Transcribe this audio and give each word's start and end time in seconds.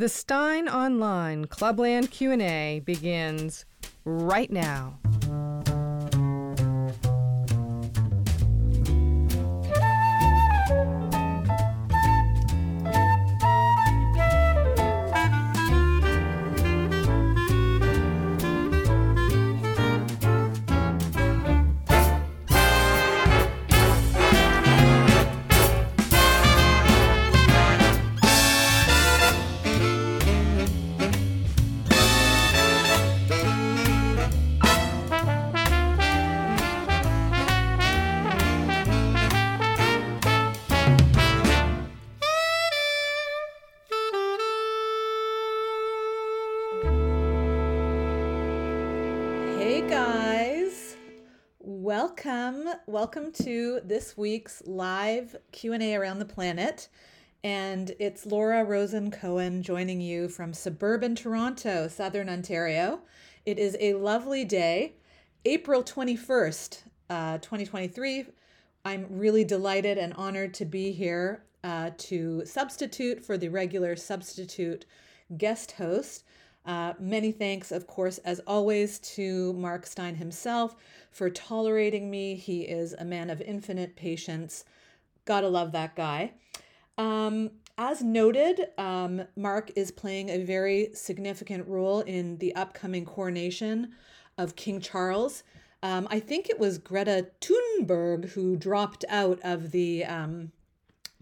The 0.00 0.08
Steyn 0.08 0.66
Online 0.66 1.44
Clubland 1.44 2.10
Q&A 2.10 2.80
begins 2.86 3.66
right 4.06 4.50
now. 4.50 4.98
Welcome, 52.86 53.32
to 53.32 53.80
this 53.84 54.16
week's 54.16 54.62
live 54.66 55.36
Q&A 55.52 55.94
around 55.94 56.18
the 56.18 56.24
planet. 56.24 56.88
And 57.42 57.92
it's 57.98 58.26
Laura 58.26 58.64
Rosen 58.64 59.10
Cohen 59.10 59.62
joining 59.62 60.00
you 60.00 60.28
from 60.28 60.52
suburban 60.52 61.14
Toronto, 61.14 61.88
Southern 61.88 62.28
Ontario. 62.28 63.00
It 63.46 63.58
is 63.58 63.76
a 63.80 63.94
lovely 63.94 64.44
day, 64.44 64.94
April 65.44 65.82
21st, 65.82 66.82
uh, 67.08 67.38
2023. 67.38 68.26
I'm 68.84 69.06
really 69.10 69.44
delighted 69.44 69.98
and 69.98 70.12
honored 70.14 70.54
to 70.54 70.64
be 70.64 70.92
here 70.92 71.44
uh, 71.64 71.90
to 71.98 72.44
substitute 72.44 73.24
for 73.24 73.36
the 73.36 73.48
regular 73.48 73.96
substitute 73.96 74.86
guest 75.36 75.72
host. 75.72 76.24
Uh, 76.66 76.92
many 76.98 77.32
thanks, 77.32 77.72
of 77.72 77.86
course, 77.86 78.18
as 78.18 78.40
always, 78.46 78.98
to 78.98 79.52
Mark 79.54 79.86
Steyn 79.86 80.16
himself 80.16 80.76
for 81.10 81.30
tolerating 81.30 82.10
me. 82.10 82.34
He 82.34 82.62
is 82.62 82.92
a 82.94 83.04
man 83.04 83.30
of 83.30 83.40
infinite 83.40 83.96
patience. 83.96 84.64
Gotta 85.24 85.48
love 85.48 85.72
that 85.72 85.96
guy. 85.96 86.32
Um, 86.98 87.50
as 87.78 88.02
noted, 88.02 88.68
um, 88.76 89.22
Mark 89.36 89.70
is 89.74 89.90
playing 89.90 90.28
a 90.28 90.44
very 90.44 90.90
significant 90.92 91.66
role 91.66 92.00
in 92.00 92.36
the 92.36 92.54
upcoming 92.54 93.06
coronation 93.06 93.92
of 94.36 94.54
King 94.54 94.80
Charles. 94.80 95.42
Um, 95.82 96.06
I 96.10 96.20
think 96.20 96.50
it 96.50 96.58
was 96.58 96.76
Greta 96.76 97.28
Thunberg 97.40 98.30
who 98.30 98.56
dropped 98.56 99.06
out 99.08 99.40
of 99.42 99.70
the 99.70 100.04
um, 100.04 100.52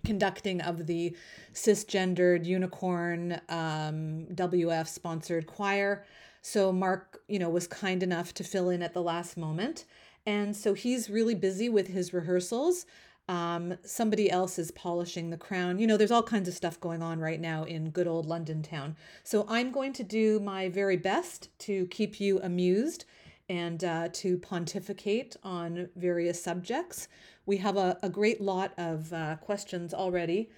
conducting 0.08 0.62
of 0.62 0.86
the 0.86 1.14
cisgendered 1.52 2.46
unicorn 2.46 3.38
um, 3.50 4.24
WF 4.32 4.88
sponsored 4.88 5.46
choir. 5.46 6.06
So 6.40 6.72
Mark, 6.72 7.20
you 7.28 7.38
know, 7.38 7.50
was 7.50 7.66
kind 7.66 8.02
enough 8.02 8.32
to 8.34 8.42
fill 8.42 8.70
in 8.70 8.82
at 8.82 8.94
the 8.94 9.02
last 9.02 9.36
moment. 9.36 9.84
And 10.24 10.56
so 10.56 10.72
he's 10.72 11.10
really 11.10 11.34
busy 11.34 11.68
with 11.68 11.88
his 11.88 12.14
rehearsals. 12.14 12.86
Um, 13.28 13.76
somebody 13.84 14.30
else 14.30 14.58
is 14.58 14.70
polishing 14.70 15.28
the 15.28 15.36
crown. 15.36 15.78
You 15.78 15.86
know, 15.86 15.98
there's 15.98 16.10
all 16.10 16.22
kinds 16.22 16.48
of 16.48 16.54
stuff 16.54 16.80
going 16.80 17.02
on 17.02 17.20
right 17.20 17.38
now 17.38 17.64
in 17.64 17.90
good 17.90 18.06
old 18.06 18.24
London 18.24 18.62
town. 18.62 18.96
So 19.24 19.44
I'm 19.46 19.70
going 19.70 19.92
to 19.92 20.02
do 20.02 20.40
my 20.40 20.70
very 20.70 20.96
best 20.96 21.50
to 21.66 21.86
keep 21.88 22.18
you 22.18 22.40
amused 22.40 23.04
and 23.48 23.82
uh, 23.82 24.08
to 24.12 24.38
pontificate 24.38 25.36
on 25.42 25.88
various 25.96 26.42
subjects. 26.42 27.08
We 27.46 27.56
have 27.58 27.76
a, 27.76 27.98
a 28.02 28.10
great 28.10 28.40
lot 28.40 28.72
of 28.76 29.12
uh, 29.12 29.36
questions 29.36 29.94
already, 29.94 30.50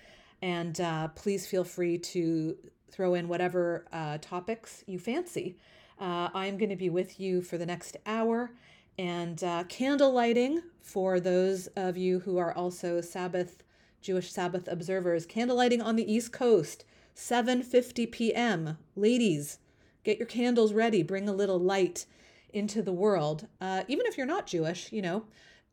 and 0.42 0.80
uh, 0.80 1.08
please 1.08 1.46
feel 1.46 1.64
free 1.64 1.98
to 1.98 2.56
throw 2.90 3.14
in 3.14 3.28
whatever 3.28 3.86
uh, 3.92 4.18
topics 4.20 4.82
you 4.86 4.98
fancy. 4.98 5.56
Uh, 6.00 6.30
I'm 6.34 6.58
going 6.58 6.70
to 6.70 6.76
be 6.76 6.90
with 6.90 7.20
you 7.20 7.42
for 7.42 7.58
the 7.58 7.66
next 7.66 7.96
hour, 8.06 8.50
and 8.98 9.42
uh, 9.44 9.64
candle 9.64 10.12
lighting 10.12 10.62
for 10.80 11.20
those 11.20 11.68
of 11.68 11.96
you 11.96 12.20
who 12.20 12.38
are 12.38 12.52
also 12.52 13.00
Sabbath 13.00 13.62
Jewish 14.02 14.32
Sabbath 14.32 14.66
observers. 14.66 15.26
Candle 15.26 15.56
lighting 15.56 15.82
on 15.82 15.94
the 15.94 16.10
East 16.10 16.32
Coast, 16.32 16.84
7:50 17.14 18.10
p.m. 18.10 18.78
Ladies, 18.96 19.58
get 20.04 20.18
your 20.18 20.26
candles 20.26 20.72
ready. 20.72 21.02
Bring 21.02 21.28
a 21.28 21.34
little 21.34 21.58
light 21.58 22.06
into 22.52 22.82
the 22.82 22.92
world. 22.92 23.46
Uh, 23.60 23.82
even 23.88 24.06
if 24.06 24.16
you're 24.16 24.26
not 24.26 24.46
Jewish, 24.46 24.92
you 24.92 25.02
know, 25.02 25.24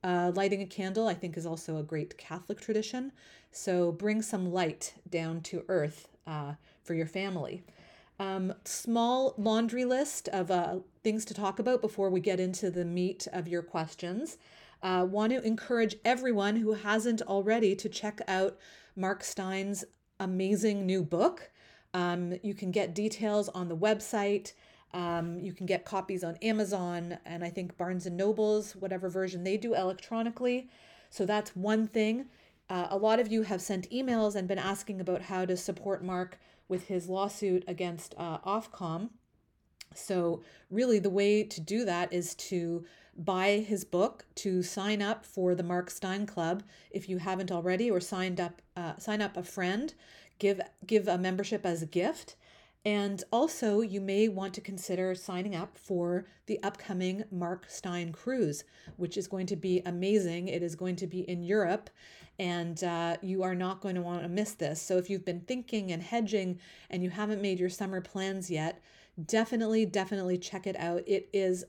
uh, 0.03 0.31
lighting 0.35 0.61
a 0.61 0.65
candle, 0.65 1.07
I 1.07 1.13
think, 1.13 1.37
is 1.37 1.45
also 1.45 1.77
a 1.77 1.83
great 1.83 2.17
Catholic 2.17 2.59
tradition. 2.59 3.11
So 3.51 3.91
bring 3.91 4.21
some 4.21 4.51
light 4.51 4.93
down 5.09 5.41
to 5.41 5.63
earth 5.67 6.07
uh, 6.25 6.53
for 6.83 6.93
your 6.93 7.07
family. 7.07 7.63
Um, 8.19 8.53
small 8.65 9.35
laundry 9.37 9.85
list 9.85 10.27
of 10.29 10.49
uh, 10.49 10.77
things 11.03 11.23
to 11.25 11.33
talk 11.33 11.59
about 11.59 11.81
before 11.81 12.09
we 12.09 12.19
get 12.19 12.39
into 12.39 12.71
the 12.71 12.85
meat 12.85 13.27
of 13.31 13.47
your 13.47 13.61
questions. 13.61 14.37
Uh, 14.81 15.05
want 15.09 15.31
to 15.33 15.45
encourage 15.45 15.95
everyone 16.05 16.55
who 16.55 16.73
hasn't 16.73 17.21
already 17.23 17.75
to 17.75 17.89
check 17.89 18.21
out 18.27 18.57
Mark 18.95 19.23
Steyn's 19.23 19.83
amazing 20.19 20.85
new 20.85 21.03
book. 21.03 21.51
Um, 21.93 22.33
you 22.43 22.53
can 22.53 22.71
get 22.71 22.95
details 22.95 23.49
on 23.49 23.69
the 23.69 23.77
website. 23.77 24.53
Um, 24.93 25.39
you 25.39 25.53
can 25.53 25.65
get 25.65 25.85
copies 25.85 26.23
on 26.23 26.37
Amazon 26.37 27.17
and 27.25 27.43
I 27.43 27.49
think 27.49 27.77
Barnes 27.77 28.05
and 28.05 28.17
Nobles, 28.17 28.75
whatever 28.75 29.09
version 29.09 29.43
they 29.43 29.57
do 29.57 29.75
electronically. 29.75 30.69
So 31.09 31.25
that's 31.25 31.55
one 31.55 31.87
thing. 31.87 32.27
Uh, 32.69 32.87
a 32.89 32.97
lot 32.97 33.19
of 33.19 33.31
you 33.31 33.43
have 33.43 33.61
sent 33.61 33.89
emails 33.91 34.35
and 34.35 34.47
been 34.47 34.57
asking 34.57 34.99
about 34.99 35.23
how 35.23 35.45
to 35.45 35.55
support 35.55 36.03
Mark 36.03 36.39
with 36.67 36.87
his 36.87 37.07
lawsuit 37.07 37.63
against 37.67 38.13
uh, 38.17 38.39
Ofcom. 38.39 39.09
So, 39.95 40.43
really, 40.69 40.99
the 40.99 41.09
way 41.09 41.43
to 41.43 41.61
do 41.61 41.85
that 41.85 42.11
is 42.11 42.35
to 42.35 42.85
buy 43.17 43.63
his 43.65 43.83
book, 43.83 44.25
to 44.35 44.61
sign 44.61 45.01
up 45.01 45.25
for 45.25 45.55
the 45.55 45.63
Mark 45.63 45.89
Steyn 45.89 46.25
Club 46.25 46.61
if 46.91 47.09
you 47.09 47.17
haven't 47.17 47.51
already, 47.51 47.89
or 47.89 47.99
signed 47.99 48.39
up, 48.39 48.61
uh, 48.75 48.97
sign 48.97 49.21
up 49.21 49.37
a 49.37 49.43
friend, 49.43 49.93
give 50.39 50.61
give 50.85 51.07
a 51.07 51.17
membership 51.17 51.65
as 51.65 51.81
a 51.81 51.87
gift. 51.87 52.35
And 52.87 53.21
also, 53.33 53.81
you 53.81 53.99
may 53.99 54.29
want 54.29 54.53
to 54.53 54.61
consider 54.61 55.13
signing 55.13 55.53
up 55.53 55.77
for 55.77 56.25
the 56.45 56.57
upcoming 56.63 57.25
Mark 57.29 57.65
Steyn 57.67 58.13
cruise, 58.13 58.63
which 58.95 59.17
is 59.17 59.27
going 59.27 59.45
to 59.47 59.57
be 59.57 59.81
amazing. 59.85 60.47
It 60.47 60.63
is 60.63 60.73
going 60.73 60.95
to 60.95 61.05
be 61.05 61.29
in 61.29 61.43
Europe, 61.43 61.89
and 62.39 62.81
uh, 62.85 63.17
you 63.21 63.43
are 63.43 63.55
not 63.55 63.81
going 63.81 63.95
to 63.95 64.01
want 64.01 64.21
to 64.21 64.29
miss 64.29 64.53
this. 64.53 64.81
So, 64.81 64.95
if 64.97 65.09
you've 65.09 65.25
been 65.25 65.41
thinking 65.41 65.91
and 65.91 66.01
hedging 66.01 66.61
and 66.89 67.03
you 67.03 67.09
haven't 67.09 67.41
made 67.41 67.59
your 67.59 67.67
summer 67.67 67.99
plans 67.99 68.49
yet, 68.49 68.81
definitely, 69.25 69.85
definitely 69.85 70.37
check 70.37 70.65
it 70.65 70.77
out. 70.77 71.03
It 71.05 71.27
is 71.33 71.65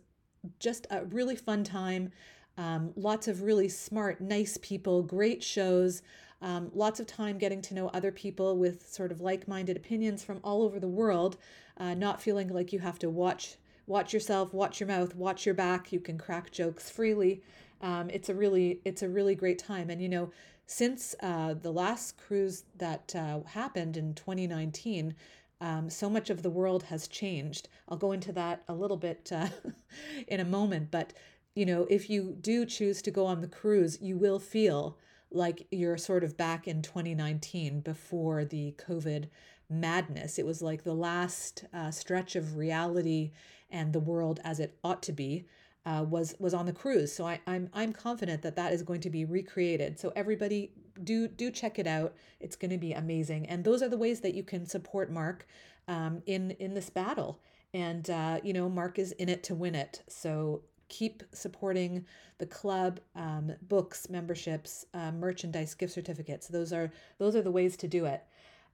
just 0.60 0.86
a 0.88 1.04
really 1.04 1.34
fun 1.34 1.64
time. 1.64 2.12
Um, 2.58 2.92
lots 2.96 3.28
of 3.28 3.42
really 3.42 3.68
smart, 3.68 4.20
nice 4.20 4.58
people, 4.60 5.02
great 5.02 5.42
shows. 5.42 6.02
Um, 6.42 6.70
lots 6.74 7.00
of 7.00 7.06
time 7.06 7.38
getting 7.38 7.62
to 7.62 7.74
know 7.74 7.88
other 7.88 8.12
people 8.12 8.56
with 8.56 8.86
sort 8.86 9.12
of 9.12 9.20
like-minded 9.20 9.76
opinions 9.76 10.22
from 10.24 10.40
all 10.42 10.62
over 10.62 10.78
the 10.78 10.88
world, 10.88 11.36
uh, 11.78 11.94
not 11.94 12.20
feeling 12.20 12.48
like 12.48 12.72
you 12.72 12.80
have 12.80 12.98
to 12.98 13.08
watch 13.08 13.56
watch 13.86 14.12
yourself, 14.12 14.52
watch 14.52 14.80
your 14.80 14.86
mouth, 14.86 15.14
watch 15.14 15.46
your 15.46 15.54
back. 15.54 15.92
You 15.92 16.00
can 16.00 16.18
crack 16.18 16.50
jokes 16.50 16.90
freely. 16.90 17.42
Um, 17.80 18.10
it's 18.10 18.28
a 18.28 18.34
really 18.34 18.80
it's 18.84 19.02
a 19.02 19.08
really 19.08 19.34
great 19.34 19.58
time. 19.58 19.88
And 19.88 20.02
you 20.02 20.08
know, 20.08 20.30
since 20.66 21.14
uh, 21.22 21.54
the 21.54 21.72
last 21.72 22.18
cruise 22.18 22.64
that 22.76 23.14
uh, 23.16 23.40
happened 23.46 23.96
in 23.96 24.14
2019. 24.14 25.14
Um, 25.60 25.90
so 25.90 26.08
much 26.08 26.30
of 26.30 26.44
the 26.44 26.50
world 26.50 26.84
has 26.84 27.08
changed. 27.08 27.68
I'll 27.88 27.96
go 27.96 28.12
into 28.12 28.30
that 28.30 28.62
a 28.68 28.74
little 28.74 28.96
bit 28.96 29.32
uh, 29.34 29.48
in 30.28 30.38
a 30.38 30.44
moment, 30.44 30.92
but 30.92 31.12
you 31.58 31.66
know, 31.66 31.88
if 31.90 32.08
you 32.08 32.36
do 32.40 32.64
choose 32.64 33.02
to 33.02 33.10
go 33.10 33.26
on 33.26 33.40
the 33.40 33.48
cruise, 33.48 33.98
you 34.00 34.16
will 34.16 34.38
feel 34.38 34.96
like 35.32 35.66
you're 35.72 35.96
sort 35.96 36.22
of 36.22 36.36
back 36.36 36.68
in 36.68 36.82
2019 36.82 37.80
before 37.80 38.44
the 38.44 38.76
COVID 38.78 39.28
madness. 39.68 40.38
It 40.38 40.46
was 40.46 40.62
like 40.62 40.84
the 40.84 40.94
last 40.94 41.64
uh, 41.74 41.90
stretch 41.90 42.36
of 42.36 42.56
reality 42.56 43.32
and 43.70 43.92
the 43.92 43.98
world 43.98 44.38
as 44.44 44.60
it 44.60 44.78
ought 44.84 45.02
to 45.02 45.12
be. 45.12 45.46
Uh, 45.84 46.04
was 46.04 46.34
was 46.38 46.52
on 46.52 46.66
the 46.66 46.72
cruise, 46.72 47.10
so 47.12 47.26
I, 47.26 47.40
I'm 47.46 47.70
I'm 47.72 47.94
confident 47.94 48.42
that 48.42 48.56
that 48.56 48.72
is 48.74 48.82
going 48.82 49.00
to 49.00 49.10
be 49.10 49.24
recreated. 49.24 49.98
So 49.98 50.12
everybody 50.14 50.72
do 51.02 51.26
do 51.26 51.50
check 51.50 51.78
it 51.78 51.86
out. 51.86 52.14
It's 52.40 52.56
going 52.56 52.72
to 52.72 52.78
be 52.78 52.92
amazing, 52.92 53.46
and 53.46 53.64
those 53.64 53.82
are 53.82 53.88
the 53.88 53.96
ways 53.96 54.20
that 54.20 54.34
you 54.34 54.42
can 54.42 54.66
support 54.66 55.10
Mark 55.10 55.46
um, 55.86 56.22
in 56.26 56.50
in 56.58 56.74
this 56.74 56.90
battle. 56.90 57.40
And 57.72 58.10
uh, 58.10 58.40
you 58.44 58.52
know, 58.52 58.68
Mark 58.68 58.98
is 58.98 59.12
in 59.12 59.30
it 59.30 59.42
to 59.44 59.54
win 59.54 59.74
it. 59.74 60.02
So 60.08 60.62
keep 60.88 61.22
supporting 61.32 62.04
the 62.38 62.46
club 62.46 63.00
um, 63.16 63.52
books 63.62 64.08
memberships 64.08 64.86
uh, 64.94 65.10
merchandise 65.12 65.74
gift 65.74 65.92
certificates 65.92 66.48
those 66.48 66.72
are 66.72 66.90
those 67.18 67.34
are 67.36 67.42
the 67.42 67.50
ways 67.50 67.76
to 67.76 67.88
do 67.88 68.04
it 68.06 68.24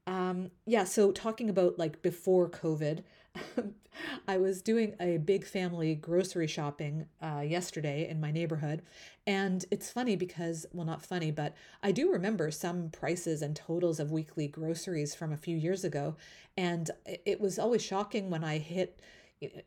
Um, 0.07 0.51
yeah, 0.67 0.85
so 0.85 1.13
talking 1.13 1.49
about 1.51 1.79
like 1.79 2.03
before 2.03 2.49
COVID, 2.49 3.03
I 4.29 4.37
was 4.39 4.63
doing 4.63 4.95
a 5.01 5.17
big 5.19 5.45
family 5.47 5.95
grocery 5.95 6.47
shopping 6.47 7.07
uh, 7.23 7.41
yesterday 7.41 8.09
in 8.09 8.21
my 8.21 8.31
neighborhood. 8.31 8.83
And 9.27 9.65
it's 9.71 9.91
funny 9.91 10.15
because, 10.17 10.67
well, 10.73 10.85
not 10.87 11.05
funny, 11.05 11.31
but 11.31 11.55
I 11.83 11.93
do 11.93 12.13
remember 12.13 12.51
some 12.51 12.91
prices 12.91 13.41
and 13.43 13.57
totals 13.57 13.99
of 13.99 14.13
weekly 14.13 14.47
groceries 14.49 15.15
from 15.15 15.33
a 15.33 15.39
few 15.39 15.57
years 15.57 15.85
ago. 15.85 16.17
And 16.57 16.91
it 17.07 17.41
was 17.41 17.59
always 17.59 17.83
shocking 17.83 18.29
when 18.31 18.45
I 18.45 18.59
hit 18.59 19.01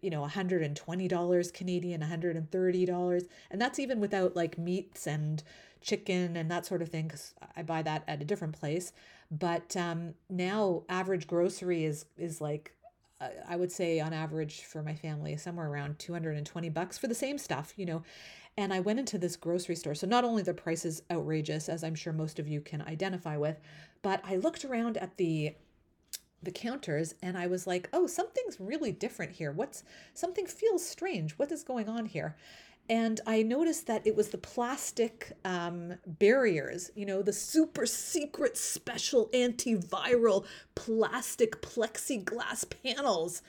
you 0.01 0.09
know 0.09 0.25
$120 0.25 1.53
Canadian, 1.53 2.01
$130, 2.01 3.27
and 3.51 3.61
that's 3.61 3.79
even 3.79 3.99
without 3.99 4.35
like 4.35 4.57
meats 4.57 5.07
and 5.07 5.43
chicken 5.81 6.35
and 6.35 6.49
that 6.51 6.65
sort 6.65 6.81
of 6.81 6.89
thing 6.89 7.07
cuz 7.07 7.33
I 7.55 7.63
buy 7.63 7.81
that 7.83 8.03
at 8.07 8.21
a 8.21 8.25
different 8.25 8.59
place. 8.59 8.93
But 9.31 9.75
um 9.77 10.15
now 10.29 10.83
average 10.89 11.27
grocery 11.27 11.85
is 11.85 12.05
is 12.17 12.41
like 12.41 12.73
I 13.47 13.55
would 13.55 13.71
say 13.71 13.99
on 13.99 14.13
average 14.13 14.63
for 14.63 14.83
my 14.83 14.93
family 14.93 15.35
somewhere 15.37 15.67
around 15.67 15.97
220 15.97 16.69
bucks 16.69 16.97
for 16.97 17.07
the 17.07 17.15
same 17.15 17.37
stuff, 17.37 17.73
you 17.75 17.85
know. 17.85 18.03
And 18.57 18.73
I 18.73 18.79
went 18.79 18.99
into 18.99 19.17
this 19.17 19.35
grocery 19.35 19.75
store. 19.75 19.95
So 19.95 20.07
not 20.07 20.23
only 20.23 20.43
the 20.43 20.53
price 20.53 20.85
is 20.85 21.03
outrageous 21.11 21.69
as 21.69 21.83
I'm 21.83 21.95
sure 21.95 22.13
most 22.13 22.39
of 22.39 22.47
you 22.47 22.61
can 22.61 22.81
identify 22.81 23.37
with, 23.37 23.59
but 24.01 24.21
I 24.23 24.35
looked 24.37 24.65
around 24.65 24.97
at 24.97 25.17
the 25.17 25.55
the 26.41 26.51
counters 26.51 27.15
and 27.21 27.37
I 27.37 27.47
was 27.47 27.67
like, 27.67 27.89
"Oh, 27.91 28.07
something's 28.07 28.59
really 28.59 28.91
different 28.91 29.33
here. 29.33 29.51
What's 29.51 29.83
something 30.13 30.45
feels 30.45 30.87
strange. 30.87 31.33
What 31.33 31.51
is 31.51 31.63
going 31.63 31.89
on 31.89 32.05
here?" 32.05 32.35
and 32.89 33.19
I 33.27 33.43
noticed 33.43 33.87
that 33.87 34.07
it 34.07 34.15
was 34.15 34.29
the 34.29 34.37
plastic 34.37 35.33
um, 35.43 35.95
barriers, 36.05 36.89
you 36.95 37.05
know, 37.05 37.21
the 37.21 37.33
super 37.33 37.85
secret 37.85 38.57
special 38.57 39.27
antiviral 39.33 40.45
plastic 40.75 41.61
plexiglass 41.61 42.65
panels. 42.83 43.41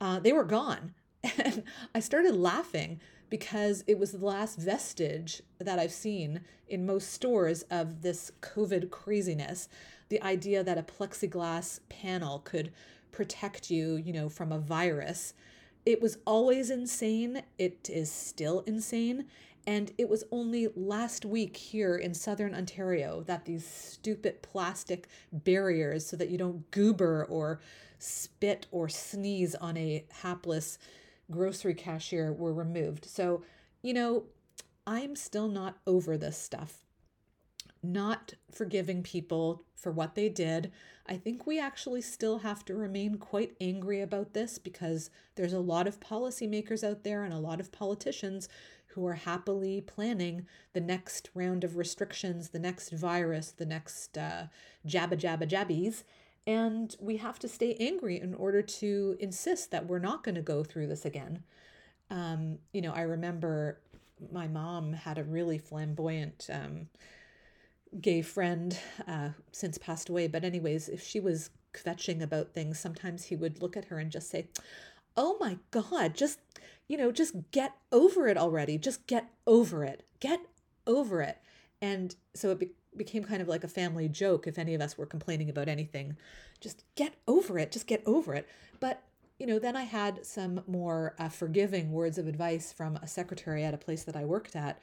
Uh, 0.00 0.20
they 0.20 0.32
were 0.32 0.44
gone. 0.44 0.94
And 1.38 1.64
I 1.94 2.00
started 2.00 2.34
laughing 2.34 3.00
because 3.28 3.84
it 3.86 3.98
was 3.98 4.12
the 4.12 4.24
last 4.24 4.58
vestige 4.58 5.42
that 5.58 5.78
I've 5.78 5.92
seen 5.92 6.40
in 6.68 6.86
most 6.86 7.12
stores 7.12 7.62
of 7.70 8.02
this 8.02 8.32
COVID 8.40 8.90
craziness. 8.90 9.68
The 10.08 10.22
idea 10.22 10.64
that 10.64 10.78
a 10.78 10.82
plexiglass 10.82 11.80
panel 11.88 12.40
could 12.40 12.72
protect 13.12 13.70
you, 13.70 13.96
you 13.96 14.12
know, 14.12 14.28
from 14.28 14.52
a 14.52 14.58
virus 14.58 15.34
it 15.88 16.02
was 16.02 16.18
always 16.26 16.68
insane. 16.68 17.42
It 17.58 17.88
is 17.90 18.12
still 18.12 18.60
insane. 18.66 19.24
And 19.66 19.90
it 19.96 20.10
was 20.10 20.22
only 20.30 20.68
last 20.76 21.24
week 21.24 21.56
here 21.56 21.96
in 21.96 22.12
southern 22.12 22.54
Ontario 22.54 23.22
that 23.22 23.46
these 23.46 23.66
stupid 23.66 24.42
plastic 24.42 25.08
barriers, 25.32 26.04
so 26.06 26.14
that 26.18 26.28
you 26.28 26.36
don't 26.36 26.70
goober 26.72 27.24
or 27.24 27.60
spit 27.98 28.66
or 28.70 28.90
sneeze 28.90 29.54
on 29.54 29.78
a 29.78 30.04
hapless 30.10 30.78
grocery 31.30 31.72
cashier, 31.72 32.34
were 32.34 32.52
removed. 32.52 33.06
So, 33.06 33.42
you 33.80 33.94
know, 33.94 34.24
I'm 34.86 35.16
still 35.16 35.48
not 35.48 35.78
over 35.86 36.18
this 36.18 36.36
stuff. 36.36 36.84
Not 37.82 38.34
forgiving 38.50 39.02
people 39.02 39.62
for 39.76 39.92
what 39.92 40.14
they 40.14 40.28
did, 40.28 40.72
I 41.06 41.16
think 41.16 41.46
we 41.46 41.58
actually 41.58 42.02
still 42.02 42.38
have 42.38 42.64
to 42.66 42.74
remain 42.74 43.16
quite 43.16 43.56
angry 43.60 44.00
about 44.00 44.34
this 44.34 44.58
because 44.58 45.10
there's 45.36 45.52
a 45.52 45.60
lot 45.60 45.86
of 45.86 46.00
policymakers 46.00 46.84
out 46.84 47.02
there 47.02 47.24
and 47.24 47.32
a 47.32 47.38
lot 47.38 47.60
of 47.60 47.72
politicians 47.72 48.48
who 48.88 49.06
are 49.06 49.14
happily 49.14 49.80
planning 49.80 50.46
the 50.72 50.80
next 50.80 51.30
round 51.34 51.62
of 51.62 51.76
restrictions, 51.76 52.48
the 52.50 52.58
next 52.58 52.90
virus, 52.90 53.52
the 53.52 53.66
next 53.66 54.18
uh, 54.18 54.46
jabba 54.86 55.14
jabba 55.14 55.48
jabbies. 55.48 56.02
And 56.46 56.94
we 56.98 57.18
have 57.18 57.38
to 57.40 57.48
stay 57.48 57.76
angry 57.78 58.20
in 58.20 58.34
order 58.34 58.60
to 58.62 59.16
insist 59.20 59.70
that 59.70 59.86
we're 59.86 59.98
not 59.98 60.24
going 60.24 60.34
to 60.34 60.42
go 60.42 60.64
through 60.64 60.88
this 60.88 61.04
again. 61.04 61.42
Um, 62.10 62.58
you 62.72 62.80
know, 62.80 62.92
I 62.92 63.02
remember 63.02 63.78
my 64.32 64.48
mom 64.48 64.92
had 64.92 65.18
a 65.18 65.24
really 65.24 65.58
flamboyant 65.58 66.48
um, 66.52 66.88
gay 68.00 68.22
friend 68.22 68.78
uh, 69.06 69.30
since 69.52 69.78
passed 69.78 70.08
away. 70.08 70.26
But, 70.26 70.44
anyways, 70.44 70.88
if 70.88 71.02
she 71.02 71.20
was 71.20 71.50
kvetching 71.74 72.22
about 72.22 72.52
things, 72.52 72.78
sometimes 72.78 73.24
he 73.24 73.36
would 73.36 73.60
look 73.60 73.76
at 73.76 73.86
her 73.86 73.98
and 73.98 74.10
just 74.10 74.30
say, 74.30 74.48
Oh 75.16 75.36
my 75.40 75.58
God, 75.70 76.14
just, 76.14 76.38
you 76.86 76.96
know, 76.96 77.10
just 77.10 77.34
get 77.50 77.72
over 77.90 78.28
it 78.28 78.36
already. 78.36 78.78
Just 78.78 79.06
get 79.06 79.28
over 79.46 79.84
it. 79.84 80.04
Get 80.20 80.40
over 80.86 81.22
it. 81.22 81.38
And 81.82 82.14
so 82.34 82.50
it 82.50 82.58
be- 82.60 82.70
became 82.96 83.24
kind 83.24 83.42
of 83.42 83.48
like 83.48 83.64
a 83.64 83.68
family 83.68 84.08
joke 84.08 84.46
if 84.46 84.58
any 84.58 84.74
of 84.74 84.80
us 84.80 84.96
were 84.96 85.06
complaining 85.06 85.50
about 85.50 85.68
anything. 85.68 86.16
Just 86.60 86.84
get 86.94 87.14
over 87.26 87.58
it. 87.58 87.72
Just 87.72 87.86
get 87.86 88.02
over 88.06 88.34
it. 88.34 88.48
But 88.80 89.02
you 89.38 89.46
know, 89.46 89.58
then 89.58 89.76
I 89.76 89.84
had 89.84 90.26
some 90.26 90.62
more 90.66 91.14
uh, 91.18 91.28
forgiving 91.28 91.92
words 91.92 92.18
of 92.18 92.26
advice 92.26 92.72
from 92.72 92.96
a 92.96 93.06
secretary 93.06 93.64
at 93.64 93.74
a 93.74 93.78
place 93.78 94.02
that 94.04 94.16
I 94.16 94.24
worked 94.24 94.56
at 94.56 94.82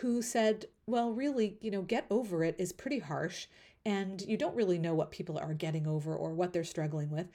who 0.00 0.20
said, 0.20 0.66
well, 0.86 1.10
really, 1.10 1.56
you 1.60 1.70
know, 1.70 1.82
get 1.82 2.06
over 2.10 2.44
it 2.44 2.56
is 2.58 2.72
pretty 2.72 2.98
harsh, 2.98 3.46
and 3.84 4.22
you 4.22 4.36
don't 4.36 4.56
really 4.56 4.78
know 4.78 4.94
what 4.94 5.10
people 5.10 5.38
are 5.38 5.54
getting 5.54 5.86
over 5.86 6.14
or 6.14 6.32
what 6.32 6.52
they're 6.52 6.64
struggling 6.64 7.10
with. 7.10 7.28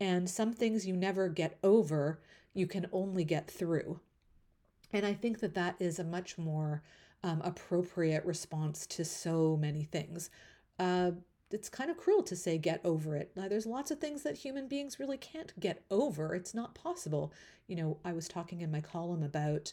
And 0.00 0.28
some 0.28 0.52
things 0.52 0.86
you 0.86 0.96
never 0.96 1.28
get 1.28 1.58
over, 1.62 2.20
you 2.54 2.66
can 2.66 2.86
only 2.92 3.24
get 3.24 3.50
through. 3.50 4.00
And 4.92 5.04
I 5.04 5.12
think 5.12 5.40
that 5.40 5.54
that 5.54 5.76
is 5.78 5.98
a 5.98 6.04
much 6.04 6.38
more 6.38 6.82
um, 7.22 7.40
appropriate 7.44 8.24
response 8.24 8.86
to 8.86 9.04
so 9.04 9.56
many 9.56 9.84
things. 9.84 10.30
Uh, 10.78 11.12
it's 11.50 11.68
kind 11.68 11.90
of 11.90 11.96
cruel 11.96 12.22
to 12.24 12.36
say 12.36 12.58
get 12.58 12.80
over 12.84 13.16
it. 13.16 13.30
Now, 13.36 13.48
there's 13.48 13.66
lots 13.66 13.90
of 13.90 14.00
things 14.00 14.22
that 14.22 14.36
human 14.36 14.68
beings 14.68 14.98
really 14.98 15.16
can't 15.16 15.58
get 15.58 15.82
over. 15.90 16.34
It's 16.34 16.54
not 16.54 16.74
possible. 16.74 17.32
You 17.66 17.76
know, 17.76 17.98
I 18.04 18.12
was 18.12 18.28
talking 18.28 18.60
in 18.60 18.70
my 18.70 18.80
column 18.80 19.22
about 19.22 19.72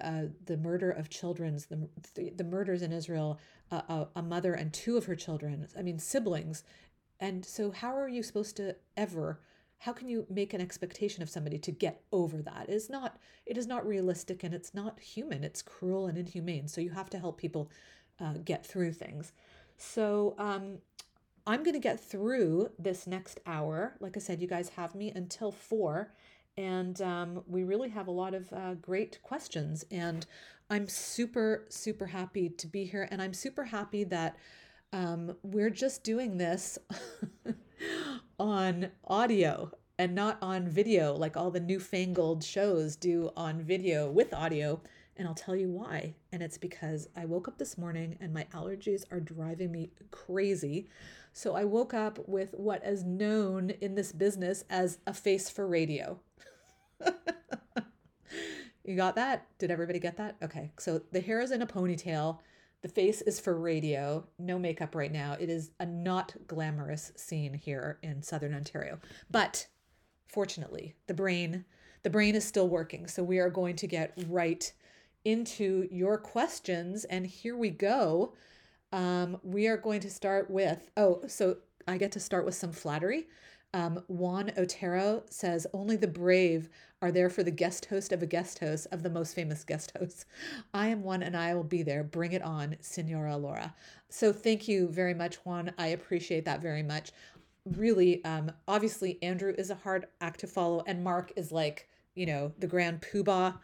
uh, 0.00 0.24
the 0.46 0.56
murder 0.56 0.90
of 0.90 1.08
children's 1.08 1.66
the, 1.66 1.88
the, 2.14 2.30
the 2.30 2.44
murders 2.44 2.82
in 2.82 2.92
Israel, 2.92 3.38
uh, 3.70 3.82
a, 3.88 4.06
a 4.16 4.22
mother 4.22 4.54
and 4.54 4.72
two 4.72 4.96
of 4.96 5.04
her 5.06 5.16
children, 5.16 5.66
I 5.78 5.82
mean 5.82 5.98
siblings, 5.98 6.64
and 7.20 7.44
so 7.44 7.70
how 7.70 7.96
are 7.96 8.08
you 8.08 8.22
supposed 8.22 8.56
to 8.56 8.76
ever? 8.96 9.40
How 9.78 9.92
can 9.92 10.08
you 10.08 10.26
make 10.28 10.54
an 10.54 10.60
expectation 10.60 11.22
of 11.22 11.30
somebody 11.30 11.58
to 11.58 11.70
get 11.70 12.02
over 12.12 12.42
that? 12.42 12.68
It 12.68 12.74
is 12.74 12.90
not 12.90 13.18
it 13.46 13.56
is 13.56 13.66
not 13.66 13.86
realistic 13.86 14.42
and 14.44 14.54
it's 14.54 14.74
not 14.74 15.00
human. 15.00 15.44
It's 15.44 15.62
cruel 15.62 16.06
and 16.06 16.18
inhumane. 16.18 16.68
So 16.68 16.80
you 16.80 16.90
have 16.90 17.10
to 17.10 17.18
help 17.18 17.38
people 17.38 17.70
uh, 18.20 18.34
get 18.44 18.64
through 18.66 18.92
things. 18.92 19.32
So 19.76 20.34
um, 20.38 20.78
I'm 21.46 21.62
going 21.62 21.74
to 21.74 21.80
get 21.80 21.98
through 21.98 22.70
this 22.78 23.06
next 23.06 23.40
hour. 23.46 23.96
Like 24.00 24.16
I 24.16 24.20
said, 24.20 24.40
you 24.40 24.46
guys 24.46 24.70
have 24.70 24.94
me 24.94 25.10
until 25.14 25.50
four, 25.50 26.12
and 26.56 27.00
um, 27.00 27.42
we 27.46 27.64
really 27.64 27.88
have 27.88 28.08
a 28.08 28.12
lot 28.12 28.34
of 28.34 28.52
uh, 28.52 28.74
great 28.74 29.22
questions. 29.22 29.84
And 29.90 30.26
I'm 30.70 30.88
super, 30.88 31.64
super 31.68 32.06
happy 32.06 32.50
to 32.50 32.66
be 32.66 32.84
here. 32.84 33.08
And 33.10 33.22
I'm 33.22 33.34
super 33.34 33.64
happy 33.64 34.04
that 34.04 34.36
um, 34.92 35.36
we're 35.42 35.70
just 35.70 36.04
doing 36.04 36.36
this 36.36 36.78
on 38.38 38.90
audio 39.06 39.70
and 39.98 40.14
not 40.14 40.38
on 40.42 40.68
video 40.68 41.14
like 41.14 41.36
all 41.36 41.50
the 41.50 41.60
newfangled 41.60 42.42
shows 42.42 42.96
do 42.96 43.30
on 43.36 43.62
video 43.62 44.10
with 44.10 44.34
audio. 44.34 44.80
And 45.16 45.28
I'll 45.28 45.34
tell 45.34 45.56
you 45.56 45.70
why. 45.70 46.14
And 46.32 46.42
it's 46.42 46.58
because 46.58 47.08
I 47.16 47.24
woke 47.26 47.48
up 47.48 47.58
this 47.58 47.78
morning 47.78 48.16
and 48.20 48.32
my 48.32 48.46
allergies 48.54 49.04
are 49.10 49.20
driving 49.20 49.70
me 49.70 49.90
crazy. 50.10 50.88
So 51.32 51.54
I 51.54 51.64
woke 51.64 51.94
up 51.94 52.18
with 52.28 52.54
what 52.54 52.84
is 52.84 53.04
known 53.04 53.70
in 53.80 53.94
this 53.94 54.12
business 54.12 54.64
as 54.68 54.98
a 55.06 55.14
face 55.14 55.48
for 55.48 55.66
radio. 55.66 56.20
you 58.84 58.96
got 58.96 59.14
that? 59.16 59.46
Did 59.58 59.70
everybody 59.70 59.98
get 59.98 60.18
that? 60.18 60.36
Okay. 60.42 60.72
So 60.78 61.00
the 61.10 61.20
hair 61.20 61.40
is 61.40 61.50
in 61.50 61.62
a 61.62 61.66
ponytail. 61.66 62.38
The 62.82 62.88
face 62.88 63.22
is 63.22 63.40
for 63.40 63.56
radio. 63.56 64.26
No 64.38 64.58
makeup 64.58 64.94
right 64.94 65.12
now. 65.12 65.36
It 65.40 65.48
is 65.48 65.70
a 65.80 65.86
not 65.86 66.34
glamorous 66.46 67.12
scene 67.16 67.54
here 67.54 67.98
in 68.02 68.22
southern 68.22 68.54
Ontario. 68.54 68.98
But 69.30 69.66
fortunately, 70.26 70.94
the 71.06 71.14
brain 71.14 71.64
the 72.02 72.10
brain 72.10 72.34
is 72.34 72.44
still 72.44 72.68
working. 72.68 73.06
So 73.06 73.22
we 73.22 73.38
are 73.38 73.50
going 73.50 73.76
to 73.76 73.86
get 73.86 74.12
right 74.26 74.72
into 75.24 75.86
your 75.90 76.18
questions 76.18 77.04
and 77.04 77.26
here 77.26 77.56
we 77.56 77.70
go. 77.70 78.34
Um, 78.92 79.38
we 79.42 79.66
are 79.68 79.76
going 79.76 80.00
to 80.00 80.10
start 80.10 80.50
with 80.50 80.90
oh, 80.96 81.22
so 81.26 81.56
I 81.88 81.96
get 81.96 82.12
to 82.12 82.20
start 82.20 82.44
with 82.44 82.54
some 82.54 82.72
flattery. 82.72 83.26
Um, 83.74 84.02
Juan 84.06 84.52
Otero 84.58 85.22
says, 85.30 85.66
Only 85.72 85.96
the 85.96 86.06
brave 86.06 86.68
are 87.00 87.10
there 87.10 87.30
for 87.30 87.42
the 87.42 87.50
guest 87.50 87.86
host 87.86 88.12
of 88.12 88.22
a 88.22 88.26
guest 88.26 88.58
host 88.58 88.86
of 88.92 89.02
the 89.02 89.10
most 89.10 89.34
famous 89.34 89.64
guest 89.64 89.92
hosts. 89.98 90.26
I 90.74 90.88
am 90.88 91.02
one 91.02 91.22
and 91.22 91.36
I 91.36 91.54
will 91.54 91.64
be 91.64 91.82
there. 91.82 92.04
Bring 92.04 92.32
it 92.32 92.42
on, 92.42 92.76
Senora 92.80 93.36
Laura. 93.36 93.74
So 94.10 94.32
thank 94.32 94.68
you 94.68 94.88
very 94.88 95.14
much, 95.14 95.36
Juan. 95.36 95.72
I 95.78 95.88
appreciate 95.88 96.44
that 96.44 96.60
very 96.60 96.82
much. 96.82 97.12
Really, 97.64 98.22
um, 98.24 98.52
obviously, 98.68 99.18
Andrew 99.22 99.54
is 99.56 99.70
a 99.70 99.76
hard 99.76 100.06
act 100.20 100.40
to 100.40 100.46
follow, 100.46 100.82
and 100.86 101.02
Mark 101.02 101.32
is 101.36 101.50
like, 101.50 101.88
you 102.14 102.26
know, 102.26 102.52
the 102.58 102.66
grand 102.66 103.00
poobah. 103.00 103.58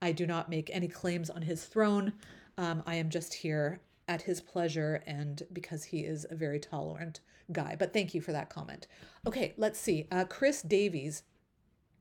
I 0.00 0.12
do 0.12 0.26
not 0.26 0.50
make 0.50 0.70
any 0.72 0.88
claims 0.88 1.30
on 1.30 1.42
his 1.42 1.64
throne. 1.64 2.14
Um, 2.58 2.82
I 2.86 2.96
am 2.96 3.10
just 3.10 3.32
here 3.32 3.80
at 4.08 4.22
his 4.22 4.40
pleasure 4.40 5.02
and 5.06 5.42
because 5.52 5.84
he 5.84 6.00
is 6.00 6.26
a 6.30 6.34
very 6.34 6.58
tolerant 6.58 7.20
guy. 7.50 7.76
But 7.78 7.92
thank 7.92 8.14
you 8.14 8.20
for 8.20 8.32
that 8.32 8.50
comment. 8.50 8.86
Okay, 9.26 9.54
let's 9.56 9.78
see. 9.78 10.06
Uh, 10.10 10.24
Chris 10.24 10.62
Davies 10.62 11.22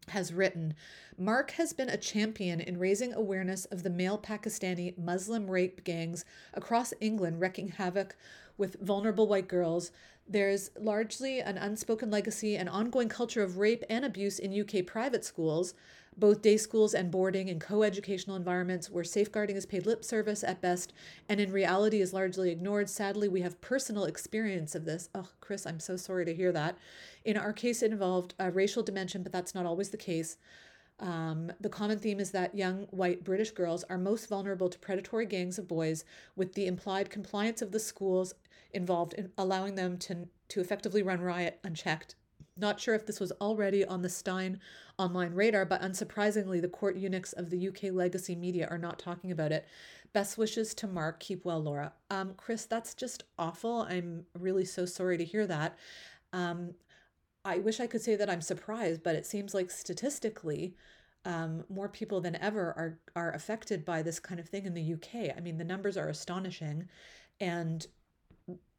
has 0.08 0.34
written 0.34 0.74
Mark 1.18 1.52
has 1.52 1.74
been 1.74 1.90
a 1.90 1.98
champion 1.98 2.60
in 2.60 2.80
raising 2.80 3.14
awareness 3.14 3.66
of 3.66 3.84
the 3.84 3.90
male 3.90 4.18
Pakistani 4.18 4.98
Muslim 4.98 5.50
rape 5.50 5.84
gangs 5.84 6.26
across 6.54 6.94
England 7.00 7.40
wreaking 7.40 7.70
havoc 7.70 8.16
with 8.58 8.80
vulnerable 8.82 9.28
white 9.28 9.48
girls. 9.48 9.92
There's 10.28 10.72
largely 10.80 11.40
an 11.40 11.58
unspoken 11.58 12.10
legacy 12.10 12.56
and 12.56 12.70
ongoing 12.70 13.10
culture 13.10 13.44
of 13.44 13.58
rape 13.58 13.84
and 13.90 14.04
abuse 14.04 14.40
in 14.40 14.60
UK 14.60 14.86
private 14.86 15.24
schools, 15.26 15.74
both 16.18 16.42
day 16.42 16.58
schools 16.58 16.94
and 16.94 17.10
boarding 17.10 17.50
and 17.50 17.62
co 17.62 17.84
educational 17.84 18.36
environments 18.36 18.90
where 18.90 19.04
safeguarding 19.04 19.56
is 19.56 19.66
paid 19.66 19.86
lip 19.86 20.04
service 20.04 20.44
at 20.44 20.62
best 20.62 20.94
and 21.30 21.40
in 21.40 21.52
reality 21.52 22.02
is 22.02 22.14
largely 22.14 22.52
ignored. 22.52 22.90
Sadly, 22.90 23.28
we 23.28 23.42
have 23.42 23.62
personal 23.62 24.06
experience 24.06 24.76
of 24.76 24.86
this. 24.86 25.10
Oh, 25.16 25.30
Chris, 25.40 25.66
I'm 25.66 25.80
so 25.80 25.96
sorry 25.98 26.26
to 26.26 26.34
hear 26.34 26.52
that. 26.52 26.78
In 27.24 27.38
our 27.38 27.54
case, 27.54 27.82
it 27.82 27.92
involved 27.92 28.34
a 28.40 28.52
racial 28.52 28.84
dimension, 28.84 29.24
but 29.24 29.32
that's 29.32 29.56
not 29.56 29.66
always 29.66 29.90
the 29.90 29.98
case. 29.98 30.38
Um, 31.00 31.52
the 31.60 31.70
common 31.70 31.98
theme 31.98 32.20
is 32.20 32.32
that 32.32 32.54
young 32.54 32.84
white 32.92 33.24
British 33.24 33.52
girls 33.52 33.84
are 33.90 33.98
most 33.98 34.30
vulnerable 34.30 34.70
to 34.70 34.78
predatory 34.78 35.26
gangs 35.26 35.58
of 35.58 35.68
boys, 35.68 36.06
with 36.36 36.54
the 36.54 36.68
implied 36.68 37.10
compliance 37.10 37.62
of 37.62 37.72
the 37.72 37.80
schools 37.80 38.36
involved 38.72 39.14
in 39.14 39.32
allowing 39.38 39.76
them 39.76 39.98
to, 39.98 40.28
to 40.50 40.62
effectively 40.62 41.02
run 41.02 41.20
riot 41.20 41.60
unchecked. 41.64 42.16
Not 42.62 42.80
sure 42.80 42.94
if 42.94 43.06
this 43.06 43.20
was 43.20 43.32
already 43.42 43.84
on 43.84 44.04
the 44.04 44.10
Steyn 44.10 44.60
online 44.98 45.34
radar, 45.34 45.66
but 45.66 45.82
unsurprisingly, 45.82 46.62
the 46.62 46.68
court 46.68 46.96
eunuchs 46.96 47.34
of 47.34 47.50
the 47.50 47.68
UK 47.68 47.92
legacy 47.92 48.36
media 48.36 48.68
are 48.70 48.78
not 48.78 49.00
talking 49.00 49.32
about 49.32 49.52
it. 49.52 49.68
Best 50.14 50.38
wishes 50.38 50.74
to 50.76 50.88
Mark. 50.88 51.20
Keep 51.20 51.44
well, 51.44 51.60
Laura. 51.60 51.94
Um, 52.12 52.34
Chris, 52.38 52.66
that's 52.66 52.94
just 52.94 53.24
awful. 53.40 53.82
I'm 53.82 54.26
really 54.38 54.66
so 54.66 54.86
sorry 54.86 55.18
to 55.18 55.26
hear 55.26 55.48
that. 55.48 55.78
Um, 56.34 56.76
I 57.44 57.58
wish 57.58 57.80
I 57.80 57.88
could 57.88 58.02
say 58.02 58.16
that 58.16 58.30
I'm 58.30 58.42
surprised, 58.42 59.02
but 59.02 59.16
it 59.16 59.26
seems 59.26 59.54
like 59.54 59.72
statistically, 59.72 60.76
um, 61.26 61.64
more 61.70 61.90
people 61.90 62.22
than 62.22 62.36
ever 62.36 62.62
are 62.62 63.00
are 63.16 63.32
affected 63.32 63.86
by 63.86 64.02
this 64.02 64.20
kind 64.20 64.40
of 64.40 64.48
thing 64.48 64.66
in 64.66 64.74
the 64.74 64.94
UK. 64.94 65.36
I 65.36 65.40
mean, 65.40 65.58
the 65.58 65.64
numbers 65.64 65.98
are 65.98 66.10
astonishing, 66.10 66.88
and 67.40 67.86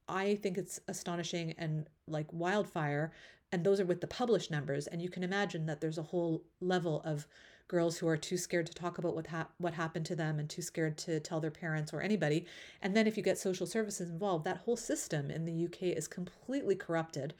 I 0.09 0.37
think 0.37 0.59
it's 0.59 0.81
astonishing 0.89 1.55
and 1.59 1.89
like 2.07 2.33
wildfire. 2.33 3.12
And 3.52 3.64
those 3.64 3.80
are 3.80 3.85
with 3.85 4.00
the 4.00 4.06
published 4.06 4.50
numbers, 4.50 4.87
and 4.87 5.02
you 5.02 5.11
can 5.11 5.23
imagine 5.23 5.66
that 5.66 5.80
there's 5.80 5.99
a 5.99 6.02
whole 6.02 6.42
level 6.61 7.02
of 7.04 7.26
girls 7.68 7.99
who 7.99 8.09
are 8.09 8.16
too 8.16 8.37
scared 8.37 8.66
to 8.66 8.75
talk 8.75 8.99
about 8.99 9.14
what 9.14 9.26
ha- 9.26 9.49
what 9.59 9.75
happened 9.75 10.06
to 10.06 10.16
them 10.16 10.38
and 10.38 10.49
too 10.49 10.62
scared 10.62 10.99
to 10.99 11.21
tell 11.21 11.40
their 11.40 11.50
parents 11.50 11.92
or 11.92 12.00
anybody. 12.00 12.47
And 12.80 12.97
then 12.97 13.06
if 13.06 13.16
you 13.16 13.23
get 13.23 13.38
social 13.38 13.66
services 13.66 14.11
involved, 14.11 14.44
that 14.44 14.59
whole 14.59 14.76
system 14.76 15.30
in 15.30 15.44
the 15.44 15.64
UK 15.66 15.97
is 15.97 16.09
completely 16.09 16.75
corrupted 16.75 17.35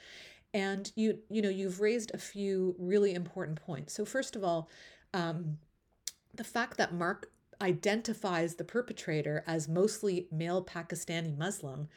and 0.55 0.93
you 0.97 1.19
you 1.31 1.41
know 1.43 1.49
you've 1.49 1.81
raised 1.81 2.11
a 2.15 2.19
few 2.19 2.75
really 2.79 3.15
important 3.15 3.61
points 3.61 3.93
so 3.93 4.05
first 4.05 4.37
of 4.37 4.45
all 4.45 4.69
um, 5.15 5.59
the 6.35 6.45
fact 6.45 6.77
that 6.77 6.95
mark 6.95 7.31
identifies 7.61 8.57
the 8.57 8.65
perpetrator 8.65 9.45
as 9.47 9.69
mostly 9.69 10.27
male 10.31 10.65
pakistani 10.65 11.37
muslim 11.37 11.89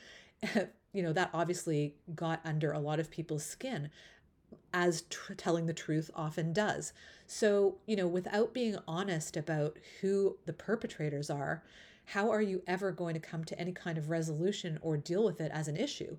you 0.96 1.04
know 1.04 1.14
that 1.14 1.30
obviously 1.34 1.96
got 2.16 2.40
under 2.46 2.72
a 2.72 2.80
lot 2.80 3.00
of 3.00 3.12
people's 3.12 3.46
skin 3.46 3.90
as 4.74 5.04
telling 5.38 5.66
the 5.66 5.74
truth 5.74 6.10
often 6.16 6.54
does. 6.54 6.94
So 7.28 7.78
you 7.86 7.96
know 7.96 8.08
without 8.08 8.54
being 8.54 8.78
honest 8.88 9.36
about 9.36 9.78
who 10.02 10.38
the 10.46 10.54
perpetrators 10.54 11.30
are 11.30 11.64
how 12.06 12.30
are 12.30 12.42
you 12.42 12.62
ever 12.68 12.92
going 12.92 13.16
to 13.16 13.20
come 13.20 13.44
to 13.44 13.60
any 13.60 13.72
kind 13.72 13.98
of 13.98 14.12
resolution 14.12 14.78
or 14.82 14.96
deal 14.96 15.24
with 15.24 15.42
it 15.42 15.52
as 15.54 15.68
an 15.68 15.76
issue? 15.76 16.18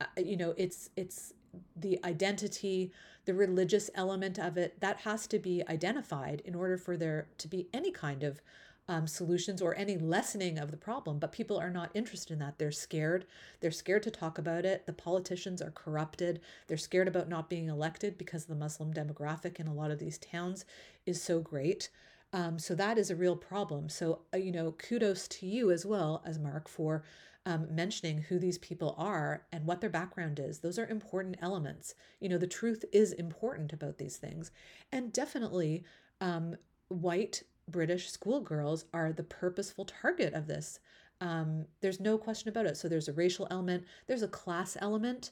Uh, 0.00 0.06
you 0.16 0.36
know 0.36 0.54
it's 0.56 0.90
it's 0.96 1.34
the 1.76 1.98
identity, 2.04 2.92
the 3.26 3.34
religious 3.34 3.90
element 3.94 4.38
of 4.38 4.56
it, 4.56 4.80
that 4.80 4.98
has 5.00 5.26
to 5.28 5.38
be 5.38 5.62
identified 5.68 6.42
in 6.44 6.54
order 6.54 6.76
for 6.76 6.96
there 6.96 7.28
to 7.38 7.48
be 7.48 7.68
any 7.72 7.90
kind 7.90 8.22
of 8.22 8.40
um, 8.88 9.06
solutions 9.06 9.62
or 9.62 9.74
any 9.76 9.96
lessening 9.96 10.58
of 10.58 10.70
the 10.70 10.76
problem. 10.76 11.18
But 11.18 11.32
people 11.32 11.58
are 11.58 11.70
not 11.70 11.90
interested 11.94 12.32
in 12.32 12.38
that. 12.40 12.58
They're 12.58 12.72
scared. 12.72 13.26
They're 13.60 13.70
scared 13.70 14.02
to 14.04 14.10
talk 14.10 14.38
about 14.38 14.64
it. 14.64 14.86
The 14.86 14.92
politicians 14.92 15.62
are 15.62 15.70
corrupted. 15.70 16.40
They're 16.66 16.76
scared 16.76 17.08
about 17.08 17.28
not 17.28 17.48
being 17.48 17.68
elected 17.68 18.18
because 18.18 18.44
the 18.44 18.54
Muslim 18.54 18.92
demographic 18.92 19.58
in 19.58 19.66
a 19.66 19.74
lot 19.74 19.90
of 19.90 19.98
these 19.98 20.18
towns 20.18 20.64
is 21.06 21.22
so 21.22 21.40
great. 21.40 21.88
Um, 22.32 22.58
so 22.58 22.74
that 22.74 22.98
is 22.98 23.10
a 23.10 23.16
real 23.16 23.36
problem. 23.36 23.88
So, 23.88 24.22
uh, 24.34 24.38
you 24.38 24.52
know, 24.52 24.72
kudos 24.72 25.28
to 25.28 25.46
you 25.46 25.70
as 25.70 25.86
well 25.86 26.22
as 26.26 26.38
Mark 26.38 26.68
for 26.68 27.04
um, 27.46 27.74
mentioning 27.74 28.22
who 28.22 28.38
these 28.38 28.58
people 28.58 28.94
are 28.98 29.44
and 29.52 29.66
what 29.66 29.80
their 29.80 29.90
background 29.90 30.40
is. 30.40 30.58
Those 30.58 30.78
are 30.78 30.86
important 30.86 31.36
elements. 31.40 31.94
You 32.20 32.28
know, 32.28 32.38
the 32.38 32.46
truth 32.46 32.84
is 32.92 33.12
important 33.12 33.72
about 33.72 33.98
these 33.98 34.16
things. 34.16 34.50
And 34.90 35.12
definitely, 35.12 35.84
um, 36.20 36.56
white 36.88 37.42
British 37.68 38.10
schoolgirls 38.10 38.84
are 38.92 39.12
the 39.12 39.22
purposeful 39.22 39.84
target 39.84 40.34
of 40.34 40.46
this. 40.46 40.80
Um, 41.20 41.64
there's 41.80 42.00
no 42.00 42.18
question 42.18 42.48
about 42.48 42.66
it. 42.66 42.76
So 42.76 42.88
there's 42.88 43.08
a 43.08 43.12
racial 43.12 43.46
element, 43.50 43.84
there's 44.06 44.22
a 44.22 44.28
class 44.28 44.76
element. 44.80 45.30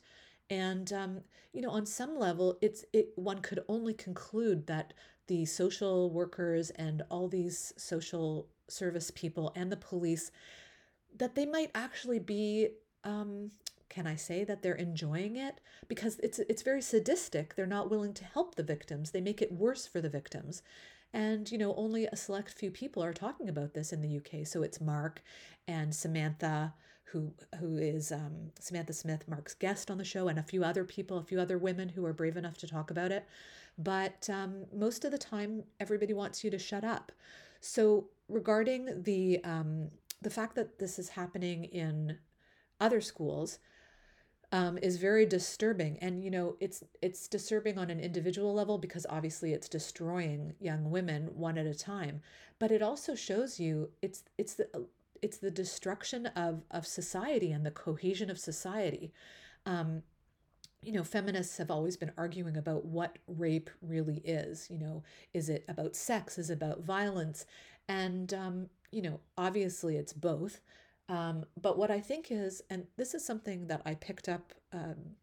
And 0.51 0.93
um, 0.93 1.21
you 1.53 1.63
know, 1.63 1.71
on 1.71 1.87
some 1.87 2.19
level, 2.19 2.59
it's 2.61 2.85
it. 2.93 3.11
One 3.17 3.41
could 3.41 3.61
only 3.69 3.95
conclude 3.95 4.67
that 4.67 4.93
the 5.27 5.45
social 5.45 6.11
workers 6.11 6.71
and 6.71 7.03
all 7.11 7.29
these 7.29 7.73
social 7.77 8.49
service 8.69 9.11
people 9.15 9.53
and 9.55 9.71
the 9.71 9.77
police 9.77 10.31
that 11.17 11.35
they 11.35 11.47
might 11.47 11.71
actually 11.75 12.19
be 12.19 12.69
um, 13.05 13.51
can 13.93 14.07
I 14.07 14.17
say 14.17 14.43
that 14.45 14.63
they're 14.63 14.75
enjoying 14.75 15.37
it? 15.37 15.61
Because 15.87 16.19
it's 16.23 16.39
it's 16.39 16.63
very 16.63 16.81
sadistic. 16.81 17.55
They're 17.55 17.67
not 17.67 17.91
willing 17.91 18.15
to 18.15 18.25
help 18.25 18.55
the 18.55 18.63
victims. 18.63 19.11
They 19.11 19.21
make 19.21 19.43
it 19.43 19.53
worse 19.53 19.87
for 19.87 20.01
the 20.01 20.09
victims. 20.09 20.63
And 21.13 21.51
you 21.51 21.59
know, 21.59 21.75
only 21.77 22.07
a 22.07 22.17
select 22.17 22.51
few 22.51 22.71
people 22.71 23.03
are 23.05 23.13
talking 23.13 23.49
about 23.49 23.75
this 23.75 23.93
in 23.93 24.01
the 24.01 24.17
UK. 24.17 24.47
So 24.47 24.63
it's 24.63 24.81
Mark 24.81 25.23
and 25.69 25.95
Samantha, 25.95 26.75
who 27.05 27.33
who 27.59 27.77
is 27.77 28.11
um, 28.11 28.51
Samantha 28.59 28.93
Smith, 28.93 29.29
Mark's 29.29 29.55
guest 29.55 29.91
on 29.91 29.99
the 29.99 30.05
show, 30.05 30.29
and 30.29 30.39
a 30.39 30.43
few 30.43 30.65
other 30.65 30.85
people, 30.85 31.19
a 31.19 31.25
few 31.25 31.39
other 31.39 31.59
women 31.59 31.91
who 31.91 32.05
are 32.07 32.15
brave 32.15 32.37
enough 32.37 32.57
to 32.59 32.67
talk 32.67 32.91
about 32.91 33.13
it. 33.13 33.27
But 33.79 34.29
um, 34.31 34.65
most 34.75 35.05
of 35.05 35.11
the 35.11 35.19
time, 35.19 35.65
everybody 35.81 36.13
wants 36.15 36.43
you 36.45 36.51
to 36.51 36.59
shut 36.59 36.85
up. 36.85 37.13
So 37.61 38.09
regarding 38.29 39.03
the 39.03 39.43
um, 39.45 39.91
the 40.23 40.31
fact 40.31 40.55
that 40.55 40.79
this 40.79 40.99
is 40.99 41.11
happening 41.11 41.65
in 41.65 42.19
other 42.81 43.01
schools 43.01 43.59
um, 44.53 44.79
is 44.79 44.99
very 44.99 45.27
disturbing. 45.27 45.99
And 46.01 46.23
you 46.23 46.31
know 46.31 46.57
it's 46.61 46.85
it's 47.01 47.27
disturbing 47.29 47.79
on 47.79 47.91
an 47.91 48.01
individual 48.01 48.55
level 48.55 48.79
because 48.79 49.07
obviously 49.11 49.53
it's 49.53 49.69
destroying 49.69 50.55
young 50.61 50.91
women 50.91 51.31
one 51.35 51.59
at 51.59 51.67
a 51.67 51.75
time. 51.75 52.21
But 52.59 52.71
it 52.71 52.83
also 52.83 53.15
shows 53.15 53.59
you 53.59 53.91
it's 54.03 54.25
it's 54.39 54.55
the 54.55 54.69
it's 55.23 55.39
the 55.39 55.51
destruction 55.51 56.27
of 56.27 56.63
of 56.71 56.87
society 56.87 57.51
and 57.53 57.65
the 57.67 57.71
cohesion 57.71 58.31
of 58.31 58.39
society. 58.39 59.13
Um, 59.67 60.03
you 60.83 60.93
know 60.93 61.05
feminists 61.05 61.59
have 61.59 61.71
always 61.71 61.97
been 61.97 62.13
arguing 62.17 62.57
about 62.57 62.85
what 62.85 63.19
rape 63.27 63.71
really 63.81 64.19
is. 64.25 64.69
You 64.71 64.79
know 64.79 65.03
is 65.35 65.49
it 65.49 65.65
about 65.69 65.97
sex? 65.97 66.39
Is 66.39 66.51
it 66.51 66.55
about 66.55 66.83
violence? 66.83 67.47
And 67.89 68.33
um, 68.35 68.69
you 68.93 69.03
know, 69.03 69.21
obviously 69.37 69.97
it's 69.97 70.13
both. 70.13 70.61
Um, 71.09 71.45
but 71.61 71.77
what 71.77 71.91
I 71.91 72.01
think 72.01 72.31
is, 72.31 72.63
and 72.71 72.87
this 72.97 73.15
is 73.15 73.25
something 73.25 73.67
that 73.67 73.83
I 73.85 73.95
picked 73.95 74.29
up 74.29 74.53
um, 74.73 75.17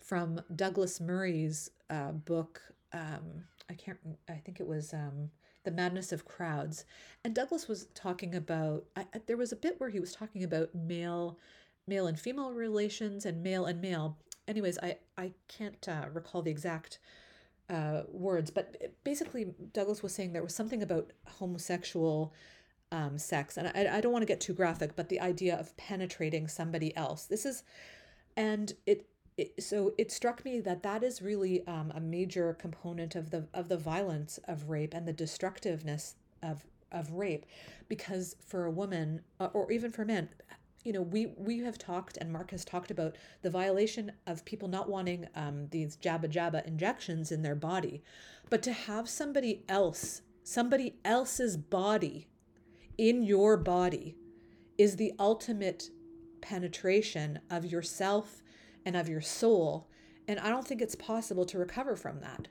from 0.00 0.40
Douglas 0.54 1.00
Murray's 1.00 1.70
uh, 1.90 2.12
book. 2.12 2.62
Um, 2.92 3.44
I 3.68 3.74
can't. 3.74 3.98
I 4.28 4.34
think 4.34 4.60
it 4.60 4.66
was 4.66 4.92
um, 4.92 5.30
the 5.64 5.70
madness 5.70 6.12
of 6.12 6.24
crowds. 6.24 6.84
And 7.24 7.34
Douglas 7.34 7.68
was 7.68 7.86
talking 7.94 8.34
about. 8.34 8.84
I, 8.96 9.06
there 9.26 9.36
was 9.36 9.52
a 9.52 9.56
bit 9.56 9.80
where 9.80 9.90
he 9.90 10.00
was 10.00 10.12
talking 10.12 10.44
about 10.44 10.74
male, 10.74 11.38
male 11.86 12.06
and 12.06 12.18
female 12.18 12.52
relations, 12.52 13.26
and 13.26 13.42
male 13.42 13.66
and 13.66 13.80
male. 13.80 14.18
Anyways, 14.46 14.78
I 14.78 14.98
I 15.18 15.32
can't 15.48 15.88
uh, 15.88 16.06
recall 16.12 16.42
the 16.42 16.50
exact 16.50 16.98
uh, 17.70 18.02
words, 18.08 18.50
but 18.50 18.76
basically 19.04 19.54
Douglas 19.72 20.02
was 20.02 20.14
saying 20.14 20.32
there 20.32 20.42
was 20.42 20.54
something 20.54 20.82
about 20.82 21.12
homosexual 21.26 22.32
um, 22.94 23.18
sex. 23.18 23.56
And 23.56 23.66
I, 23.74 23.96
I 23.96 24.00
don't 24.00 24.12
want 24.12 24.22
to 24.22 24.26
get 24.26 24.40
too 24.40 24.54
graphic, 24.54 24.94
but 24.94 25.08
the 25.08 25.20
idea 25.20 25.58
of 25.58 25.76
penetrating 25.76 26.46
somebody 26.46 26.96
else. 26.96 27.26
This 27.26 27.44
is, 27.44 27.64
and 28.36 28.72
it, 28.86 29.06
it 29.36 29.62
so 29.62 29.92
it 29.98 30.12
struck 30.12 30.44
me 30.44 30.60
that 30.60 30.84
that 30.84 31.02
is 31.02 31.20
really 31.20 31.66
um, 31.66 31.92
a 31.94 32.00
major 32.00 32.54
component 32.54 33.16
of 33.16 33.30
the 33.30 33.48
of 33.52 33.68
the 33.68 33.76
violence 33.76 34.38
of 34.46 34.70
rape 34.70 34.94
and 34.94 35.08
the 35.08 35.12
destructiveness 35.12 36.14
of 36.42 36.64
of 36.92 37.10
rape, 37.10 37.44
because 37.88 38.36
for 38.46 38.64
a 38.64 38.70
woman 38.70 39.22
uh, 39.40 39.48
or 39.52 39.72
even 39.72 39.90
for 39.90 40.04
men, 40.04 40.28
you 40.84 40.92
know, 40.92 41.02
we 41.02 41.32
we 41.36 41.58
have 41.60 41.78
talked 41.78 42.16
and 42.18 42.32
Mark 42.32 42.52
has 42.52 42.64
talked 42.64 42.92
about 42.92 43.16
the 43.42 43.50
violation 43.50 44.12
of 44.26 44.44
people 44.44 44.68
not 44.68 44.88
wanting 44.88 45.26
um, 45.34 45.66
these 45.70 45.96
jabba 45.96 46.28
jabba 46.28 46.64
injections 46.64 47.32
in 47.32 47.42
their 47.42 47.56
body, 47.56 48.04
but 48.50 48.62
to 48.62 48.72
have 48.72 49.08
somebody 49.08 49.64
else, 49.68 50.22
somebody 50.44 50.94
else's 51.04 51.56
body 51.56 52.28
in 52.98 53.22
your 53.22 53.56
body 53.56 54.16
is 54.78 54.96
the 54.96 55.12
ultimate 55.18 55.90
penetration 56.40 57.40
of 57.50 57.64
yourself 57.64 58.42
and 58.84 58.96
of 58.96 59.08
your 59.08 59.20
soul. 59.20 59.88
And 60.28 60.38
I 60.40 60.48
don't 60.48 60.66
think 60.66 60.82
it's 60.82 60.94
possible 60.94 61.44
to 61.46 61.58
recover 61.58 61.96
from 61.96 62.20
that. 62.20 62.48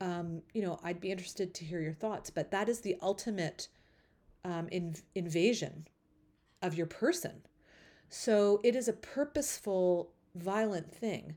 Um, 0.00 0.42
you 0.52 0.62
know, 0.62 0.80
I'd 0.82 1.00
be 1.00 1.12
interested 1.12 1.54
to 1.54 1.64
hear 1.64 1.80
your 1.80 1.92
thoughts, 1.92 2.30
but 2.30 2.50
that 2.50 2.68
is 2.68 2.80
the 2.80 2.96
ultimate 3.00 3.68
um, 4.44 4.68
in, 4.70 4.96
invasion 5.14 5.86
of 6.60 6.74
your 6.74 6.86
person. 6.86 7.42
So 8.08 8.60
it 8.64 8.76
is 8.76 8.88
a 8.88 8.92
purposeful, 8.92 10.12
violent 10.34 10.92
thing. 10.92 11.36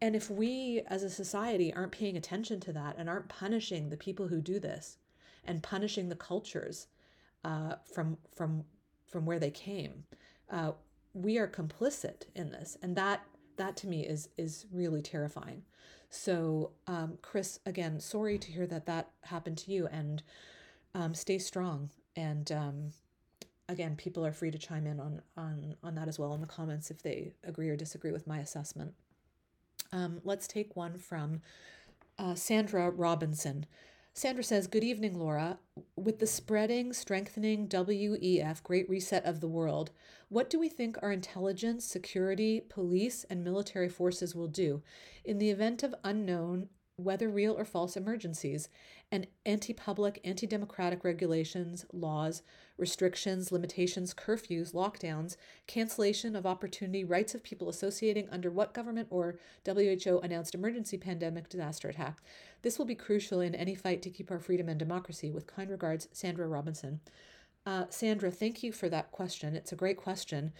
And 0.00 0.14
if 0.14 0.30
we 0.30 0.82
as 0.86 1.02
a 1.02 1.10
society 1.10 1.72
aren't 1.72 1.92
paying 1.92 2.16
attention 2.16 2.60
to 2.60 2.72
that 2.72 2.96
and 2.98 3.08
aren't 3.08 3.28
punishing 3.28 3.88
the 3.88 3.96
people 3.96 4.28
who 4.28 4.40
do 4.40 4.58
this 4.58 4.98
and 5.44 5.62
punishing 5.62 6.08
the 6.08 6.16
cultures 6.16 6.86
uh, 7.44 7.76
from 7.92 8.16
from 8.34 8.64
from 9.06 9.26
where 9.26 9.38
they 9.38 9.50
came, 9.50 10.04
uh, 10.50 10.72
we 11.12 11.38
are 11.38 11.46
complicit 11.46 12.24
in 12.34 12.50
this, 12.50 12.76
and 12.82 12.96
that 12.96 13.24
that 13.56 13.76
to 13.78 13.86
me 13.86 14.04
is 14.06 14.28
is 14.36 14.66
really 14.72 15.02
terrifying. 15.02 15.62
So, 16.10 16.70
um, 16.86 17.18
Chris, 17.22 17.58
again, 17.66 17.98
sorry 17.98 18.38
to 18.38 18.50
hear 18.50 18.66
that 18.68 18.86
that 18.86 19.10
happened 19.22 19.58
to 19.58 19.72
you, 19.72 19.88
and 19.88 20.22
um, 20.94 21.12
stay 21.12 21.38
strong. 21.38 21.90
And 22.14 22.50
um, 22.52 22.92
again, 23.68 23.96
people 23.96 24.24
are 24.24 24.32
free 24.32 24.50
to 24.50 24.58
chime 24.58 24.86
in 24.86 25.00
on 25.00 25.22
on 25.36 25.76
on 25.82 25.94
that 25.96 26.08
as 26.08 26.18
well 26.18 26.34
in 26.34 26.40
the 26.40 26.46
comments 26.46 26.90
if 26.90 27.02
they 27.02 27.32
agree 27.42 27.68
or 27.68 27.76
disagree 27.76 28.12
with 28.12 28.26
my 28.26 28.38
assessment. 28.38 28.94
Um, 29.92 30.20
let's 30.24 30.46
take 30.46 30.76
one 30.76 30.98
from 30.98 31.42
uh, 32.18 32.34
Sandra 32.34 32.90
Robinson. 32.90 33.66
Sandra 34.16 34.44
says, 34.44 34.68
Good 34.68 34.84
evening, 34.84 35.18
Laura. 35.18 35.58
With 35.96 36.20
the 36.20 36.26
spreading, 36.28 36.92
strengthening 36.92 37.66
WEF, 37.66 38.62
Great 38.62 38.88
Reset 38.88 39.24
of 39.24 39.40
the 39.40 39.48
world, 39.48 39.90
what 40.28 40.48
do 40.48 40.60
we 40.60 40.68
think 40.68 40.96
our 41.02 41.10
intelligence, 41.10 41.84
security, 41.84 42.60
police, 42.60 43.24
and 43.28 43.42
military 43.42 43.88
forces 43.88 44.32
will 44.32 44.46
do 44.46 44.84
in 45.24 45.38
the 45.38 45.50
event 45.50 45.82
of 45.82 45.96
unknown 46.04 46.68
whether 46.96 47.28
real 47.28 47.58
or 47.58 47.64
false 47.64 47.96
emergencies, 47.96 48.68
and 49.10 49.26
anti 49.44 49.72
public, 49.72 50.20
anti 50.24 50.46
democratic 50.46 51.04
regulations, 51.04 51.84
laws, 51.92 52.42
restrictions, 52.78 53.50
limitations, 53.50 54.14
curfews, 54.14 54.72
lockdowns, 54.72 55.36
cancellation 55.66 56.36
of 56.36 56.46
opportunity, 56.46 57.04
rights 57.04 57.34
of 57.34 57.42
people 57.42 57.68
associating 57.68 58.28
under 58.30 58.50
what 58.50 58.74
government 58.74 59.08
or 59.10 59.38
WHO 59.66 60.20
announced 60.22 60.54
emergency 60.54 60.96
pandemic 60.96 61.48
disaster 61.48 61.88
attack. 61.88 62.18
This 62.62 62.78
will 62.78 62.86
be 62.86 62.94
crucial 62.94 63.40
in 63.40 63.54
any 63.54 63.74
fight 63.74 64.02
to 64.02 64.10
keep 64.10 64.30
our 64.30 64.38
freedom 64.38 64.68
and 64.68 64.78
democracy. 64.78 65.30
With 65.30 65.46
kind 65.46 65.70
regards, 65.70 66.08
Sandra 66.12 66.46
Robinson. 66.46 67.00
Uh, 67.66 67.86
Sandra, 67.88 68.30
thank 68.30 68.62
you 68.62 68.72
for 68.72 68.88
that 68.88 69.10
question. 69.10 69.56
It's 69.56 69.72
a 69.72 69.76
great 69.76 69.96
question. 69.96 70.52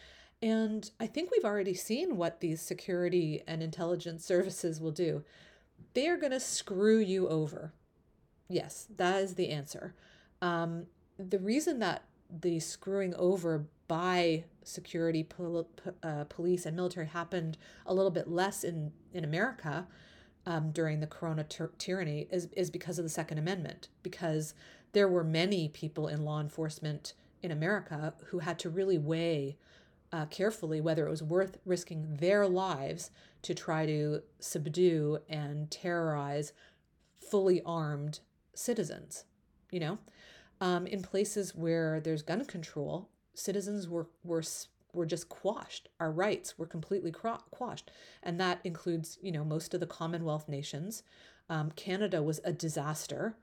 And 0.43 0.91
I 0.99 1.07
think 1.07 1.31
we've 1.31 1.45
already 1.45 1.75
seen 1.75 2.17
what 2.17 2.41
these 2.41 2.61
security 2.61 3.43
and 3.47 3.63
intelligence 3.63 4.25
services 4.27 4.81
will 4.81 4.91
do 4.91 5.25
they 5.95 6.09
are 6.09 6.17
going 6.17 6.33
to 6.33 6.41
screw 6.41 6.99
you 6.99 7.29
over. 7.29 7.73
Yes, 8.49 8.87
that 8.97 9.23
is 9.23 9.35
the 9.35 9.51
answer. 9.51 9.95
Um, 10.43 10.87
the 11.19 11.39
reason 11.39 11.79
that 11.79 12.05
the 12.29 12.61
screwing 12.61 13.15
over 13.15 13.67
by 13.87 14.45
security, 14.65 15.23
pol- 15.23 15.69
uh, 16.03 16.25
police, 16.25 16.67
and 16.67 16.77
military 16.77 17.07
happened 17.07 17.57
a 17.87 17.95
little 17.95 18.11
bit 18.11 18.29
less 18.29 18.65
in, 18.65 18.93
in 19.13 19.25
America 19.25 19.87
um, 20.47 20.71
during 20.73 21.01
the 21.01 21.07
corona 21.07 21.45
ty- 21.45 21.67
tyranny 21.79 22.27
is, 22.31 22.49
is 22.57 22.71
because 22.71 22.99
of 22.99 23.05
the 23.05 23.11
Second 23.11 23.39
Amendment, 23.39 23.89
because 24.03 24.55
there 24.93 25.09
were 25.09 25.25
many 25.25 25.69
people 25.69 26.09
in 26.09 26.25
law 26.25 26.41
enforcement 26.41 27.15
in 27.43 27.51
America 27.51 28.15
who 28.27 28.41
had 28.41 28.59
to 28.59 28.71
really 28.71 28.99
weigh 28.99 29.57
uh, 30.13 30.27
carefully 30.27 30.81
whether 30.81 31.07
it 31.07 31.11
was 31.11 31.23
worth 31.23 31.59
risking 31.65 32.17
their 32.17 32.47
lives 32.47 33.11
to 33.45 33.55
try 33.55 33.87
to 33.87 34.23
subdue 34.41 35.19
and 35.29 35.71
terrorize 35.71 36.53
fully 37.21 37.63
armed 37.65 38.21
citizens. 38.55 39.25
You 39.71 39.81
know, 39.81 39.99
um, 40.61 40.87
in 40.87 41.03
places 41.03 41.55
where 41.55 42.01
there's 42.01 42.23
gun 42.23 42.45
control, 42.45 43.09
citizens 43.35 43.89
were 43.89 44.09
were 44.23 44.43
were 44.93 45.07
just 45.07 45.29
quashed. 45.29 45.89
Our 46.01 46.11
rights 46.11 46.59
were 46.59 46.67
completely 46.67 47.13
quashed, 47.13 47.91
and 48.23 48.41
that 48.41 48.61
includes 48.65 49.19
you 49.23 49.33
know 49.33 49.45
most 49.45 49.75
of 49.75 49.81
the 49.81 49.87
Commonwealth 49.87 50.49
nations. 50.49 51.03
Um, 51.49 51.71
Canada 51.73 52.23
was 52.23 52.41
a 52.45 52.53
disaster. 52.53 53.37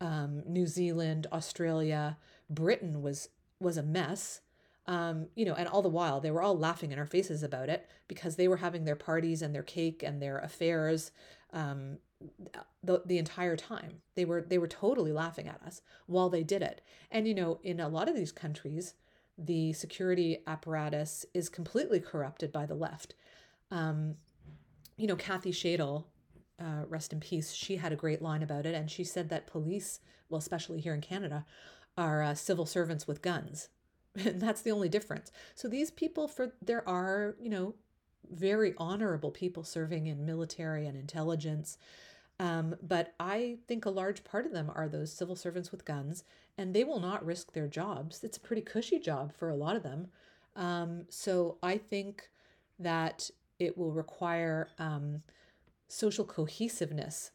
Um, 0.00 0.42
New 0.46 0.66
Zealand, 0.66 1.26
Australia, 1.32 2.18
Britain 2.50 3.02
was 3.02 3.28
was 3.60 3.76
a 3.76 3.82
mess. 3.82 4.40
Um, 4.88 5.26
you 5.34 5.44
know, 5.44 5.54
and 5.54 5.66
all 5.66 5.82
the 5.82 5.88
while 5.88 6.20
they 6.20 6.30
were 6.30 6.42
all 6.42 6.56
laughing 6.56 6.92
in 6.92 6.98
our 6.98 7.06
faces 7.06 7.42
about 7.42 7.68
it 7.68 7.88
because 8.06 8.36
they 8.36 8.46
were 8.46 8.58
having 8.58 8.84
their 8.84 8.94
parties 8.94 9.42
and 9.42 9.52
their 9.52 9.64
cake 9.64 10.04
and 10.04 10.22
their 10.22 10.38
affairs 10.38 11.10
um, 11.52 11.98
the 12.82 13.02
the 13.04 13.18
entire 13.18 13.56
time. 13.56 14.02
They 14.14 14.24
were 14.24 14.42
they 14.42 14.58
were 14.58 14.68
totally 14.68 15.12
laughing 15.12 15.48
at 15.48 15.62
us 15.62 15.82
while 16.06 16.28
they 16.30 16.42
did 16.42 16.62
it. 16.62 16.80
And 17.10 17.26
you 17.26 17.34
know, 17.34 17.58
in 17.62 17.80
a 17.80 17.88
lot 17.88 18.08
of 18.08 18.14
these 18.14 18.32
countries, 18.32 18.94
the 19.36 19.72
security 19.72 20.38
apparatus 20.46 21.26
is 21.34 21.48
completely 21.48 22.00
corrupted 22.00 22.52
by 22.52 22.66
the 22.66 22.74
left. 22.74 23.14
Um, 23.70 24.16
you 24.96 25.06
know, 25.06 25.16
Kathy 25.16 25.52
Shaidle, 25.52 26.04
uh, 26.58 26.84
rest 26.88 27.12
in 27.12 27.20
peace, 27.20 27.52
she 27.52 27.76
had 27.76 27.92
a 27.92 27.96
great 27.96 28.22
line 28.22 28.42
about 28.42 28.64
it, 28.64 28.74
and 28.74 28.90
she 28.90 29.04
said 29.04 29.28
that 29.28 29.46
police, 29.46 30.00
well, 30.28 30.38
especially 30.38 30.80
here 30.80 30.94
in 30.94 31.02
Canada, 31.02 31.44
are 31.98 32.22
uh, 32.22 32.34
civil 32.34 32.64
servants 32.64 33.06
with 33.06 33.20
guns 33.20 33.68
and 34.24 34.40
that's 34.40 34.62
the 34.62 34.70
only 34.70 34.88
difference. 34.88 35.30
So 35.54 35.68
these 35.68 35.90
people 35.90 36.28
for 36.28 36.52
there 36.62 36.86
are 36.88 37.36
you 37.40 37.50
know 37.50 37.74
very 38.30 38.74
honorable 38.78 39.30
people 39.30 39.62
serving 39.62 40.06
in 40.06 40.24
military 40.26 40.86
and 40.86 40.96
intelligence. 40.96 41.78
Um, 42.38 42.76
but 42.82 43.14
i 43.18 43.56
think 43.66 43.86
a 43.86 43.90
large 43.90 44.22
part 44.22 44.44
of 44.44 44.52
them 44.52 44.70
are 44.74 44.88
those 44.88 45.10
civil 45.10 45.36
servants 45.36 45.72
with 45.72 45.86
guns 45.86 46.22
and 46.58 46.74
they 46.74 46.84
will 46.84 47.00
not 47.00 47.24
risk 47.24 47.52
their 47.52 47.66
jobs. 47.66 48.22
It's 48.22 48.36
a 48.36 48.40
pretty 48.40 48.60
cushy 48.60 48.98
job 48.98 49.32
for 49.32 49.48
a 49.48 49.56
lot 49.56 49.74
of 49.74 49.82
them. 49.82 50.08
Um, 50.54 51.04
so 51.08 51.56
i 51.62 51.78
think 51.78 52.28
that 52.78 53.30
it 53.58 53.78
will 53.78 53.92
require 53.92 54.68
um, 54.78 55.22
social 55.88 56.24
cohesiveness 56.24 57.30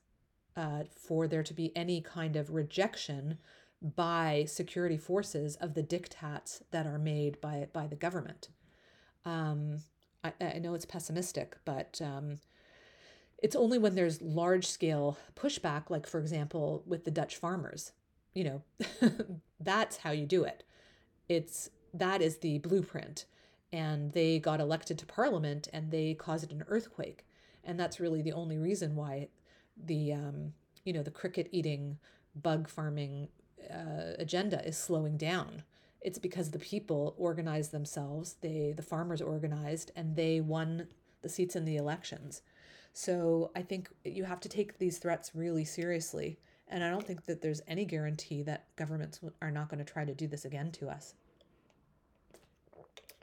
uh, 0.55 0.83
for 0.95 1.27
there 1.27 1.43
to 1.43 1.53
be 1.53 1.75
any 1.75 2.01
kind 2.01 2.35
of 2.35 2.53
rejection 2.53 3.37
by 3.81 4.45
security 4.47 4.97
forces 4.97 5.55
of 5.55 5.73
the 5.73 5.83
diktats 5.83 6.61
that 6.71 6.85
are 6.85 6.99
made 6.99 7.41
by 7.41 7.67
by 7.73 7.87
the 7.87 7.95
government. 7.95 8.49
Um, 9.25 9.79
I, 10.23 10.33
I, 10.39 10.59
know 10.59 10.73
it's 10.73 10.85
pessimistic, 10.85 11.57
but 11.65 11.99
um, 12.03 12.37
it's 13.41 13.55
only 13.55 13.77
when 13.77 13.95
there's 13.95 14.21
large 14.21 14.67
scale 14.67 15.17
pushback, 15.35 15.89
like 15.89 16.07
for 16.07 16.19
example 16.19 16.83
with 16.85 17.05
the 17.05 17.11
Dutch 17.11 17.35
farmers, 17.35 17.91
you 18.33 18.43
know, 18.43 18.61
that's 19.59 19.97
how 19.97 20.11
you 20.11 20.25
do 20.25 20.43
it. 20.43 20.63
It's 21.27 21.69
that 21.93 22.21
is 22.21 22.37
the 22.37 22.59
blueprint, 22.59 23.25
and 23.73 24.11
they 24.13 24.39
got 24.39 24.59
elected 24.59 24.97
to 24.99 25.05
parliament 25.05 25.67
and 25.73 25.91
they 25.91 26.13
caused 26.13 26.51
an 26.51 26.63
earthquake, 26.67 27.25
and 27.63 27.79
that's 27.79 27.99
really 27.99 28.21
the 28.21 28.33
only 28.33 28.57
reason 28.57 28.95
why 28.95 29.29
the 29.75 30.13
um, 30.13 30.53
you 30.83 30.93
know 30.93 31.03
the 31.03 31.11
cricket 31.11 31.49
eating 31.51 31.97
bug 32.35 32.69
farming 32.69 33.27
uh, 33.69 34.15
agenda 34.19 34.65
is 34.65 34.77
slowing 34.77 35.17
down. 35.17 35.63
It's 36.01 36.19
because 36.19 36.51
the 36.51 36.59
people 36.59 37.13
organized 37.17 37.71
themselves. 37.71 38.35
They, 38.41 38.73
the 38.75 38.81
farmers 38.81 39.21
organized, 39.21 39.91
and 39.95 40.15
they 40.15 40.41
won 40.41 40.87
the 41.21 41.29
seats 41.29 41.55
in 41.55 41.65
the 41.65 41.77
elections. 41.77 42.41
So 42.93 43.51
I 43.55 43.61
think 43.61 43.89
you 44.03 44.23
have 44.23 44.39
to 44.41 44.49
take 44.49 44.77
these 44.77 44.97
threats 44.97 45.31
really 45.35 45.65
seriously. 45.65 46.39
And 46.67 46.83
I 46.83 46.89
don't 46.89 47.05
think 47.05 47.25
that 47.25 47.41
there's 47.41 47.61
any 47.67 47.85
guarantee 47.85 48.43
that 48.43 48.65
governments 48.75 49.19
are 49.41 49.51
not 49.51 49.69
going 49.69 49.83
to 49.83 49.91
try 49.91 50.05
to 50.05 50.13
do 50.13 50.27
this 50.27 50.45
again 50.45 50.71
to 50.73 50.89
us. 50.89 51.13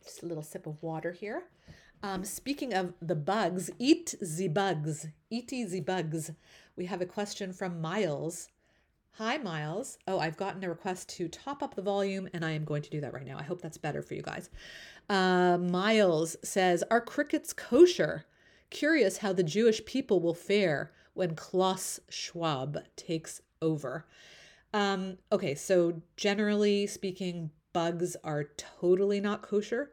Just 0.05 0.23
a 0.23 0.27
little 0.27 0.43
sip 0.43 0.67
of 0.67 0.83
water 0.83 1.13
here. 1.13 1.45
Um, 2.03 2.25
speaking 2.25 2.75
of 2.75 2.95
the 3.03 3.17
bugs, 3.17 3.71
eat 3.79 4.15
the 4.21 4.49
bugs, 4.49 5.09
eat 5.31 5.49
the 5.49 5.81
bugs. 5.81 6.31
We 6.77 6.87
have 6.87 7.01
a 7.01 7.07
question 7.07 7.53
from 7.53 7.81
Miles. 7.81 8.51
Hi, 9.13 9.37
Miles. 9.39 9.99
Oh, 10.07 10.21
I've 10.21 10.37
gotten 10.37 10.63
a 10.63 10.69
request 10.69 11.09
to 11.17 11.29
top 11.29 11.63
up 11.63 11.75
the 11.75 11.83
volume, 11.83 12.29
and 12.33 12.45
I 12.45 12.53
am 12.53 12.65
going 12.65 12.83
to 12.83 12.91
do 12.91 13.01
that 13.01 13.13
right 13.13 13.27
now. 13.27 13.37
I 13.37 13.43
hope 13.43 13.61
that's 13.61 13.77
better 13.79 14.01
for 14.01 14.15
you 14.15 14.23
guys. 14.23 14.49
Uh, 15.09 15.59
Miles 15.59 16.37
says, 16.45 16.85
Are 16.91 17.01
crickets 17.01 17.53
kosher? 17.53 18.27
Curious 18.71 19.19
how 19.19 19.33
the 19.33 19.43
Jewish 19.43 19.85
people 19.85 20.21
will 20.21 20.35
fare 20.35 20.93
when 21.15 21.35
Klaus 21.35 21.99
Schwab 22.09 22.79
takes 22.95 23.41
over. 23.61 24.07
Um, 24.73 25.19
okay, 25.33 25.55
so 25.55 26.01
generally 26.17 26.87
speaking, 26.87 27.51
bugs 27.73 28.17
are 28.23 28.45
totally 28.57 29.21
not 29.21 29.43
kosher. 29.43 29.93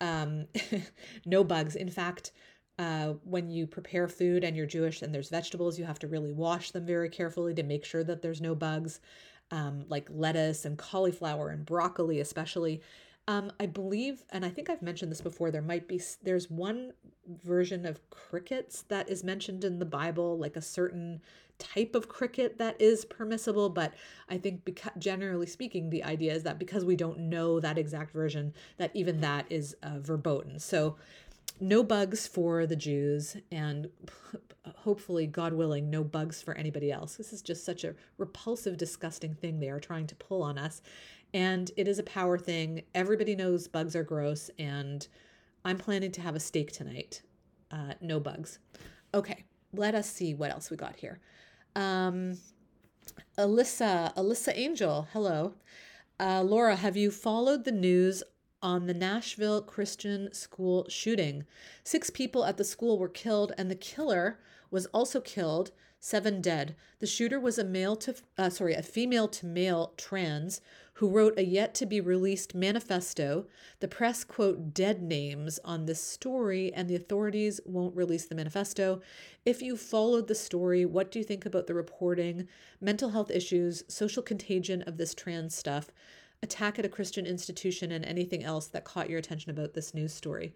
Um, 0.00 0.46
no 1.26 1.44
bugs. 1.44 1.76
In 1.76 1.90
fact, 1.90 2.32
uh, 2.78 3.14
when 3.24 3.50
you 3.50 3.66
prepare 3.66 4.08
food 4.08 4.44
and 4.44 4.56
you're 4.56 4.66
Jewish 4.66 5.02
and 5.02 5.14
there's 5.14 5.30
vegetables, 5.30 5.78
you 5.78 5.84
have 5.84 5.98
to 6.00 6.08
really 6.08 6.32
wash 6.32 6.70
them 6.70 6.86
very 6.86 7.08
carefully 7.08 7.54
to 7.54 7.62
make 7.62 7.84
sure 7.84 8.04
that 8.04 8.22
there's 8.22 8.40
no 8.40 8.54
bugs. 8.54 9.00
Um, 9.50 9.84
like 9.88 10.08
lettuce 10.10 10.64
and 10.64 10.78
cauliflower 10.78 11.50
and 11.50 11.66
broccoli, 11.66 12.18
especially. 12.20 12.80
Um, 13.28 13.52
I 13.60 13.66
believe, 13.66 14.24
and 14.30 14.44
I 14.44 14.48
think 14.48 14.68
I've 14.68 14.82
mentioned 14.82 15.12
this 15.12 15.20
before. 15.20 15.50
There 15.50 15.62
might 15.62 15.86
be 15.86 16.00
there's 16.22 16.50
one 16.50 16.92
version 17.44 17.86
of 17.86 18.00
crickets 18.10 18.82
that 18.88 19.08
is 19.08 19.22
mentioned 19.22 19.62
in 19.62 19.78
the 19.78 19.84
Bible, 19.84 20.38
like 20.38 20.56
a 20.56 20.62
certain 20.62 21.20
type 21.58 21.94
of 21.94 22.08
cricket 22.08 22.58
that 22.58 22.80
is 22.80 23.04
permissible. 23.04 23.68
But 23.68 23.94
I 24.28 24.38
think, 24.38 24.64
because, 24.64 24.92
generally 24.98 25.46
speaking, 25.46 25.90
the 25.90 26.04
idea 26.04 26.34
is 26.34 26.42
that 26.42 26.58
because 26.58 26.84
we 26.84 26.96
don't 26.96 27.18
know 27.18 27.60
that 27.60 27.78
exact 27.78 28.12
version, 28.12 28.52
that 28.78 28.90
even 28.94 29.20
that 29.20 29.46
is 29.50 29.76
uh, 29.82 30.00
verboten. 30.00 30.58
So 30.58 30.96
no 31.60 31.82
bugs 31.82 32.26
for 32.26 32.66
the 32.66 32.76
Jews, 32.76 33.36
and 33.52 33.88
hopefully, 34.76 35.26
God 35.26 35.52
willing, 35.52 35.90
no 35.90 36.02
bugs 36.02 36.42
for 36.42 36.54
anybody 36.54 36.90
else. 36.90 37.16
This 37.16 37.32
is 37.32 37.42
just 37.42 37.64
such 37.64 37.84
a 37.84 37.94
repulsive, 38.18 38.76
disgusting 38.76 39.34
thing 39.34 39.60
they 39.60 39.70
are 39.70 39.80
trying 39.80 40.06
to 40.08 40.14
pull 40.14 40.42
on 40.42 40.58
us. 40.58 40.82
And 41.32 41.70
it 41.76 41.88
is 41.88 41.98
a 41.98 42.04
power 42.04 42.38
thing. 42.38 42.82
Everybody 42.94 43.34
knows 43.34 43.68
bugs 43.68 43.96
are 43.96 44.04
gross, 44.04 44.50
and 44.58 45.06
I'm 45.64 45.78
planning 45.78 46.12
to 46.12 46.20
have 46.20 46.36
a 46.36 46.40
steak 46.40 46.72
tonight. 46.72 47.22
Uh, 47.70 47.94
no 48.00 48.20
bugs. 48.20 48.58
Okay, 49.14 49.44
let 49.72 49.94
us 49.94 50.08
see 50.08 50.34
what 50.34 50.50
else 50.50 50.70
we 50.70 50.76
got 50.76 50.96
here. 50.96 51.20
Um, 51.74 52.38
Alyssa, 53.38 54.14
Alyssa 54.14 54.52
Angel, 54.54 55.08
hello. 55.12 55.54
Uh, 56.20 56.42
Laura, 56.42 56.76
have 56.76 56.96
you 56.96 57.10
followed 57.10 57.64
the 57.64 57.72
news 57.72 58.22
on 58.64 58.86
the 58.86 58.94
Nashville 58.94 59.60
Christian 59.60 60.32
school 60.32 60.86
shooting. 60.88 61.44
Six 61.84 62.08
people 62.08 62.46
at 62.46 62.56
the 62.56 62.64
school 62.64 62.98
were 62.98 63.10
killed, 63.10 63.52
and 63.58 63.70
the 63.70 63.76
killer 63.76 64.40
was 64.70 64.86
also 64.86 65.20
killed. 65.20 65.70
Seven 66.00 66.40
dead. 66.40 66.74
The 66.98 67.06
shooter 67.06 67.38
was 67.38 67.58
a 67.58 67.64
male 67.64 67.94
to 67.96 68.14
uh, 68.36 68.50
sorry, 68.50 68.74
a 68.74 68.82
female 68.82 69.28
to 69.28 69.46
male 69.46 69.92
trans 69.96 70.60
who 70.94 71.08
wrote 71.08 71.38
a 71.38 71.44
yet 71.44 71.74
to 71.74 71.86
be 71.86 72.00
released 72.00 72.54
manifesto. 72.54 73.46
The 73.80 73.88
press 73.88 74.24
quote 74.24 74.72
dead 74.72 75.02
names 75.02 75.58
on 75.64 75.84
this 75.84 76.00
story, 76.00 76.72
and 76.72 76.88
the 76.88 76.94
authorities 76.94 77.60
won't 77.66 77.96
release 77.96 78.26
the 78.26 78.34
manifesto. 78.34 79.02
If 79.44 79.60
you 79.60 79.76
followed 79.76 80.28
the 80.28 80.34
story, 80.34 80.84
what 80.86 81.10
do 81.10 81.18
you 81.18 81.24
think 81.24 81.44
about 81.44 81.66
the 81.66 81.74
reporting, 81.74 82.48
mental 82.80 83.10
health 83.10 83.30
issues, 83.30 83.84
social 83.88 84.22
contagion 84.22 84.82
of 84.82 84.96
this 84.96 85.14
trans 85.14 85.54
stuff? 85.54 85.90
Attack 86.44 86.78
at 86.78 86.84
a 86.84 86.88
Christian 86.88 87.26
institution 87.26 87.90
and 87.90 88.04
anything 88.04 88.44
else 88.44 88.68
that 88.68 88.84
caught 88.84 89.10
your 89.10 89.18
attention 89.18 89.50
about 89.50 89.74
this 89.74 89.94
news 89.94 90.14
story. 90.14 90.54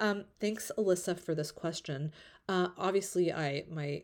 Um, 0.00 0.24
thanks, 0.40 0.70
Alyssa, 0.76 1.18
for 1.18 1.34
this 1.34 1.50
question. 1.50 2.12
Uh, 2.48 2.68
obviously, 2.76 3.32
I 3.32 3.64
my 3.70 4.02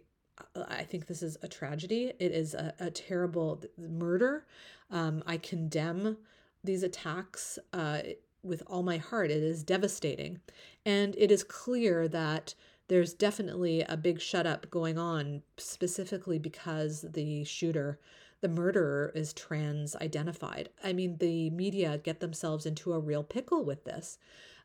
I 0.69 0.83
think 0.85 1.07
this 1.07 1.23
is 1.23 1.37
a 1.43 1.49
tragedy. 1.49 2.13
It 2.19 2.33
is 2.33 2.55
a, 2.55 2.73
a 2.81 2.91
terrible 2.91 3.63
murder. 3.77 4.47
Um, 4.91 5.23
I 5.27 5.37
condemn 5.37 6.17
these 6.63 6.83
attacks 6.83 7.59
uh, 7.73 8.01
with 8.43 8.63
all 8.67 8.83
my 8.83 8.97
heart. 8.97 9.31
It 9.31 9.43
is 9.43 9.63
devastating, 9.63 10.41
and 10.87 11.15
it 11.17 11.31
is 11.31 11.45
clear 11.45 12.09
that 12.09 12.55
there's 12.89 13.15
definitely 13.15 13.83
a 13.83 13.97
big 13.97 14.21
shut 14.21 14.47
up 14.47 14.71
going 14.71 14.99
on, 14.99 15.43
specifically 15.57 16.39
because 16.39 17.03
the 17.03 17.45
shooter 17.45 17.99
the 18.41 18.49
murderer 18.49 19.11
is 19.15 19.33
trans 19.33 19.97
identified. 19.97 20.69
I 20.83 20.93
mean, 20.93 21.17
the 21.17 21.49
media 21.49 21.97
get 21.97 22.21
themselves 22.21 22.67
into 22.67 22.93
a 22.93 22.99
real 22.99 23.23
pickle 23.23 23.65
with 23.65 23.85
this. 23.85 24.19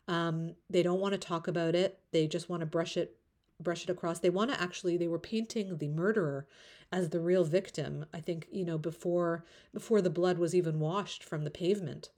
Um, 0.05 0.55
they 0.69 0.83
don't 0.83 0.99
want 0.99 1.13
to 1.13 1.17
talk 1.17 1.47
about 1.47 1.75
it. 1.75 1.97
They 2.11 2.27
just 2.27 2.49
want 2.49 2.59
to 2.59 2.65
brush 2.65 2.97
it 2.97 3.15
brush 3.57 3.83
it 3.83 3.89
across. 3.89 4.19
They 4.19 4.29
want 4.29 4.51
to 4.51 4.61
actually 4.61 4.97
they 4.97 5.07
were 5.07 5.17
painting 5.17 5.77
the 5.77 5.87
murderer 5.87 6.45
as 6.91 7.09
the 7.09 7.21
real 7.21 7.45
victim. 7.45 8.05
I 8.13 8.19
think, 8.19 8.47
you 8.51 8.65
know, 8.65 8.77
before 8.77 9.45
before 9.73 10.01
the 10.01 10.09
blood 10.09 10.37
was 10.37 10.53
even 10.53 10.79
washed 10.81 11.23
from 11.23 11.45
the 11.45 11.49
pavement 11.49 12.09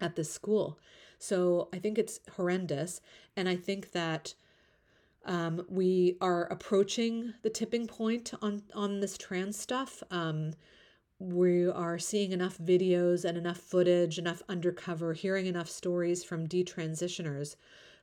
at 0.00 0.16
this 0.16 0.32
school. 0.32 0.80
So 1.16 1.68
I 1.72 1.78
think 1.78 1.96
it's 1.96 2.18
horrendous. 2.34 3.00
And 3.36 3.48
I 3.48 3.54
think 3.54 3.92
that 3.92 4.34
um, 5.24 5.64
we 5.68 6.16
are 6.20 6.44
approaching 6.44 7.34
the 7.42 7.50
tipping 7.50 7.86
point 7.86 8.32
on 8.42 8.62
on 8.74 9.00
this 9.00 9.16
trans 9.16 9.58
stuff. 9.58 10.02
Um, 10.10 10.52
we 11.18 11.68
are 11.68 11.98
seeing 11.98 12.32
enough 12.32 12.58
videos 12.58 13.24
and 13.24 13.38
enough 13.38 13.58
footage, 13.58 14.18
enough 14.18 14.42
undercover, 14.48 15.12
hearing 15.12 15.46
enough 15.46 15.68
stories 15.68 16.24
from 16.24 16.48
detransitioners 16.48 17.54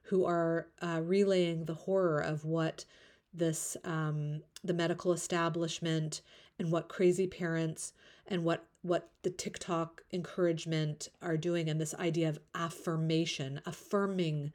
who 0.03 0.25
are 0.25 0.67
uh, 0.81 1.01
relaying 1.03 1.65
the 1.65 1.73
horror 1.73 2.19
of 2.19 2.45
what 2.45 2.85
this 3.33 3.75
um, 3.83 4.41
the 4.63 4.73
medical 4.73 5.11
establishment 5.11 6.21
and 6.57 6.71
what 6.71 6.87
crazy 6.87 7.27
parents 7.27 7.93
and 8.27 8.43
what 8.43 8.65
what 8.81 9.09
the 9.23 9.29
TikTok 9.29 10.03
encouragement 10.13 11.09
are 11.21 11.37
doing 11.37 11.69
and 11.69 11.81
this 11.81 11.93
idea 11.95 12.29
of 12.29 12.39
affirmation, 12.55 13.59
affirming 13.65 14.53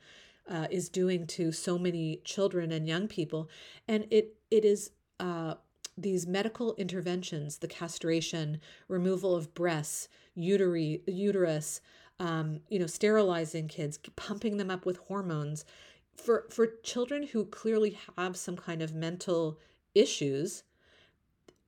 uh, 0.49 0.67
is 0.71 0.89
doing 0.89 1.27
to 1.27 1.53
so 1.53 1.79
many 1.79 2.21
children 2.25 2.73
and 2.73 2.87
young 2.87 3.09
people, 3.09 3.49
and 3.89 4.07
it 4.11 4.37
it 4.51 4.65
is 4.65 4.91
uh, 5.21 5.55
these 5.97 6.27
medical 6.27 6.75
interventions, 6.75 7.59
the 7.59 7.69
castration, 7.69 8.61
removal 8.89 9.35
of 9.35 9.55
breasts, 9.55 10.09
uteri, 10.37 11.01
uterus, 11.07 11.81
um, 12.21 12.61
you 12.69 12.79
know, 12.79 12.87
sterilizing 12.87 13.69
kids, 13.69 13.99
pumping 14.17 14.57
them 14.57 14.71
up 14.71 14.85
with 14.87 14.97
hormones, 14.99 15.65
for 16.17 16.47
for 16.51 16.67
children 16.83 17.27
who 17.29 17.45
clearly 17.47 17.99
have 18.17 18.37
some 18.37 18.57
kind 18.57 18.83
of 18.83 18.95
mental 18.95 19.59
issues, 19.95 20.63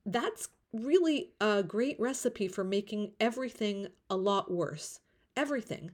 that's 0.05 0.49
really 0.73 1.31
a 1.39 1.63
great 1.63 1.99
recipe 1.99 2.47
for 2.47 2.63
making 2.63 3.13
everything 3.19 3.87
a 4.09 4.15
lot 4.15 4.51
worse. 4.51 4.99
Everything. 5.35 5.91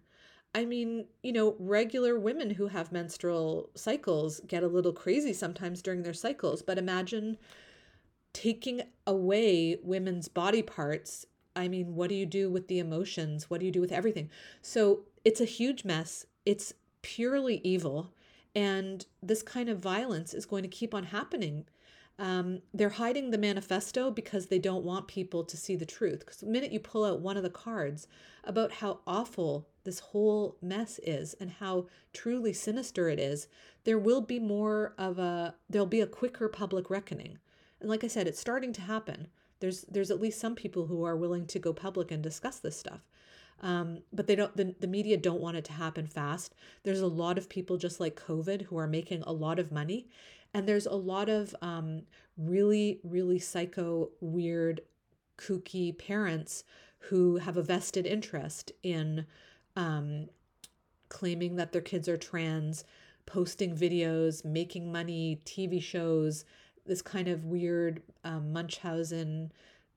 I 0.55 0.65
mean, 0.65 1.05
you 1.23 1.33
know, 1.33 1.55
regular 1.57 2.19
women 2.19 2.51
who 2.51 2.67
have 2.67 2.91
menstrual 2.91 3.69
cycles 3.75 4.39
get 4.45 4.63
a 4.63 4.67
little 4.67 4.93
crazy 4.93 5.33
sometimes 5.33 5.81
during 5.81 6.03
their 6.03 6.13
cycles, 6.13 6.61
but 6.61 6.77
imagine 6.77 7.37
taking 8.33 8.81
away 9.07 9.77
women's 9.81 10.27
body 10.27 10.61
parts. 10.61 11.25
I 11.55 11.67
mean, 11.67 11.95
what 11.95 12.09
do 12.09 12.15
you 12.15 12.25
do 12.25 12.51
with 12.51 12.67
the 12.67 12.79
emotions? 12.79 13.49
What 13.49 13.59
do 13.59 13.65
you 13.65 13.71
do 13.71 13.81
with 13.81 13.91
everything? 13.91 14.29
So 14.61 15.01
it's 15.25 15.41
a 15.41 15.45
huge 15.45 15.85
mess. 15.85 16.25
It's 16.45 16.73
purely 17.01 17.59
evil. 17.63 18.11
And 18.55 19.05
this 19.21 19.41
kind 19.41 19.69
of 19.69 19.79
violence 19.79 20.33
is 20.33 20.45
going 20.45 20.63
to 20.63 20.69
keep 20.69 20.93
on 20.93 21.05
happening 21.05 21.65
um, 22.19 22.61
they're 22.73 22.89
hiding 22.89 23.31
the 23.31 23.37
manifesto 23.37 24.11
because 24.11 24.45
they 24.45 24.59
don't 24.59 24.83
want 24.83 25.07
people 25.07 25.43
to 25.43 25.57
see 25.57 25.75
the 25.75 25.85
truth. 25.85 26.19
Because 26.19 26.37
the 26.37 26.45
minute 26.45 26.71
you 26.71 26.79
pull 26.79 27.03
out 27.03 27.21
one 27.21 27.37
of 27.37 27.43
the 27.43 27.49
cards 27.49 28.07
about 28.43 28.73
how 28.73 28.99
awful 29.07 29.67
this 29.83 29.99
whole 29.99 30.57
mess 30.61 30.99
is 31.03 31.33
and 31.39 31.49
how 31.51 31.87
truly 32.13 32.53
sinister 32.53 33.09
it 33.09 33.19
is, 33.19 33.47
there 33.83 33.97
will 33.97 34.21
be 34.21 34.39
more 34.39 34.93
of 34.97 35.17
a 35.17 35.55
there'll 35.69 35.87
be 35.87 36.01
a 36.01 36.07
quicker 36.07 36.47
public 36.47 36.89
reckoning. 36.89 37.39
And 37.79 37.89
like 37.89 38.03
I 38.03 38.07
said, 38.07 38.27
it's 38.27 38.39
starting 38.39 38.73
to 38.73 38.81
happen. 38.81 39.27
There's 39.59 39.81
there's 39.83 40.11
at 40.11 40.21
least 40.21 40.39
some 40.39 40.55
people 40.55 40.85
who 40.85 41.03
are 41.03 41.17
willing 41.17 41.47
to 41.47 41.59
go 41.59 41.73
public 41.73 42.11
and 42.11 42.21
discuss 42.21 42.59
this 42.59 42.77
stuff. 42.77 43.01
Um, 43.59 43.99
but 44.11 44.27
they 44.27 44.35
don't 44.35 44.55
the, 44.55 44.75
the 44.79 44.87
media 44.87 45.17
don't 45.17 45.41
want 45.41 45.57
it 45.57 45.63
to 45.65 45.73
happen 45.73 46.07
fast 46.07 46.53
there's 46.81 46.99
a 47.01 47.07
lot 47.07 47.37
of 47.37 47.47
people 47.47 47.77
just 47.77 47.99
like 47.99 48.19
covid 48.19 48.63
who 48.63 48.77
are 48.77 48.87
making 48.87 49.21
a 49.21 49.31
lot 49.31 49.59
of 49.59 49.71
money 49.71 50.07
and 50.53 50.67
there's 50.67 50.85
a 50.85 50.93
lot 50.93 51.29
of 51.29 51.55
um, 51.61 52.03
really, 52.37 52.99
really 53.03 53.39
psycho, 53.39 54.09
weird, 54.21 54.81
kooky 55.37 55.97
parents 55.97 56.63
who 56.99 57.37
have 57.37 57.57
a 57.57 57.63
vested 57.63 58.05
interest 58.05 58.71
in 58.83 59.25
um, 59.75 60.27
claiming 61.09 61.55
that 61.55 61.71
their 61.71 61.81
kids 61.81 62.07
are 62.07 62.17
trans, 62.17 62.85
posting 63.25 63.75
videos, 63.75 64.45
making 64.45 64.91
money, 64.91 65.41
TV 65.45 65.81
shows, 65.81 66.45
this 66.85 67.01
kind 67.01 67.27
of 67.27 67.45
weird 67.45 68.01
um, 68.23 68.53
Munchausen 68.53 69.51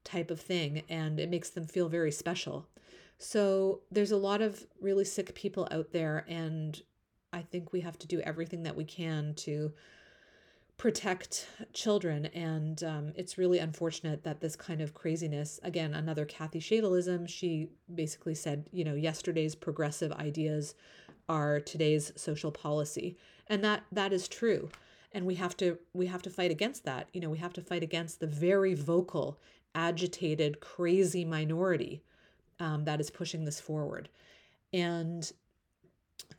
type 0.05 0.31
of 0.31 0.40
thing. 0.40 0.83
And 0.88 1.21
it 1.21 1.29
makes 1.29 1.51
them 1.51 1.66
feel 1.66 1.88
very 1.88 2.12
special. 2.12 2.66
So 3.19 3.81
there's 3.90 4.12
a 4.12 4.16
lot 4.16 4.42
of 4.42 4.66
really 4.81 5.05
sick 5.05 5.35
people 5.35 5.69
out 5.71 5.92
there. 5.92 6.25
And 6.29 6.81
I 7.33 7.42
think 7.42 7.73
we 7.73 7.81
have 7.81 7.99
to 8.01 8.07
do 8.07 8.21
everything 8.21 8.62
that 8.64 8.77
we 8.77 8.85
can 8.85 9.35
to 9.35 9.73
protect 10.79 11.47
children. 11.73 12.27
And 12.27 12.83
um, 12.85 13.12
it's 13.17 13.39
really 13.39 13.59
unfortunate 13.59 14.25
that 14.25 14.41
this 14.41 14.57
kind 14.57 14.81
of 14.81 14.95
craziness, 14.95 15.59
again, 15.62 15.95
another 15.95 16.25
Kathy 16.25 16.61
Shadalism, 16.61 17.29
she 17.29 17.69
basically 17.95 18.35
said, 18.35 18.69
you 18.73 18.85
know, 18.85 18.95
yesterday's 18.95 19.55
progressive 19.55 20.12
ideas 20.12 20.75
are 21.29 21.61
today's 21.61 22.12
social 22.17 22.53
policy. 22.53 23.17
And 23.49 23.65
that 23.65 23.85
that 23.93 24.12
is 24.12 24.29
true. 24.29 24.69
And 25.12 25.25
we 25.25 25.37
have 25.37 25.57
to 25.59 25.79
we 25.95 26.07
have 26.07 26.23
to 26.23 26.31
fight 26.31 26.51
against 26.51 26.85
that. 26.85 27.09
You 27.12 27.21
know, 27.21 27.31
we 27.31 27.39
have 27.39 27.55
to 27.55 27.62
fight 27.62 27.83
against 27.83 28.21
the 28.21 28.27
very 28.27 28.75
vocal, 28.75 29.39
agitated, 29.75 30.61
crazy 30.61 31.25
minority 31.25 32.03
um, 32.61 32.85
that 32.85 33.01
is 33.01 33.11
pushing 33.11 33.45
this 33.45 33.61
forward. 33.61 34.09
And 34.73 35.31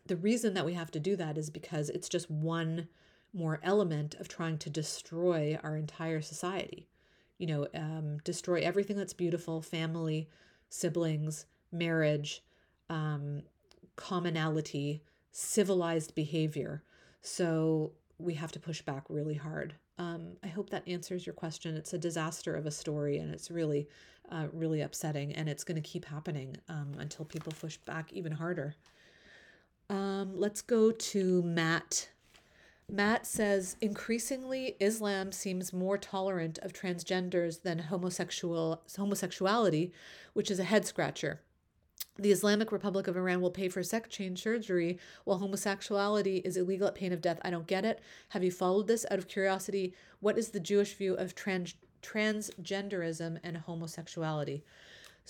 the 0.06 0.16
reason 0.16 0.54
that 0.54 0.66
we 0.66 0.74
have 0.74 0.92
to 0.92 1.00
do 1.00 1.16
that 1.16 1.38
is 1.38 1.50
because 1.50 1.90
it's 1.90 2.10
just 2.10 2.30
one 2.30 2.88
more 3.34 3.60
element 3.64 4.16
of 4.16 4.28
trying 4.28 4.58
to 4.60 4.70
destroy 4.70 5.58
our 5.64 5.76
entire 5.76 6.22
society. 6.22 6.88
You 7.38 7.48
know, 7.48 7.68
um, 7.76 8.18
destroy 8.24 8.62
everything 8.62 8.98
that's 8.98 9.14
beautiful 9.14 9.62
family, 9.62 10.28
siblings, 10.70 11.46
marriage, 11.72 12.44
um, 12.90 13.44
commonality, 13.96 15.04
civilized 15.32 16.16
behavior. 16.16 16.84
So 17.22 17.92
we 18.18 18.34
have 18.36 18.52
to 18.54 18.60
push 18.60 18.82
back 18.82 19.04
really 19.10 19.36
hard. 19.36 19.76
Um, 20.00 20.38
I 20.44 20.48
hope 20.48 20.70
that 20.70 20.88
answers 20.88 21.26
your 21.26 21.34
question. 21.34 21.76
It's 21.76 21.94
a 21.94 21.98
disaster 21.98 22.56
of 22.56 22.66
a 22.66 22.72
story, 22.72 23.18
and 23.18 23.34
it's 23.34 23.50
really, 23.52 23.88
uh, 24.32 24.48
really 24.54 24.82
upsetting, 24.82 25.34
and 25.34 25.50
it's 25.50 25.64
going 25.64 25.82
to 25.82 25.88
keep 25.88 26.06
happening 26.06 26.56
um, 26.70 26.94
until 27.00 27.26
people 27.26 27.54
push 27.60 27.78
back 27.78 28.14
even 28.14 28.32
harder. 28.32 28.76
Um, 29.90 30.34
let's 30.36 30.62
go 30.62 30.92
to 30.92 31.42
Matt. 31.44 32.10
Matt 32.90 33.28
says 33.28 33.76
increasingly 33.82 34.78
Islam 34.80 35.34
seems 35.34 35.74
more 35.74 35.98
tolerant 35.98 36.58
of 36.60 36.72
transgenders 36.72 37.62
than 37.62 37.80
homosexual 37.80 38.82
homosexuality, 38.96 39.92
which 40.32 40.50
is 40.50 40.58
a 40.58 40.64
head 40.64 40.86
scratcher. 40.86 41.42
The 42.18 42.32
Islamic 42.32 42.72
Republic 42.72 43.08
of 43.08 43.18
Iran 43.18 43.42
will 43.42 43.52
pay 43.52 43.68
for 43.68 43.84
sex 43.84 44.08
change 44.10 44.42
surgery 44.42 45.00
while 45.26 45.40
homosexuality 45.40 46.38
is 46.38 46.56
illegal 46.56 46.88
at 46.88 46.96
pain 46.96 47.12
of 47.12 47.20
death. 47.20 47.40
I 47.42 47.50
don't 47.50 47.68
get 47.68 47.84
it. 47.84 48.00
Have 48.30 48.44
you 48.44 48.52
followed 48.52 48.88
this 48.88 49.06
out 49.12 49.20
of 49.20 49.28
curiosity? 49.28 49.94
What 50.22 50.38
is 50.38 50.50
the 50.50 50.60
Jewish 50.60 50.94
view 50.96 51.14
of 51.14 51.36
trans 51.36 51.76
transgenderism 52.02 53.40
and 53.44 53.58
homosexuality? 53.58 54.64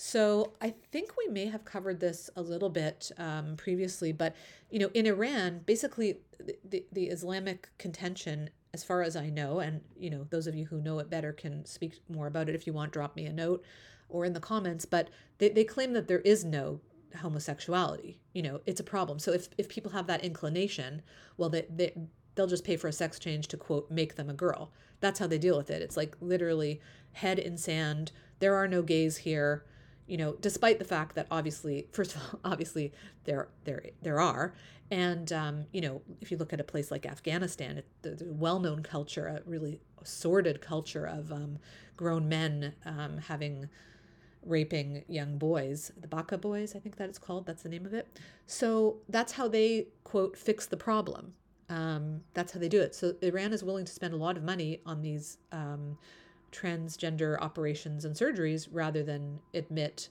So 0.00 0.52
I 0.60 0.74
think 0.92 1.10
we 1.18 1.26
may 1.26 1.46
have 1.46 1.64
covered 1.64 1.98
this 1.98 2.30
a 2.36 2.40
little 2.40 2.70
bit 2.70 3.10
um, 3.18 3.56
previously, 3.56 4.12
but 4.12 4.36
you 4.70 4.78
know, 4.78 4.90
in 4.94 5.06
Iran, 5.06 5.62
basically 5.66 6.20
the, 6.64 6.84
the 6.92 7.06
Islamic 7.06 7.68
contention, 7.78 8.50
as 8.72 8.84
far 8.84 9.02
as 9.02 9.16
I 9.16 9.28
know, 9.28 9.58
and 9.58 9.80
you 9.98 10.08
know, 10.08 10.24
those 10.30 10.46
of 10.46 10.54
you 10.54 10.66
who 10.66 10.80
know 10.80 11.00
it 11.00 11.10
better 11.10 11.32
can 11.32 11.64
speak 11.64 11.98
more 12.08 12.28
about 12.28 12.48
it 12.48 12.54
if 12.54 12.64
you 12.64 12.72
want. 12.72 12.92
Drop 12.92 13.16
me 13.16 13.26
a 13.26 13.32
note 13.32 13.64
or 14.08 14.24
in 14.24 14.34
the 14.34 14.40
comments. 14.40 14.84
But 14.84 15.08
they, 15.38 15.48
they 15.48 15.64
claim 15.64 15.94
that 15.94 16.06
there 16.06 16.20
is 16.20 16.44
no 16.44 16.80
homosexuality. 17.20 18.20
You 18.34 18.42
know, 18.42 18.60
it's 18.66 18.80
a 18.80 18.84
problem. 18.84 19.18
So 19.18 19.32
if 19.32 19.48
if 19.58 19.68
people 19.68 19.90
have 19.90 20.06
that 20.06 20.24
inclination, 20.24 21.02
well, 21.36 21.48
they 21.48 21.66
they 21.68 21.92
they'll 22.36 22.46
just 22.46 22.64
pay 22.64 22.76
for 22.76 22.86
a 22.86 22.92
sex 22.92 23.18
change 23.18 23.48
to 23.48 23.56
quote 23.56 23.90
make 23.90 24.14
them 24.14 24.30
a 24.30 24.34
girl. 24.34 24.70
That's 25.00 25.18
how 25.18 25.26
they 25.26 25.38
deal 25.38 25.56
with 25.56 25.70
it. 25.70 25.82
It's 25.82 25.96
like 25.96 26.16
literally 26.20 26.80
head 27.14 27.40
in 27.40 27.58
sand. 27.58 28.12
There 28.38 28.54
are 28.54 28.68
no 28.68 28.82
gays 28.82 29.16
here 29.16 29.64
you 30.08 30.16
know, 30.16 30.34
despite 30.40 30.78
the 30.78 30.84
fact 30.84 31.14
that 31.14 31.26
obviously, 31.30 31.86
first 31.92 32.16
of 32.16 32.22
all, 32.22 32.40
obviously 32.52 32.92
there 33.24 33.48
there 33.64 33.82
there 34.02 34.20
are, 34.20 34.54
and 34.90 35.32
um, 35.32 35.66
you 35.72 35.80
know, 35.80 36.02
if 36.20 36.30
you 36.30 36.36
look 36.36 36.52
at 36.52 36.60
a 36.60 36.64
place 36.64 36.90
like 36.90 37.06
Afghanistan, 37.06 37.78
it, 38.02 38.22
well-known 38.26 38.82
culture, 38.82 39.26
a 39.26 39.48
really 39.48 39.80
sordid 40.02 40.60
culture 40.60 41.04
of 41.04 41.30
um, 41.30 41.58
grown 41.96 42.28
men 42.28 42.74
um, 42.86 43.18
having 43.18 43.68
raping 44.44 45.04
young 45.08 45.36
boys, 45.36 45.92
the 46.00 46.08
Baka 46.08 46.38
boys, 46.38 46.74
I 46.74 46.78
think 46.78 46.96
that 46.96 47.08
it's 47.08 47.18
called. 47.18 47.46
That's 47.46 47.62
the 47.62 47.68
name 47.68 47.84
of 47.84 47.92
it. 47.92 48.08
So 48.46 48.98
that's 49.08 49.32
how 49.32 49.48
they 49.48 49.88
quote 50.04 50.36
fix 50.36 50.66
the 50.66 50.76
problem. 50.76 51.34
Um, 51.68 52.22
that's 52.32 52.52
how 52.52 52.60
they 52.60 52.68
do 52.68 52.80
it. 52.80 52.94
So 52.94 53.14
Iran 53.20 53.52
is 53.52 53.62
willing 53.62 53.84
to 53.84 53.92
spend 53.92 54.14
a 54.14 54.16
lot 54.16 54.38
of 54.38 54.42
money 54.42 54.80
on 54.86 55.02
these 55.02 55.36
um, 55.52 55.98
transgender 56.52 57.40
operations 57.40 58.04
and 58.04 58.14
surgeries 58.14 58.68
rather 58.70 59.02
than 59.02 59.38
admit 59.54 60.08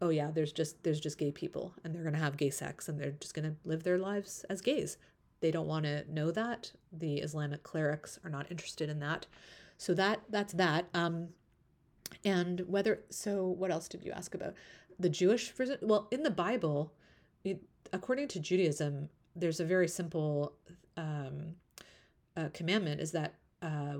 oh 0.00 0.08
yeah 0.08 0.30
there's 0.30 0.52
just 0.52 0.82
there's 0.82 1.00
just 1.00 1.18
gay 1.18 1.30
people 1.30 1.74
and 1.82 1.94
they're 1.94 2.02
going 2.02 2.14
to 2.14 2.20
have 2.20 2.36
gay 2.36 2.50
sex 2.50 2.88
and 2.88 2.98
they're 2.98 3.10
just 3.12 3.34
going 3.34 3.44
to 3.44 3.56
live 3.64 3.82
their 3.82 3.98
lives 3.98 4.44
as 4.48 4.60
gays. 4.60 4.96
They 5.40 5.50
don't 5.50 5.66
want 5.66 5.86
to 5.86 6.04
know 6.12 6.30
that. 6.30 6.72
The 6.92 7.16
islamic 7.18 7.62
clerics 7.62 8.18
are 8.24 8.30
not 8.30 8.50
interested 8.50 8.88
in 8.88 9.00
that. 9.00 9.26
So 9.78 9.94
that 9.94 10.20
that's 10.28 10.52
that. 10.54 10.86
Um 10.94 11.28
and 12.24 12.60
whether 12.66 13.00
so 13.10 13.46
what 13.46 13.70
else 13.70 13.88
did 13.88 14.04
you 14.04 14.12
ask 14.12 14.34
about? 14.34 14.54
The 14.98 15.08
jewish 15.08 15.52
well 15.80 16.08
in 16.10 16.22
the 16.22 16.30
bible 16.30 16.92
it, 17.44 17.62
according 17.92 18.28
to 18.28 18.40
judaism 18.40 19.08
there's 19.36 19.60
a 19.60 19.64
very 19.64 19.88
simple 19.88 20.52
um, 20.96 21.54
uh, 22.36 22.48
commandment 22.52 23.00
is 23.00 23.12
that 23.12 23.34
uh, 23.62 23.94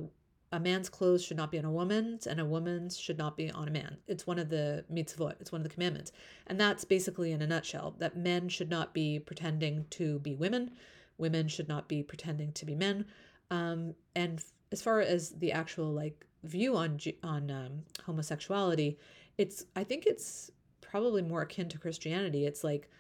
a 0.53 0.59
man's 0.59 0.89
clothes 0.89 1.25
should 1.25 1.37
not 1.37 1.53
be 1.53 1.59
on 1.59 1.65
a 1.65 1.71
woman's 1.71 2.27
and 2.27 2.41
a 2.41 2.45
woman's 2.45 2.99
should 2.99 3.19
not 3.19 3.37
be 3.37 3.51
on 3.51 3.69
a 3.69 3.71
man. 3.71 3.97
It's 4.09 4.27
one 4.27 4.39
of 4.39 4.49
the 4.49 4.85
mitzvot, 4.93 5.41
it's 5.41 5.53
one 5.53 5.61
of 5.61 5.69
the 5.69 5.73
commandments. 5.73 6.11
And 6.49 6.61
that's 6.61 6.85
basically 6.85 7.31
in 7.33 7.41
a 7.41 7.47
nutshell 7.47 7.95
that 7.99 8.17
men 8.17 8.49
should 8.49 8.69
not 8.69 8.93
be 8.93 9.21
pretending 9.21 9.87
to 9.91 10.19
be 10.19 10.35
women, 10.35 10.73
women 11.19 11.47
should 11.47 11.69
not 11.69 11.89
be 11.89 12.03
pretending 12.03 12.53
to 12.53 12.67
be 12.67 12.75
men. 12.75 13.05
Um, 13.51 13.95
and 14.17 14.43
as 14.73 14.83
far 14.83 15.01
as 15.01 15.31
the 15.31 15.53
actual 15.53 15.93
like 15.93 16.27
view 16.43 16.77
on 16.77 16.99
on 17.23 17.51
um, 17.51 17.83
homosexuality, 18.05 18.99
it's 19.39 19.67
I 19.77 19.85
think 19.85 20.07
it's 20.07 20.51
probably 20.81 21.23
more 21.23 21.43
akin 21.43 21.69
to 21.69 21.79
Christianity. 21.79 22.47
It's 22.47 22.65
like 22.65 22.91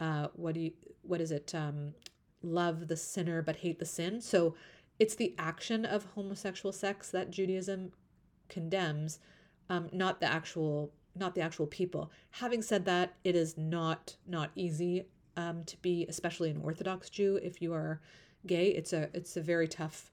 uh, 0.00 0.28
what 0.34 0.54
do 0.54 0.60
you 0.60 0.72
what 1.02 1.20
is 1.20 1.30
it? 1.30 1.54
Um, 1.54 1.94
love 2.42 2.86
the 2.86 2.96
sinner 2.96 3.42
but 3.42 3.56
hate 3.56 3.78
the 3.78 3.86
sin. 3.86 4.20
So 4.20 4.54
it's 4.98 5.14
the 5.14 5.34
action 5.38 5.84
of 5.84 6.04
homosexual 6.14 6.72
sex 6.72 7.10
that 7.10 7.30
Judaism 7.30 7.92
condemns, 8.48 9.20
um, 9.68 9.88
not 9.92 10.20
the 10.20 10.26
actual 10.26 10.92
not 11.14 11.34
the 11.34 11.40
actual 11.40 11.66
people. 11.66 12.10
Having 12.30 12.62
said 12.62 12.84
that, 12.84 13.14
it 13.24 13.34
is 13.34 13.56
not 13.56 14.16
not 14.26 14.50
easy 14.54 15.06
um, 15.36 15.64
to 15.64 15.76
be, 15.78 16.06
especially 16.08 16.50
an 16.50 16.60
Orthodox 16.62 17.10
Jew, 17.10 17.38
if 17.42 17.62
you 17.62 17.72
are 17.74 18.00
gay. 18.46 18.68
It's 18.68 18.92
a 18.92 19.08
it's 19.14 19.36
a 19.36 19.40
very 19.40 19.68
tough 19.68 20.10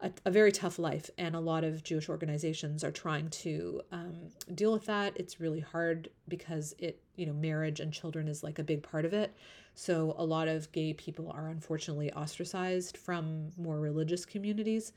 a, 0.00 0.10
a 0.26 0.30
very 0.30 0.52
tough 0.52 0.78
life, 0.78 1.10
and 1.18 1.34
a 1.34 1.40
lot 1.40 1.64
of 1.64 1.82
Jewish 1.82 2.08
organizations 2.08 2.84
are 2.84 2.92
trying 2.92 3.30
to 3.30 3.80
um, 3.90 4.14
deal 4.54 4.72
with 4.72 4.86
that. 4.86 5.14
It's 5.16 5.40
really 5.40 5.60
hard 5.60 6.10
because 6.28 6.74
it 6.78 7.00
you 7.16 7.26
know 7.26 7.32
marriage 7.32 7.80
and 7.80 7.92
children 7.92 8.28
is 8.28 8.42
like 8.42 8.58
a 8.58 8.64
big 8.64 8.82
part 8.82 9.04
of 9.04 9.12
it. 9.12 9.34
So 9.74 10.14
a 10.16 10.24
lot 10.24 10.48
of 10.48 10.70
gay 10.72 10.92
people 10.92 11.30
are 11.30 11.48
unfortunately 11.48 12.12
ostracized 12.12 12.96
from 12.96 13.50
more 13.56 13.80
religious 13.80 14.24
communities, 14.24 14.92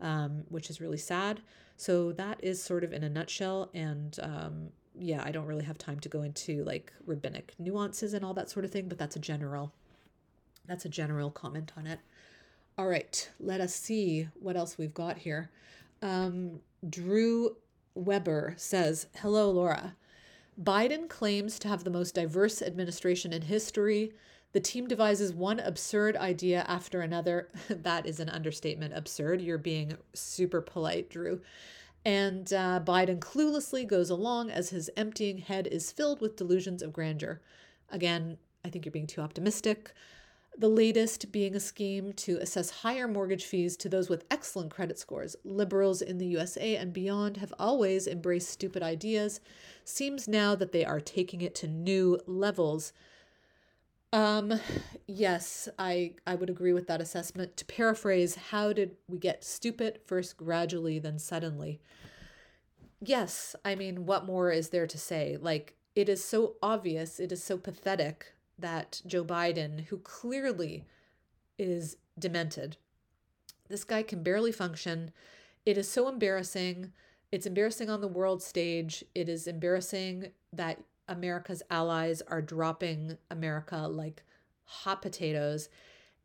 um, 0.00 0.44
which 0.48 0.70
is 0.70 0.80
really 0.80 0.98
sad. 0.98 1.40
So 1.76 2.12
that 2.12 2.42
is 2.42 2.62
sort 2.62 2.84
of 2.84 2.92
in 2.92 3.02
a 3.02 3.08
nutshell. 3.08 3.70
And 3.74 4.18
um, 4.22 4.68
yeah, 4.98 5.22
I 5.24 5.32
don't 5.32 5.46
really 5.46 5.64
have 5.64 5.78
time 5.78 5.98
to 6.00 6.08
go 6.08 6.22
into 6.22 6.62
like 6.64 6.92
rabbinic 7.06 7.54
nuances 7.58 8.14
and 8.14 8.24
all 8.24 8.34
that 8.34 8.50
sort 8.50 8.64
of 8.64 8.70
thing, 8.70 8.88
but 8.88 8.98
that's 8.98 9.16
a 9.16 9.20
general 9.20 9.72
that's 10.66 10.84
a 10.84 10.88
general 10.88 11.30
comment 11.30 11.72
on 11.76 11.86
it. 11.86 11.98
All 12.78 12.86
right, 12.86 13.28
let 13.40 13.60
us 13.60 13.74
see 13.74 14.28
what 14.38 14.56
else 14.56 14.78
we've 14.78 14.94
got 14.94 15.18
here. 15.18 15.50
Um, 16.00 16.60
Drew 16.88 17.56
Weber 17.94 18.54
says, 18.56 19.06
Hello, 19.16 19.50
Laura. 19.50 19.96
Biden 20.62 21.08
claims 21.08 21.58
to 21.60 21.68
have 21.68 21.84
the 21.84 21.90
most 21.90 22.14
diverse 22.14 22.62
administration 22.62 23.32
in 23.32 23.42
history. 23.42 24.12
The 24.52 24.60
team 24.60 24.88
devises 24.88 25.32
one 25.32 25.60
absurd 25.60 26.16
idea 26.16 26.64
after 26.66 27.00
another. 27.00 27.48
that 27.70 28.06
is 28.06 28.20
an 28.20 28.28
understatement. 28.28 28.94
Absurd. 28.96 29.40
You're 29.40 29.58
being 29.58 29.96
super 30.14 30.60
polite, 30.60 31.10
Drew. 31.10 31.40
And 32.04 32.52
uh, 32.52 32.80
Biden 32.84 33.18
cluelessly 33.18 33.86
goes 33.86 34.10
along 34.10 34.50
as 34.50 34.70
his 34.70 34.90
emptying 34.96 35.38
head 35.38 35.66
is 35.66 35.92
filled 35.92 36.20
with 36.20 36.36
delusions 36.36 36.82
of 36.82 36.92
grandeur. 36.92 37.40
Again, 37.90 38.38
I 38.64 38.70
think 38.70 38.84
you're 38.84 38.92
being 38.92 39.06
too 39.06 39.20
optimistic. 39.20 39.92
The 40.58 40.68
latest 40.68 41.32
being 41.32 41.54
a 41.54 41.60
scheme 41.60 42.12
to 42.14 42.36
assess 42.36 42.70
higher 42.70 43.08
mortgage 43.08 43.44
fees 43.44 43.76
to 43.78 43.88
those 43.88 44.10
with 44.10 44.24
excellent 44.30 44.70
credit 44.70 44.98
scores. 44.98 45.36
Liberals 45.44 46.02
in 46.02 46.18
the 46.18 46.26
USA 46.26 46.76
and 46.76 46.92
beyond 46.92 47.38
have 47.38 47.54
always 47.58 48.06
embraced 48.06 48.50
stupid 48.50 48.82
ideas. 48.82 49.40
Seems 49.84 50.28
now 50.28 50.54
that 50.56 50.72
they 50.72 50.84
are 50.84 51.00
taking 51.00 51.40
it 51.40 51.54
to 51.56 51.66
new 51.68 52.18
levels. 52.26 52.92
Um, 54.12 54.60
yes, 55.06 55.68
I 55.78 56.14
I 56.26 56.34
would 56.34 56.50
agree 56.50 56.72
with 56.72 56.88
that 56.88 57.00
assessment. 57.00 57.56
To 57.56 57.64
paraphrase, 57.64 58.34
how 58.34 58.72
did 58.72 58.96
we 59.08 59.18
get 59.18 59.44
stupid 59.44 60.00
first 60.04 60.36
gradually 60.36 60.98
then 60.98 61.18
suddenly? 61.18 61.80
Yes, 63.00 63.56
I 63.64 63.74
mean, 63.76 64.04
what 64.04 64.26
more 64.26 64.50
is 64.50 64.70
there 64.70 64.86
to 64.86 64.98
say? 64.98 65.36
Like 65.40 65.74
it 65.94 66.08
is 66.08 66.22
so 66.24 66.56
obvious, 66.62 67.20
it 67.20 67.32
is 67.32 67.42
so 67.42 67.56
pathetic 67.56 68.34
that 68.60 69.02
Joe 69.06 69.24
Biden, 69.24 69.86
who 69.86 69.98
clearly 69.98 70.86
is 71.58 71.96
demented, 72.18 72.76
this 73.68 73.84
guy 73.84 74.02
can 74.02 74.22
barely 74.22 74.52
function. 74.52 75.12
It 75.64 75.78
is 75.78 75.88
so 75.88 76.08
embarrassing. 76.08 76.92
It's 77.30 77.46
embarrassing 77.46 77.88
on 77.88 78.00
the 78.00 78.08
world 78.08 78.42
stage. 78.42 79.04
It 79.14 79.28
is 79.28 79.46
embarrassing 79.46 80.32
that 80.52 80.82
America's 81.08 81.62
allies 81.70 82.22
are 82.22 82.42
dropping 82.42 83.18
America 83.30 83.88
like 83.88 84.22
hot 84.64 85.02
potatoes. 85.02 85.68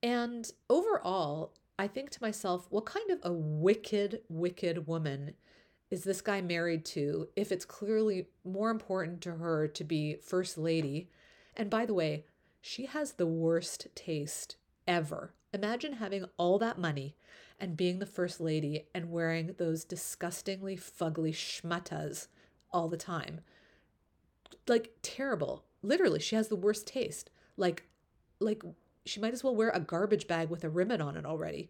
And 0.01 0.49
overall, 0.69 1.53
I 1.77 1.87
think 1.87 2.09
to 2.11 2.21
myself, 2.21 2.67
what 2.69 2.85
kind 2.85 3.09
of 3.09 3.19
a 3.23 3.33
wicked, 3.33 4.21
wicked 4.29 4.87
woman 4.87 5.33
is 5.91 6.03
this 6.03 6.21
guy 6.21 6.41
married 6.41 6.85
to 6.85 7.27
if 7.35 7.51
it's 7.51 7.65
clearly 7.65 8.27
more 8.43 8.69
important 8.69 9.21
to 9.21 9.33
her 9.33 9.67
to 9.67 9.83
be 9.83 10.15
first 10.15 10.57
lady 10.57 11.09
and 11.55 11.69
by 11.69 11.85
the 11.85 11.93
way, 11.93 12.25
she 12.61 12.85
has 12.85 13.13
the 13.13 13.27
worst 13.27 13.87
taste 13.95 14.55
ever. 14.87 15.33
Imagine 15.53 15.93
having 15.93 16.25
all 16.37 16.59
that 16.59 16.79
money 16.79 17.15
and 17.59 17.77
being 17.77 17.99
the 17.99 18.05
first 18.05 18.41
lady 18.41 18.85
and 18.93 19.11
wearing 19.11 19.55
those 19.57 19.83
disgustingly 19.83 20.75
fugly 20.75 21.33
schmatas 21.33 22.27
all 22.71 22.89
the 22.89 22.97
time. 22.97 23.41
Like, 24.67 24.93
terrible. 25.01 25.63
Literally, 25.81 26.19
she 26.19 26.35
has 26.35 26.47
the 26.47 26.55
worst 26.55 26.87
taste. 26.87 27.29
Like, 27.55 27.83
like 28.39 28.63
she 29.05 29.19
might 29.19 29.33
as 29.33 29.43
well 29.43 29.55
wear 29.55 29.69
a 29.69 29.79
garbage 29.79 30.27
bag 30.27 30.49
with 30.49 30.63
a 30.63 30.69
ribbon 30.69 31.01
on 31.01 31.15
it 31.15 31.25
already. 31.25 31.69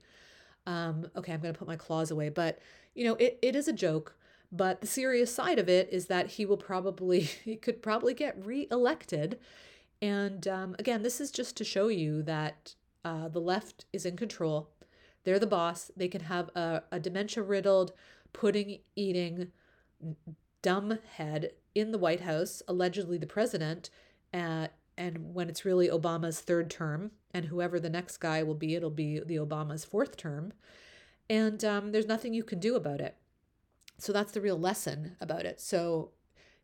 Um, 0.65 1.07
okay, 1.15 1.33
I'm 1.33 1.41
to 1.41 1.53
put 1.53 1.67
my 1.67 1.75
claws 1.75 2.09
away, 2.09 2.29
but 2.29 2.59
you 2.95 3.05
know, 3.05 3.15
it, 3.15 3.37
it 3.41 3.55
is 3.55 3.67
a 3.67 3.73
joke. 3.73 4.15
But 4.51 4.81
the 4.81 4.87
serious 4.87 5.33
side 5.33 5.59
of 5.59 5.67
it 5.67 5.89
is 5.91 6.05
that 6.07 6.27
he 6.27 6.45
will 6.45 6.57
probably, 6.57 7.19
he 7.43 7.55
could 7.55 7.81
probably 7.81 8.13
get 8.13 8.43
reelected. 8.43 9.37
And 10.01 10.47
um, 10.47 10.75
again, 10.77 11.03
this 11.03 11.19
is 11.21 11.31
just 11.31 11.55
to 11.57 11.63
show 11.63 11.87
you 11.87 12.21
that 12.23 12.75
uh, 13.03 13.27
the 13.29 13.39
left 13.39 13.85
is 13.93 14.05
in 14.05 14.17
control. 14.17 14.69
They're 15.23 15.39
the 15.39 15.47
boss. 15.47 15.91
They 15.95 16.07
can 16.07 16.21
have 16.21 16.49
a, 16.55 16.83
a 16.91 16.99
dementia 16.99 17.43
riddled, 17.43 17.93
pudding 18.33 18.79
eating, 18.95 19.51
dumb 20.61 20.99
head 21.15 21.51
in 21.73 21.91
the 21.91 21.97
White 21.97 22.21
House, 22.21 22.61
allegedly 22.67 23.17
the 23.17 23.27
president, 23.27 23.89
uh, 24.33 24.67
and 24.97 25.33
when 25.33 25.49
it's 25.49 25.65
really 25.65 25.89
Obama's 25.89 26.39
third 26.39 26.69
term, 26.69 27.11
and 27.33 27.45
whoever 27.45 27.79
the 27.79 27.89
next 27.89 28.17
guy 28.17 28.43
will 28.43 28.55
be, 28.55 28.75
it'll 28.75 28.89
be 28.89 29.19
the 29.19 29.35
Obama's 29.35 29.83
fourth 29.83 30.15
term. 30.15 30.53
And 31.29 31.63
um, 31.65 31.91
there's 31.91 32.07
nothing 32.07 32.33
you 32.33 32.43
can 32.43 32.59
do 32.59 32.75
about 32.75 33.01
it. 33.01 33.15
So 33.97 34.13
that's 34.13 34.31
the 34.31 34.41
real 34.41 34.59
lesson 34.59 35.17
about 35.19 35.45
it. 35.45 35.59
So, 35.59 36.11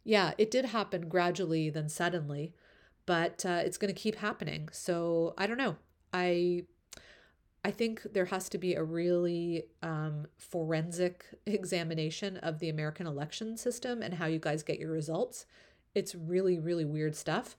yeah, 0.04 0.32
it 0.38 0.50
did 0.50 0.66
happen 0.66 1.10
gradually, 1.10 1.70
then 1.70 1.90
suddenly, 1.90 2.54
but 3.12 3.46
uh, 3.46 3.62
it's 3.66 3.76
going 3.76 3.94
to 3.94 4.00
keep 4.00 4.16
happening. 4.16 4.70
So 4.72 5.34
I 5.38 5.46
don't 5.46 5.58
know. 5.58 5.76
I 6.14 6.64
I 7.66 7.72
think 7.72 8.04
there 8.14 8.24
has 8.24 8.48
to 8.48 8.58
be 8.58 8.74
a 8.74 8.84
really 8.86 9.66
um, 9.84 10.28
forensic 10.38 11.26
examination 11.46 12.38
of 12.38 12.60
the 12.60 12.70
American 12.70 13.08
election 13.08 13.58
system 13.58 14.02
and 14.02 14.14
how 14.14 14.28
you 14.28 14.40
guys 14.40 14.64
get 14.64 14.80
your 14.80 14.92
results. 14.92 15.46
It's 15.94 16.16
really, 16.16 16.58
really 16.58 16.86
weird 16.86 17.18
stuff. 17.18 17.58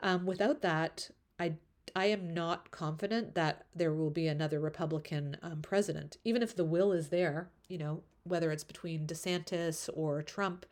Um, 0.00 0.26
without 0.26 0.60
that, 0.62 1.08
I 1.38 1.52
I 1.94 2.06
am 2.06 2.34
not 2.34 2.72
confident 2.72 3.36
that 3.36 3.66
there 3.72 3.94
will 3.94 4.10
be 4.10 4.26
another 4.26 4.58
Republican 4.58 5.36
um, 5.40 5.62
president, 5.62 6.16
even 6.24 6.42
if 6.42 6.56
the 6.56 6.64
will 6.64 6.90
is 6.90 7.10
there. 7.10 7.48
You 7.68 7.78
know, 7.78 8.02
whether 8.24 8.50
it's 8.50 8.64
between 8.64 9.06
DeSantis 9.06 9.88
or 9.94 10.20
Trump, 10.20 10.66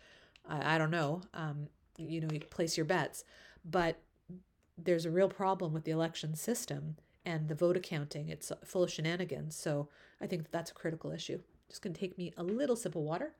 I, 0.45 0.75
I 0.75 0.79
don't 0.79 0.91
know. 0.91 1.21
Um, 1.35 1.69
you 1.97 2.21
know, 2.21 2.29
you 2.33 2.41
place 2.41 2.77
your 2.77 2.87
bets, 2.87 3.23
but 3.65 4.01
there's 4.79 5.05
a 5.05 5.11
real 5.11 5.29
problem 5.29 5.73
with 5.73 5.85
the 5.85 5.91
election 5.91 6.35
system 6.35 6.97
and 7.25 7.49
the 7.49 7.55
vote 7.55 7.77
accounting. 7.77 8.29
It's 8.29 8.53
full 8.65 8.85
of 8.85 8.91
shenanigans. 8.91 9.57
So 9.57 9.89
I 10.21 10.27
think 10.27 10.45
that 10.45 10.53
that's 10.53 10.71
a 10.71 10.75
critical 10.75 11.11
issue. 11.11 11.41
Just 11.69 11.83
going 11.83 11.93
to 11.93 12.01
take 12.01 12.17
me 12.17 12.33
a 12.37 12.43
little 12.43 12.77
sip 12.77 12.95
of 12.95 13.03
water. 13.03 13.35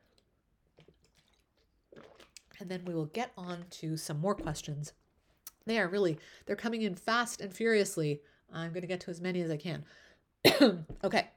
And 2.61 2.69
then 2.69 2.85
we 2.85 2.95
will 2.95 3.07
get 3.07 3.31
on 3.37 3.65
to 3.71 3.97
some 3.97 4.21
more 4.21 4.35
questions. 4.35 4.93
They 5.65 5.79
are 5.79 5.89
really, 5.89 6.19
they're 6.47 6.57
coming 6.57 6.83
in 6.83 6.95
fast 6.97 7.41
and 7.41 7.55
furiously. 7.55 8.21
I'm 8.53 8.73
going 8.73 8.83
to 8.83 8.89
get 8.89 9.01
to 9.01 9.11
as 9.11 9.21
many 9.21 9.41
as 9.41 9.51
I 9.51 9.57
can. 9.57 9.85
okay. 11.05 11.31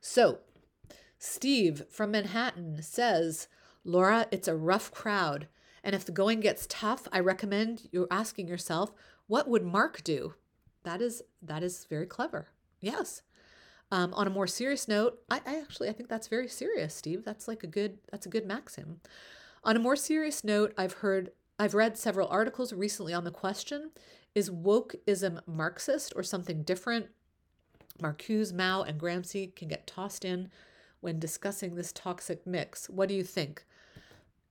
So 0.00 0.38
Steve 1.18 1.84
from 1.90 2.12
Manhattan 2.12 2.82
says, 2.82 3.48
Laura, 3.84 4.26
it's 4.30 4.48
a 4.48 4.56
rough 4.56 4.90
crowd. 4.90 5.48
And 5.82 5.94
if 5.94 6.06
the 6.06 6.12
going 6.12 6.40
gets 6.40 6.66
tough, 6.68 7.06
I 7.12 7.20
recommend 7.20 7.88
you 7.92 8.06
asking 8.10 8.48
yourself, 8.48 8.92
what 9.26 9.48
would 9.48 9.64
Mark 9.64 10.02
do? 10.04 10.34
That 10.84 11.00
is 11.00 11.22
that 11.42 11.62
is 11.62 11.86
very 11.88 12.06
clever. 12.06 12.48
Yes. 12.80 13.22
Um, 13.90 14.12
on 14.14 14.26
a 14.26 14.30
more 14.30 14.46
serious 14.46 14.88
note, 14.88 15.20
I, 15.30 15.40
I 15.46 15.60
actually 15.60 15.88
I 15.88 15.92
think 15.92 16.08
that's 16.08 16.28
very 16.28 16.48
serious, 16.48 16.94
Steve. 16.94 17.24
That's 17.24 17.48
like 17.48 17.62
a 17.62 17.68
good 17.68 17.98
that's 18.10 18.26
a 18.26 18.30
good 18.30 18.46
maxim. 18.46 19.00
On 19.62 19.76
a 19.76 19.80
more 19.80 19.96
serious 19.96 20.44
note, 20.44 20.74
I've 20.76 20.94
heard 20.94 21.30
I've 21.58 21.74
read 21.74 21.96
several 21.96 22.28
articles 22.28 22.72
recently 22.72 23.14
on 23.14 23.24
the 23.24 23.30
question: 23.30 23.90
Is 24.34 24.50
wokeism 24.50 25.40
Marxist 25.46 26.12
or 26.16 26.22
something 26.22 26.62
different? 26.62 27.06
Marcuse, 28.02 28.52
Mao, 28.52 28.82
and 28.82 29.00
Gramsci 29.00 29.54
can 29.54 29.68
get 29.68 29.86
tossed 29.86 30.24
in 30.24 30.50
when 31.00 31.18
discussing 31.18 31.74
this 31.74 31.92
toxic 31.92 32.46
mix. 32.46 32.90
What 32.90 33.08
do 33.08 33.14
you 33.14 33.22
think? 33.22 33.64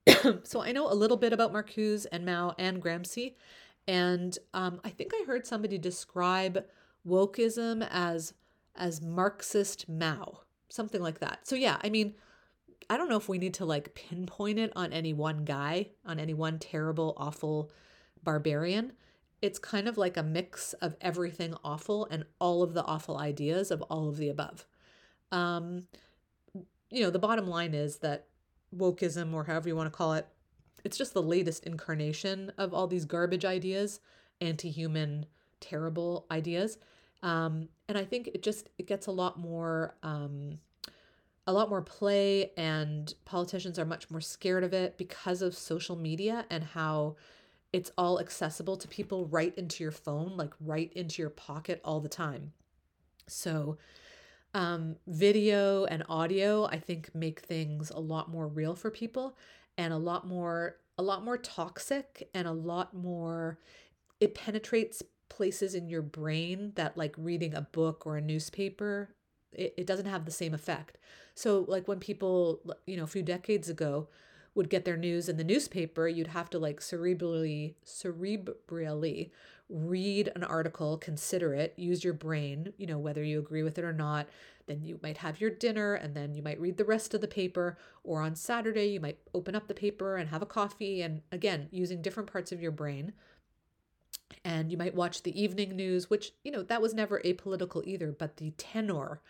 so 0.43 0.61
I 0.61 0.71
know 0.71 0.91
a 0.91 0.93
little 0.93 1.17
bit 1.17 1.33
about 1.33 1.53
Marcuse 1.53 2.05
and 2.11 2.25
Mao 2.25 2.55
and 2.57 2.81
Gramsci, 2.81 3.33
and 3.87 4.37
um, 4.53 4.79
I 4.83 4.89
think 4.89 5.11
I 5.13 5.25
heard 5.25 5.45
somebody 5.45 5.77
describe 5.77 6.65
wokeism 7.07 7.87
as 7.91 8.33
as 8.75 9.01
Marxist 9.01 9.87
Mao, 9.87 10.41
something 10.69 11.01
like 11.01 11.19
that. 11.19 11.47
So 11.47 11.55
yeah, 11.55 11.77
I 11.83 11.89
mean, 11.89 12.15
I 12.89 12.97
don't 12.97 13.09
know 13.09 13.17
if 13.17 13.29
we 13.29 13.37
need 13.37 13.53
to 13.55 13.65
like 13.65 13.93
pinpoint 13.93 14.59
it 14.59 14.71
on 14.75 14.91
any 14.93 15.13
one 15.13 15.45
guy, 15.45 15.89
on 16.05 16.19
any 16.19 16.33
one 16.33 16.59
terrible, 16.59 17.13
awful 17.17 17.71
barbarian. 18.23 18.93
It's 19.41 19.59
kind 19.59 19.87
of 19.87 19.97
like 19.97 20.15
a 20.15 20.23
mix 20.23 20.73
of 20.73 20.95
everything 21.01 21.53
awful 21.63 22.07
and 22.09 22.25
all 22.39 22.63
of 22.63 22.73
the 22.73 22.83
awful 22.85 23.17
ideas 23.17 23.71
of 23.71 23.81
all 23.83 24.07
of 24.09 24.17
the 24.17 24.29
above. 24.29 24.65
Um, 25.31 25.87
you 26.89 27.01
know, 27.01 27.09
the 27.09 27.19
bottom 27.19 27.47
line 27.47 27.73
is 27.73 27.97
that 27.97 28.27
wokeism, 28.75 29.33
or 29.33 29.43
however 29.43 29.67
you 29.67 29.75
want 29.75 29.91
to 29.91 29.97
call 29.97 30.13
it, 30.13 30.27
it's 30.83 30.97
just 30.97 31.13
the 31.13 31.21
latest 31.21 31.65
incarnation 31.65 32.51
of 32.57 32.73
all 32.73 32.87
these 32.87 33.05
garbage 33.05 33.45
ideas, 33.45 33.99
anti-human, 34.41 35.25
terrible 35.59 36.25
ideas. 36.29 36.77
Um, 37.21 37.69
and 37.87 37.97
I 37.97 38.03
think 38.03 38.27
it 38.27 38.43
just 38.43 38.69
it 38.77 38.87
gets 38.87 39.07
a 39.07 39.11
lot 39.11 39.39
more 39.39 39.95
um, 40.03 40.59
a 41.47 41.53
lot 41.53 41.69
more 41.69 41.81
play, 41.81 42.51
and 42.57 43.13
politicians 43.25 43.77
are 43.77 43.85
much 43.85 44.09
more 44.09 44.21
scared 44.21 44.63
of 44.63 44.73
it 44.73 44.97
because 44.97 45.41
of 45.41 45.55
social 45.55 45.95
media 45.95 46.45
and 46.49 46.63
how 46.63 47.15
it's 47.71 47.91
all 47.97 48.19
accessible 48.19 48.77
to 48.77 48.87
people 48.87 49.25
right 49.25 49.53
into 49.55 49.83
your 49.83 49.91
phone, 49.91 50.37
like 50.37 50.53
right 50.59 50.91
into 50.93 51.21
your 51.21 51.29
pocket 51.29 51.81
all 51.83 51.99
the 51.99 52.09
time. 52.09 52.53
So, 53.27 53.77
um, 54.53 54.97
video 55.07 55.85
and 55.85 56.03
audio, 56.07 56.65
I 56.65 56.77
think, 56.77 57.13
make 57.15 57.39
things 57.39 57.89
a 57.89 57.99
lot 57.99 58.29
more 58.29 58.47
real 58.47 58.75
for 58.75 58.91
people 58.91 59.35
and 59.77 59.93
a 59.93 59.97
lot 59.97 60.27
more 60.27 60.77
a 60.97 61.03
lot 61.03 61.23
more 61.23 61.37
toxic 61.37 62.29
and 62.33 62.47
a 62.47 62.51
lot 62.51 62.93
more 62.93 63.57
it 64.19 64.35
penetrates 64.35 65.01
places 65.29 65.73
in 65.73 65.89
your 65.89 66.03
brain 66.03 66.71
that 66.75 66.95
like 66.95 67.15
reading 67.17 67.55
a 67.55 67.61
book 67.61 68.05
or 68.05 68.17
a 68.17 68.21
newspaper 68.21 69.09
it, 69.55 69.73
it 69.77 69.87
doesn't 69.87 70.05
have 70.05 70.25
the 70.25 70.31
same 70.31 70.53
effect. 70.53 70.97
So 71.35 71.65
like 71.67 71.87
when 71.87 71.99
people 71.99 72.61
you 72.85 72.97
know 72.97 73.03
a 73.03 73.07
few 73.07 73.23
decades 73.23 73.69
ago 73.69 74.07
would 74.55 74.69
get 74.69 74.85
their 74.85 74.97
news 74.97 75.29
in 75.29 75.37
the 75.37 75.43
newspaper 75.43 76.07
you'd 76.07 76.27
have 76.27 76.49
to 76.49 76.59
like 76.59 76.79
cerebrally 76.79 77.73
cerebrally 77.85 79.31
read 79.69 80.31
an 80.35 80.43
article 80.43 80.97
consider 80.97 81.53
it 81.53 81.73
use 81.77 82.03
your 82.03 82.13
brain 82.13 82.73
you 82.77 82.85
know 82.85 82.97
whether 82.97 83.23
you 83.23 83.39
agree 83.39 83.63
with 83.63 83.77
it 83.77 83.83
or 83.83 83.93
not 83.93 84.27
then 84.67 84.83
you 84.83 84.99
might 85.03 85.17
have 85.17 85.41
your 85.41 85.49
dinner 85.49 85.93
and 85.93 86.15
then 86.15 86.33
you 86.33 86.41
might 86.41 86.59
read 86.59 86.77
the 86.77 86.85
rest 86.85 87.13
of 87.13 87.21
the 87.21 87.27
paper. 87.27 87.77
Or 88.03 88.21
on 88.21 88.35
Saturday, 88.35 88.87
you 88.87 88.99
might 88.99 89.19
open 89.33 89.55
up 89.55 89.67
the 89.67 89.73
paper 89.73 90.15
and 90.15 90.29
have 90.29 90.41
a 90.41 90.47
coffee. 90.47 91.01
And 91.01 91.21
again, 91.31 91.67
using 91.71 92.01
different 92.01 92.31
parts 92.31 92.51
of 92.51 92.61
your 92.61 92.71
brain. 92.71 93.13
And 94.45 94.71
you 94.71 94.77
might 94.77 94.95
watch 94.95 95.23
the 95.23 95.39
evening 95.39 95.75
news, 95.75 96.09
which, 96.09 96.33
you 96.43 96.51
know, 96.51 96.63
that 96.63 96.81
was 96.81 96.93
never 96.93 97.21
apolitical 97.23 97.85
either, 97.85 98.11
but 98.11 98.37
the 98.37 98.51
tenor, 98.51 99.21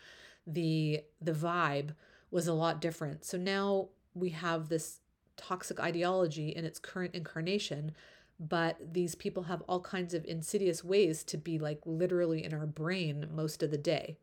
the 0.46 1.02
the 1.20 1.32
vibe 1.32 1.94
was 2.30 2.48
a 2.48 2.54
lot 2.54 2.80
different. 2.80 3.24
So 3.24 3.36
now 3.36 3.88
we 4.14 4.30
have 4.30 4.68
this 4.68 5.00
toxic 5.36 5.80
ideology 5.80 6.48
in 6.50 6.64
its 6.64 6.78
current 6.78 7.14
incarnation 7.14 7.92
but 8.40 8.76
these 8.92 9.14
people 9.14 9.44
have 9.44 9.62
all 9.68 9.80
kinds 9.80 10.12
of 10.12 10.24
insidious 10.24 10.82
ways 10.82 11.22
to 11.22 11.36
be 11.36 11.58
like 11.58 11.80
literally 11.84 12.44
in 12.44 12.52
our 12.52 12.66
brain 12.66 13.26
most 13.32 13.62
of 13.62 13.70
the 13.70 13.78
day 13.78 14.18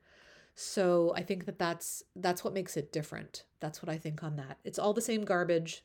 so 0.56 1.14
I 1.16 1.24
think 1.24 1.46
that 1.46 1.60
that's 1.60 2.04
that's 2.16 2.44
what 2.44 2.54
makes 2.54 2.78
it 2.78 2.92
different. 2.92 3.44
That's 3.60 3.82
what 3.82 3.90
I 3.90 3.98
think 3.98 4.24
on 4.24 4.36
that. 4.36 4.58
It's 4.64 4.80
all 4.80 4.94
the 4.94 5.02
same 5.02 5.24
garbage, 5.24 5.84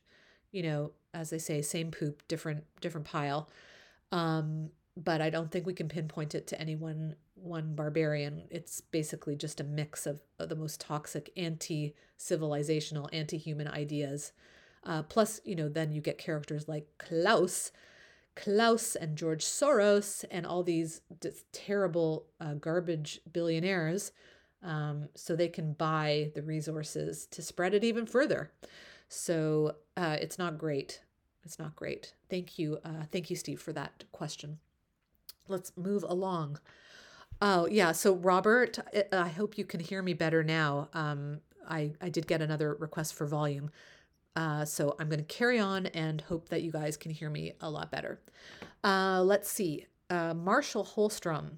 you 0.51 0.63
know, 0.63 0.93
as 1.15 1.31
they 1.31 1.39
say, 1.39 1.63
same 1.63 1.91
poop, 1.91 2.27
different 2.29 2.65
different 2.81 3.07
pile. 3.07 3.49
Um, 4.13 4.71
but 4.97 5.21
I 5.21 5.31
don't 5.31 5.51
think 5.51 5.67
we 5.67 5.75
can 5.75 5.89
pinpoint 5.89 6.35
it 6.35 6.47
to 6.49 6.61
any 6.61 6.77
one 6.77 7.17
one 7.35 7.75
barbarian. 7.75 8.45
It's 8.51 8.81
basically 8.81 9.37
just 9.37 9.61
a 9.61 9.65
mix 9.65 10.07
of, 10.07 10.21
of 10.39 10.49
the 10.49 10.57
most 10.57 10.81
toxic 10.81 11.31
anti-civilizational, 11.37 13.09
anti-human 13.13 13.69
ideas. 13.69 14.33
Uh, 14.87 15.03
plus, 15.03 15.41
you 15.45 15.57
know, 15.57 15.69
then 15.69 15.93
you 15.93 16.01
get 16.01 16.17
characters 16.17 16.69
like 16.69 16.87
Klaus, 16.99 17.73
Klaus 18.37 18.95
and 18.95 19.17
George 19.17 19.45
Soros, 19.45 20.25
and 20.31 20.47
all 20.47 20.63
these 20.63 21.01
terrible 21.53 22.27
uh, 22.41 22.55
garbage 22.55 23.21
billionaires 23.33 24.13
um, 24.63 25.09
so 25.15 25.35
they 25.35 25.49
can 25.49 25.73
buy 25.73 26.31
the 26.35 26.43
resources 26.43 27.27
to 27.27 27.43
spread 27.43 27.75
it 27.75 27.85
even 27.85 28.07
further. 28.07 28.53
So 29.09 29.77
uh, 29.97 30.17
it's 30.21 30.39
not 30.39 30.59
great. 30.59 31.01
It's 31.45 31.59
not 31.59 31.77
great. 31.77 32.15
Thank 32.29 32.59
you. 32.59 32.79
Uh, 32.85 33.05
thank 33.11 33.31
you, 33.31 33.37
Steve, 33.37 33.61
for 33.61 33.73
that 33.73 34.05
question. 34.13 34.59
Let's 35.49 35.73
move 35.77 36.05
along. 36.09 36.59
Oh, 37.41 37.67
yeah. 37.67 37.93
So, 37.93 38.15
Robert, 38.15 38.79
I 39.13 39.29
hope 39.29 39.59
you 39.59 39.65
can 39.65 39.81
hear 39.81 40.03
me 40.03 40.15
better 40.15 40.43
now. 40.43 40.89
Um, 40.95 41.41
I, 41.69 41.93
I 42.01 42.09
did 42.09 42.27
get 42.27 42.43
another 42.43 42.75
request 42.75 43.15
for 43.15 43.27
volume. 43.27 43.71
Uh, 44.37 44.65
so, 44.65 44.95
I'm 45.01 45.09
going 45.09 45.19
to 45.19 45.25
carry 45.25 45.59
on 45.59 45.87
and 45.87 46.21
hope 46.21 46.51
that 46.51 46.63
you 46.63 46.71
guys 46.71 46.97
can 46.97 47.11
hear 47.11 47.31
me 47.31 47.55
a 47.61 47.71
lot 47.71 47.91
better. 47.91 48.21
Uh, 48.85 49.23
let's 49.25 49.51
see. 49.51 49.87
Uh, 50.11 50.35
Marshall 50.35 50.85
Holstrom 50.85 51.57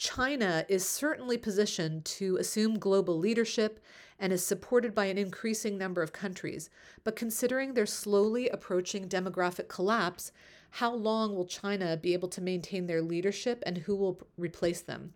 China 0.00 0.64
is 0.66 0.88
certainly 0.88 1.36
positioned 1.36 2.06
to 2.06 2.38
assume 2.38 2.78
global 2.78 3.18
leadership 3.18 3.80
and 4.18 4.32
is 4.32 4.42
supported 4.42 4.94
by 4.94 5.04
an 5.04 5.18
increasing 5.18 5.76
number 5.76 6.02
of 6.02 6.10
countries. 6.10 6.70
But 7.04 7.16
considering 7.16 7.74
their 7.74 7.84
slowly 7.84 8.48
approaching 8.48 9.10
demographic 9.10 9.68
collapse, 9.68 10.32
how 10.70 10.94
long 10.94 11.34
will 11.34 11.44
China 11.44 11.98
be 11.98 12.14
able 12.14 12.28
to 12.28 12.40
maintain 12.40 12.86
their 12.86 13.02
leadership 13.02 13.62
and 13.66 13.76
who 13.76 13.94
will 13.94 14.20
replace 14.38 14.80
them? 14.80 15.12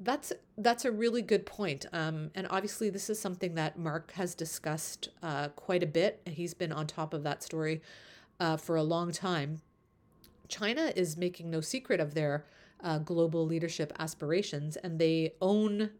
That's 0.00 0.32
that's 0.56 0.84
a 0.84 0.92
really 0.92 1.22
good 1.22 1.44
point, 1.44 1.86
um, 1.92 2.30
and 2.34 2.46
obviously 2.50 2.88
this 2.88 3.10
is 3.10 3.18
something 3.18 3.54
that 3.56 3.78
Mark 3.78 4.12
has 4.12 4.34
discussed 4.34 5.08
uh, 5.22 5.48
quite 5.48 5.82
a 5.82 5.86
bit. 5.86 6.20
He's 6.26 6.54
been 6.54 6.70
on 6.72 6.86
top 6.86 7.12
of 7.12 7.24
that 7.24 7.42
story 7.42 7.82
uh, 8.38 8.56
for 8.56 8.76
a 8.76 8.82
long 8.82 9.10
time. 9.10 9.60
China 10.48 10.92
is 10.94 11.16
making 11.16 11.50
no 11.50 11.60
secret 11.60 11.98
of 12.00 12.14
their 12.14 12.46
uh, 12.82 12.98
global 12.98 13.44
leadership 13.44 13.92
aspirations, 13.98 14.76
and 14.76 14.98
they 15.00 15.32
own 15.40 15.90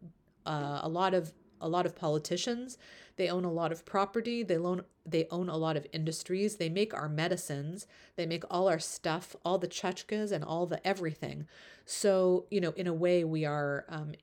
uh, 0.45 0.79
a 0.81 0.89
lot 0.89 1.13
of 1.13 1.33
a 1.61 1.69
lot 1.69 1.85
of 1.85 1.95
politicians. 1.95 2.77
They 3.15 3.29
own 3.29 3.43
a 3.43 3.51
lot 3.51 3.71
of 3.71 3.85
property. 3.85 4.43
They 4.43 4.57
own 4.57 4.83
they 5.05 5.27
own 5.31 5.49
a 5.49 5.57
lot 5.57 5.75
of 5.75 5.87
industries. 5.91 6.55
They 6.55 6.69
make 6.69 6.93
our 6.93 7.09
medicines. 7.09 7.87
They 8.15 8.25
make 8.25 8.43
all 8.49 8.69
our 8.69 8.79
stuff, 8.79 9.35
all 9.43 9.57
the 9.57 9.67
tchotchkes 9.67 10.31
and 10.31 10.43
all 10.43 10.65
the 10.65 10.85
everything. 10.87 11.47
So 11.85 12.45
you 12.49 12.61
know, 12.61 12.71
in 12.71 12.87
a 12.87 12.93
way, 12.93 13.23
we 13.23 13.45
are 13.45 13.85
um, 13.89 14.13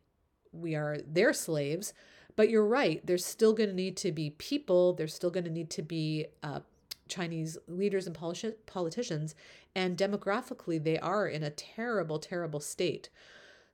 we 0.53 0.75
are 0.75 0.99
their 1.07 1.33
slaves. 1.33 1.93
But 2.37 2.51
you're 2.51 2.67
right. 2.67 3.01
There's 3.05 3.25
still 3.25 3.55
going 3.55 3.71
to 3.71 3.75
need 3.75 3.97
to 3.99 4.13
be 4.13 4.31
people. 4.31 4.93
There's 4.93 5.15
still 5.15 5.31
going 5.31 5.45
to 5.45 5.51
need 5.51 5.71
to 5.71 5.83
be 5.83 6.27
uh, 6.43 6.61
Chinese 7.09 7.57
leaders 7.67 8.07
and 8.07 8.15
politi- 8.15 8.55
politicians, 8.67 9.35
and 9.75 9.97
demographically, 9.97 10.83
they 10.83 10.99
are 10.99 11.29
in 11.29 11.43
a 11.43 11.51
terrible, 11.51 12.19
terrible 12.19 12.61
state. 12.61 13.09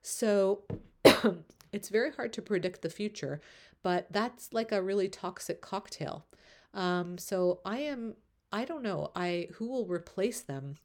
So 0.01 0.63
it's 1.73 1.89
very 1.89 2.11
hard 2.11 2.31
to 2.33 2.41
predict 2.41 2.81
the 2.81 2.89
future, 2.89 3.41
but 3.81 4.07
that's 4.11 4.53
like 4.53 4.71
a 4.71 4.81
really 4.81 5.09
toxic 5.09 5.61
cocktail. 5.61 6.25
Um, 6.73 7.17
so 7.17 7.59
I 7.65 7.79
am, 7.79 8.15
I 8.51 8.63
don't 8.63 8.83
know, 8.83 9.11
I 9.15 9.49
who 9.55 9.67
will 9.67 9.87
replace 9.87 10.41
them. 10.41 10.75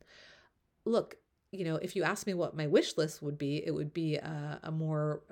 Look, 0.85 1.17
you 1.51 1.65
know, 1.65 1.77
if 1.77 1.95
you 1.95 2.03
ask 2.03 2.27
me 2.27 2.35
what 2.35 2.57
my 2.57 2.67
wish 2.67 2.97
list 2.97 3.23
would 3.23 3.39
be, 3.39 3.63
it 3.65 3.71
would 3.71 3.95
be 3.95 4.17
a, 4.17 4.61
a 4.63 4.73
more 4.73 5.23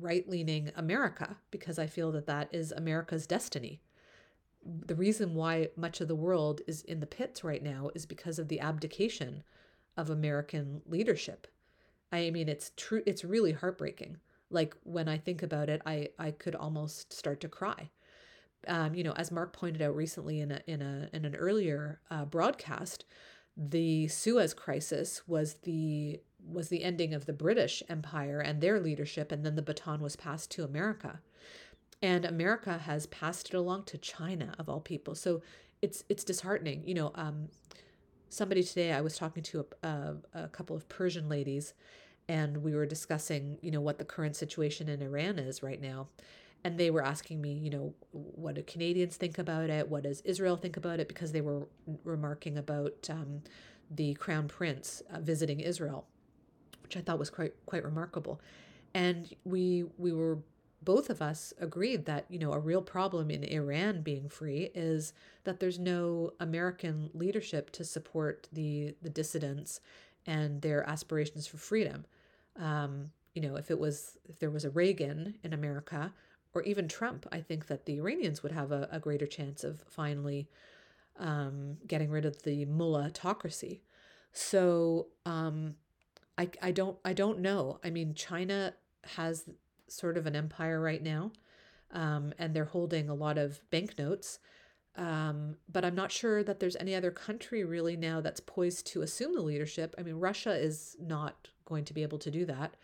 right 0.00 0.28
leaning 0.28 0.72
America 0.76 1.36
because 1.50 1.78
I 1.78 1.86
feel 1.86 2.10
that 2.12 2.26
that 2.26 2.48
is 2.52 2.72
America's 2.72 3.26
destiny. 3.26 3.80
The 4.64 4.94
reason 4.94 5.34
why 5.34 5.68
much 5.76 6.00
of 6.00 6.08
the 6.08 6.14
world 6.14 6.60
is 6.66 6.82
in 6.82 7.00
the 7.00 7.06
pits 7.06 7.44
right 7.44 7.62
now 7.62 7.90
is 7.94 8.04
because 8.04 8.38
of 8.38 8.48
the 8.48 8.60
abdication 8.60 9.42
of 9.96 10.10
American 10.10 10.82
leadership. 10.86 11.46
I 12.12 12.30
mean, 12.30 12.48
it's 12.48 12.72
true, 12.76 13.02
it's 13.06 13.24
really 13.24 13.52
heartbreaking 13.52 14.18
like 14.50 14.74
when 14.82 15.08
I 15.08 15.18
think 15.18 15.42
about 15.42 15.68
it, 15.68 15.80
I 15.86 16.08
I 16.18 16.30
could 16.32 16.54
almost 16.54 17.12
start 17.12 17.40
to 17.40 17.48
cry. 17.48 17.90
Um, 18.68 18.94
you 18.94 19.02
know, 19.02 19.12
as 19.12 19.30
Mark 19.30 19.52
pointed 19.52 19.80
out 19.80 19.96
recently 19.96 20.40
in 20.40 20.52
a 20.52 20.60
in 20.66 20.82
a 20.82 21.08
in 21.12 21.24
an 21.24 21.34
earlier 21.34 22.00
uh, 22.10 22.24
broadcast, 22.24 23.04
the 23.56 24.08
Suez 24.08 24.54
Crisis 24.54 25.22
was 25.26 25.54
the 25.62 26.20
was 26.44 26.68
the 26.68 26.82
ending 26.82 27.14
of 27.14 27.26
the 27.26 27.32
British 27.32 27.82
Empire 27.88 28.40
and 28.40 28.60
their 28.60 28.80
leadership, 28.80 29.32
and 29.32 29.44
then 29.44 29.56
the 29.56 29.62
baton 29.62 30.00
was 30.00 30.16
passed 30.16 30.50
to 30.52 30.64
America, 30.64 31.20
and 32.02 32.24
America 32.24 32.78
has 32.78 33.06
passed 33.06 33.50
it 33.50 33.54
along 33.54 33.84
to 33.84 33.98
China 33.98 34.54
of 34.58 34.68
all 34.68 34.80
people. 34.80 35.14
So 35.14 35.42
it's 35.82 36.04
it's 36.08 36.24
disheartening. 36.24 36.82
You 36.86 36.94
know, 36.94 37.12
um, 37.14 37.48
somebody 38.28 38.62
today 38.62 38.92
I 38.92 39.00
was 39.00 39.16
talking 39.16 39.42
to 39.44 39.66
a, 39.82 39.88
a, 39.88 40.16
a 40.34 40.48
couple 40.48 40.76
of 40.76 40.88
Persian 40.88 41.28
ladies, 41.28 41.74
and 42.30 42.58
we 42.58 42.76
were 42.76 42.86
discussing, 42.86 43.58
you 43.60 43.72
know, 43.72 43.80
what 43.80 43.98
the 43.98 44.04
current 44.04 44.36
situation 44.36 44.88
in 44.88 45.02
Iran 45.02 45.36
is 45.36 45.64
right 45.64 45.82
now. 45.82 46.06
And 46.62 46.78
they 46.78 46.88
were 46.88 47.02
asking 47.02 47.40
me, 47.40 47.54
you 47.54 47.70
know, 47.70 47.92
what 48.12 48.54
do 48.54 48.62
Canadians 48.62 49.16
think 49.16 49.36
about 49.38 49.68
it? 49.68 49.88
What 49.88 50.04
does 50.04 50.20
Israel 50.20 50.56
think 50.56 50.76
about 50.76 51.00
it? 51.00 51.08
Because 51.08 51.32
they 51.32 51.40
were 51.40 51.66
remarking 52.04 52.56
about 52.56 53.10
um, 53.10 53.42
the 53.90 54.14
crown 54.14 54.46
prince 54.46 55.02
uh, 55.12 55.18
visiting 55.18 55.58
Israel, 55.58 56.06
which 56.84 56.96
I 56.96 57.00
thought 57.00 57.18
was 57.18 57.30
quite 57.30 57.54
quite 57.66 57.82
remarkable. 57.82 58.40
And 58.94 59.34
we 59.44 59.86
we 59.98 60.12
were 60.12 60.38
both 60.82 61.10
of 61.10 61.20
us 61.20 61.52
agreed 61.60 62.04
that 62.04 62.26
you 62.28 62.38
know 62.38 62.52
a 62.52 62.60
real 62.60 62.82
problem 62.82 63.32
in 63.32 63.42
Iran 63.42 64.02
being 64.02 64.28
free 64.28 64.70
is 64.72 65.14
that 65.42 65.58
there's 65.58 65.80
no 65.80 66.34
American 66.38 67.10
leadership 67.12 67.70
to 67.70 67.84
support 67.84 68.48
the 68.52 68.94
the 69.02 69.10
dissidents 69.10 69.80
and 70.26 70.62
their 70.62 70.88
aspirations 70.88 71.48
for 71.48 71.56
freedom. 71.56 72.04
Um, 72.56 73.10
you 73.34 73.42
know, 73.42 73.56
if 73.56 73.70
it 73.70 73.78
was 73.78 74.18
if 74.28 74.38
there 74.38 74.50
was 74.50 74.64
a 74.64 74.70
Reagan 74.70 75.34
in 75.42 75.52
America 75.52 76.12
or 76.52 76.62
even 76.62 76.88
Trump, 76.88 77.26
I 77.30 77.40
think 77.40 77.66
that 77.68 77.86
the 77.86 77.96
Iranians 77.98 78.42
would 78.42 78.52
have 78.52 78.72
a, 78.72 78.88
a 78.90 78.98
greater 78.98 79.26
chance 79.26 79.62
of 79.62 79.82
finally 79.88 80.48
um, 81.18 81.76
getting 81.86 82.10
rid 82.10 82.24
of 82.24 82.42
the 82.42 82.66
mullahocracy. 82.66 83.80
So 84.32 85.08
um, 85.26 85.76
I 86.36 86.50
I 86.62 86.70
don't 86.72 86.98
I 87.04 87.12
don't 87.12 87.40
know. 87.40 87.78
I 87.84 87.90
mean, 87.90 88.14
China 88.14 88.74
has 89.16 89.48
sort 89.86 90.16
of 90.16 90.26
an 90.26 90.36
empire 90.36 90.80
right 90.80 91.02
now, 91.02 91.32
um, 91.92 92.32
and 92.38 92.54
they're 92.54 92.64
holding 92.64 93.08
a 93.08 93.14
lot 93.14 93.38
of 93.38 93.60
banknotes. 93.70 94.38
Um, 94.96 95.56
but 95.70 95.84
I'm 95.84 95.94
not 95.94 96.10
sure 96.10 96.42
that 96.42 96.58
there's 96.58 96.76
any 96.76 96.94
other 96.94 97.12
country 97.12 97.64
really 97.64 97.96
now 97.96 98.20
that's 98.20 98.40
poised 98.40 98.86
to 98.88 99.02
assume 99.02 99.34
the 99.34 99.40
leadership. 99.40 99.94
I 99.96 100.02
mean, 100.02 100.16
Russia 100.16 100.52
is 100.52 100.96
not 101.00 101.48
going 101.70 101.86
to 101.86 101.94
be 101.94 102.02
able 102.02 102.18
to 102.18 102.30
do 102.30 102.44
that. 102.44 102.74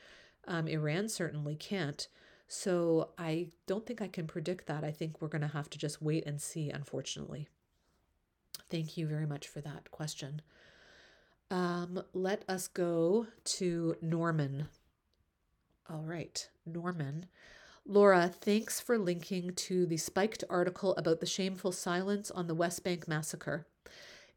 Um, 0.49 0.67
Iran 0.69 1.11
certainly 1.11 1.57
can't. 1.57 2.09
So 2.49 3.11
I 3.19 3.49
don't 3.67 3.85
think 3.85 4.01
I 4.01 4.09
can 4.09 4.27
predict 4.27 4.67
that. 4.69 4.85
I 4.85 4.93
think 4.93 5.21
we're 5.21 5.29
going 5.29 5.43
to 5.43 5.49
have 5.49 5.69
to 5.71 5.79
just 5.79 6.01
wait 6.01 6.25
and 6.25 6.41
see, 6.41 6.71
unfortunately. 6.71 7.49
Thank 8.71 8.97
you 8.97 9.07
very 9.07 9.27
much 9.27 9.49
for 9.49 9.61
that 9.61 9.91
question. 9.91 10.41
Um, 11.51 12.03
let 12.15 12.45
us 12.49 12.69
go 12.69 13.27
to 13.45 13.97
Norman. 14.01 14.69
All 15.91 16.03
right, 16.03 16.49
Norman. 16.65 17.27
Laura, 17.85 18.29
thanks 18.29 18.81
for 18.81 18.99
linking 18.99 19.55
to 19.55 19.87
the 19.87 19.97
spiked 19.97 20.43
article 20.51 20.95
about 20.97 21.21
the 21.21 21.27
shameful 21.27 21.71
silence 21.71 22.31
on 22.33 22.49
the 22.49 22.55
West 22.55 22.83
Bank 22.83 23.07
massacre. 23.07 23.67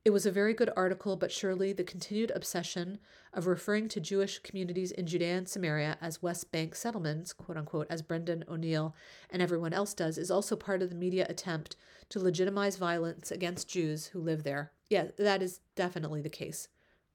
It 0.05 0.11
was 0.11 0.25
a 0.25 0.31
very 0.31 0.53
good 0.53 0.71
article, 0.77 1.17
but 1.17 1.31
surely 1.31 1.73
the 1.73 1.83
continued 1.83 2.31
obsession 2.33 2.99
of 3.33 3.47
referring 3.47 3.89
to 3.89 3.99
Jewish 3.99 4.39
communities 4.39 4.91
in 4.91 5.05
Judea 5.05 5.37
and 5.37 5.47
Samaria 5.49 5.97
as 5.99 6.21
West 6.21 6.51
Bank 6.51 6.73
settlements, 6.73 7.33
quote 7.33 7.57
unquote, 7.57 7.87
as 7.89 8.01
Brendan 8.01 8.45
O'Neill 8.47 8.95
and 9.29 9.41
everyone 9.41 9.73
else 9.73 9.93
does, 9.93 10.17
is 10.17 10.31
also 10.31 10.55
part 10.55 10.81
of 10.81 10.89
the 10.89 10.95
media 10.95 11.25
attempt 11.29 11.75
to 12.09 12.19
legitimize 12.19 12.77
violence 12.77 13.29
against 13.29 13.69
Jews 13.69 14.07
who 14.07 14.21
live 14.21 14.43
there. 14.43 14.71
Yeah, 14.89 15.07
that 15.17 15.41
is 15.41 15.59
definitely 15.75 16.21
the 16.21 16.29
case. 16.29 16.69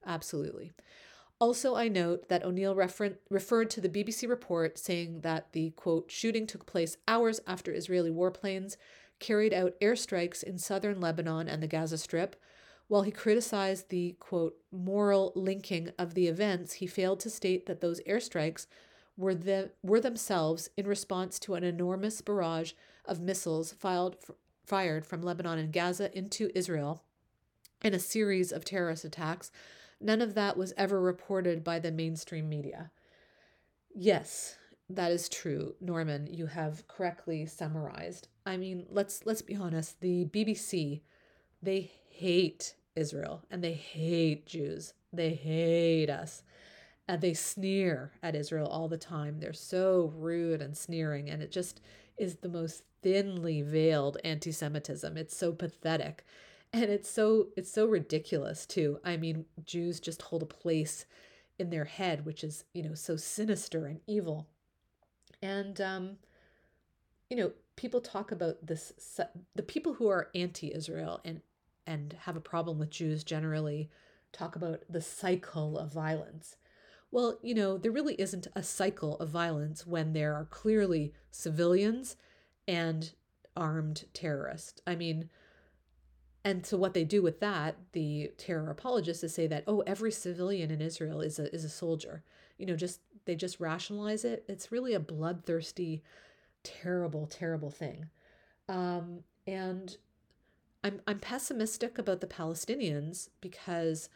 Absolutely. 0.06 0.72
Also, 1.40 1.74
I 1.74 1.88
note 1.88 2.28
that 2.28 2.44
O'Neill 2.44 2.74
refer- 2.74 3.18
referred 3.30 3.70
to 3.70 3.80
the 3.80 3.88
BBC 3.88 4.28
report 4.28 4.78
saying 4.78 5.22
that 5.22 5.52
the 5.52 5.70
quote 5.70 6.10
shooting 6.10 6.46
took 6.46 6.66
place 6.66 6.98
hours 7.08 7.40
after 7.46 7.72
Israeli 7.72 8.10
warplanes 8.10 8.76
carried 9.18 9.54
out 9.54 9.74
airstrikes 9.80 10.42
in 10.42 10.58
southern 10.58 11.00
Lebanon 11.00 11.48
and 11.48 11.62
the 11.62 11.66
Gaza 11.66 11.98
Strip, 11.98 12.36
while 12.88 13.02
he 13.02 13.10
criticized 13.10 13.88
the, 13.88 14.16
quote, 14.20 14.56
moral 14.70 15.32
linking 15.34 15.90
of 15.98 16.14
the 16.14 16.26
events, 16.28 16.74
he 16.74 16.86
failed 16.86 17.20
to 17.20 17.30
state 17.30 17.66
that 17.66 17.80
those 17.80 18.00
airstrikes 18.02 18.66
were, 19.16 19.34
the, 19.34 19.70
were 19.82 20.00
themselves 20.00 20.68
in 20.76 20.86
response 20.86 21.38
to 21.40 21.54
an 21.54 21.64
enormous 21.64 22.20
barrage 22.20 22.72
of 23.04 23.20
missiles 23.20 23.72
filed, 23.72 24.16
fired 24.66 25.06
from 25.06 25.22
Lebanon 25.22 25.58
and 25.58 25.72
Gaza 25.72 26.16
into 26.16 26.50
Israel 26.54 27.02
in 27.82 27.94
a 27.94 27.98
series 27.98 28.52
of 28.52 28.64
terrorist 28.64 29.04
attacks. 29.04 29.50
None 30.00 30.20
of 30.20 30.34
that 30.34 30.56
was 30.56 30.74
ever 30.76 31.00
reported 31.00 31.62
by 31.64 31.78
the 31.78 31.92
mainstream 31.92 32.48
media. 32.48 32.90
Yes, 33.94 34.56
that 34.90 35.12
is 35.12 35.28
true, 35.28 35.74
Norman. 35.80 36.26
You 36.26 36.46
have 36.46 36.86
correctly 36.88 37.46
summarized. 37.46 38.28
I 38.44 38.56
mean, 38.56 38.86
let's 38.90 39.24
let's 39.24 39.42
be 39.42 39.54
honest. 39.54 40.00
The 40.00 40.26
BBC, 40.26 41.00
they 41.64 41.90
hate 42.10 42.74
Israel 42.96 43.44
and 43.50 43.62
they 43.62 43.72
hate 43.72 44.46
Jews. 44.46 44.94
They 45.12 45.34
hate 45.34 46.10
us. 46.10 46.42
And 47.06 47.20
they 47.20 47.34
sneer 47.34 48.12
at 48.22 48.34
Israel 48.34 48.66
all 48.66 48.88
the 48.88 48.96
time. 48.96 49.38
They're 49.38 49.52
so 49.52 50.12
rude 50.16 50.62
and 50.62 50.74
sneering, 50.74 51.28
and 51.28 51.42
it 51.42 51.52
just 51.52 51.82
is 52.16 52.36
the 52.36 52.48
most 52.48 52.84
thinly 53.02 53.60
veiled 53.60 54.16
anti-Semitism. 54.24 55.16
It's 55.18 55.36
so 55.36 55.52
pathetic. 55.52 56.24
And 56.72 56.84
it's 56.84 57.10
so 57.10 57.48
it's 57.56 57.70
so 57.70 57.86
ridiculous 57.86 58.64
too. 58.66 58.98
I 59.04 59.16
mean, 59.16 59.44
Jews 59.64 60.00
just 60.00 60.22
hold 60.22 60.42
a 60.42 60.46
place 60.46 61.04
in 61.58 61.70
their 61.70 61.84
head 61.84 62.24
which 62.24 62.42
is, 62.42 62.64
you 62.72 62.82
know, 62.82 62.94
so 62.94 63.16
sinister 63.16 63.86
and 63.86 64.00
evil. 64.06 64.48
And 65.42 65.80
um 65.80 66.16
you 67.30 67.36
know, 67.36 67.52
people 67.76 68.00
talk 68.00 68.32
about 68.32 68.66
this 68.66 68.92
the 69.54 69.62
people 69.62 69.94
who 69.94 70.08
are 70.08 70.30
anti-Israel 70.34 71.20
and 71.24 71.42
and 71.86 72.16
have 72.22 72.36
a 72.36 72.40
problem 72.40 72.78
with 72.78 72.90
Jews 72.90 73.24
generally 73.24 73.90
talk 74.32 74.56
about 74.56 74.80
the 74.88 75.00
cycle 75.00 75.78
of 75.78 75.92
violence. 75.92 76.56
Well, 77.10 77.38
you 77.42 77.54
know, 77.54 77.78
there 77.78 77.92
really 77.92 78.14
isn't 78.20 78.48
a 78.56 78.62
cycle 78.62 79.16
of 79.18 79.28
violence 79.28 79.86
when 79.86 80.12
there 80.12 80.34
are 80.34 80.46
clearly 80.46 81.12
civilians 81.30 82.16
and 82.66 83.12
armed 83.56 84.04
terrorists. 84.12 84.80
I 84.86 84.96
mean, 84.96 85.30
and 86.44 86.66
so 86.66 86.76
what 86.76 86.92
they 86.92 87.04
do 87.04 87.22
with 87.22 87.40
that, 87.40 87.76
the 87.92 88.32
terror 88.36 88.70
apologists, 88.70 89.24
is 89.24 89.34
say 89.34 89.46
that 89.46 89.64
oh, 89.66 89.80
every 89.86 90.10
civilian 90.10 90.70
in 90.70 90.80
Israel 90.80 91.20
is 91.20 91.38
a 91.38 91.52
is 91.54 91.64
a 91.64 91.70
soldier. 91.70 92.22
You 92.58 92.66
know, 92.66 92.76
just 92.76 93.00
they 93.24 93.34
just 93.34 93.60
rationalize 93.60 94.24
it. 94.24 94.44
It's 94.48 94.72
really 94.72 94.92
a 94.92 95.00
bloodthirsty, 95.00 96.02
terrible, 96.62 97.26
terrible 97.26 97.70
thing. 97.70 98.10
Um, 98.68 99.20
and 99.46 99.96
I'm 100.84 101.00
I'm 101.06 101.18
pessimistic 101.18 101.98
about 101.98 102.20
the 102.20 102.26
Palestinians 102.26 103.30
because 103.40 104.10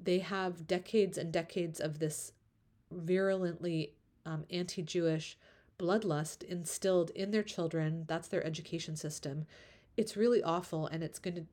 they 0.00 0.18
have 0.18 0.66
decades 0.66 1.16
and 1.18 1.32
decades 1.32 1.80
of 1.80 1.98
this 1.98 2.32
virulently 2.90 3.94
um, 4.26 4.44
anti-Jewish 4.50 5.38
bloodlust 5.78 6.42
instilled 6.44 7.10
in 7.10 7.30
their 7.30 7.42
children. 7.42 8.04
That's 8.06 8.28
their 8.28 8.44
education 8.46 8.94
system. 8.94 9.46
It's 9.96 10.16
really 10.16 10.42
awful, 10.42 10.86
and 10.86 11.02
it's 11.02 11.18
going 11.18 11.36
to 11.36 11.46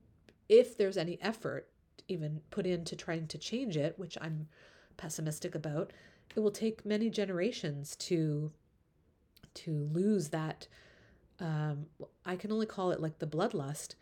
if 0.50 0.78
there's 0.78 0.98
any 0.98 1.18
effort 1.22 1.70
even 2.08 2.42
put 2.50 2.66
into 2.66 2.96
trying 2.96 3.28
to 3.28 3.38
change 3.38 3.78
it, 3.78 3.98
which 3.98 4.18
I'm 4.20 4.48
pessimistic 4.98 5.56
about, 5.56 5.94
it 6.36 6.40
will 6.40 6.52
take 6.52 6.86
many 6.86 7.10
generations 7.10 7.96
to 7.96 8.52
to 9.54 9.90
lose 9.94 10.30
that. 10.30 10.68
Um, 11.40 11.86
I 12.26 12.36
can 12.36 12.52
only 12.52 12.66
call 12.66 12.92
it 12.92 13.00
like 13.00 13.20
the 13.20 13.28
bloodlust. 13.28 13.96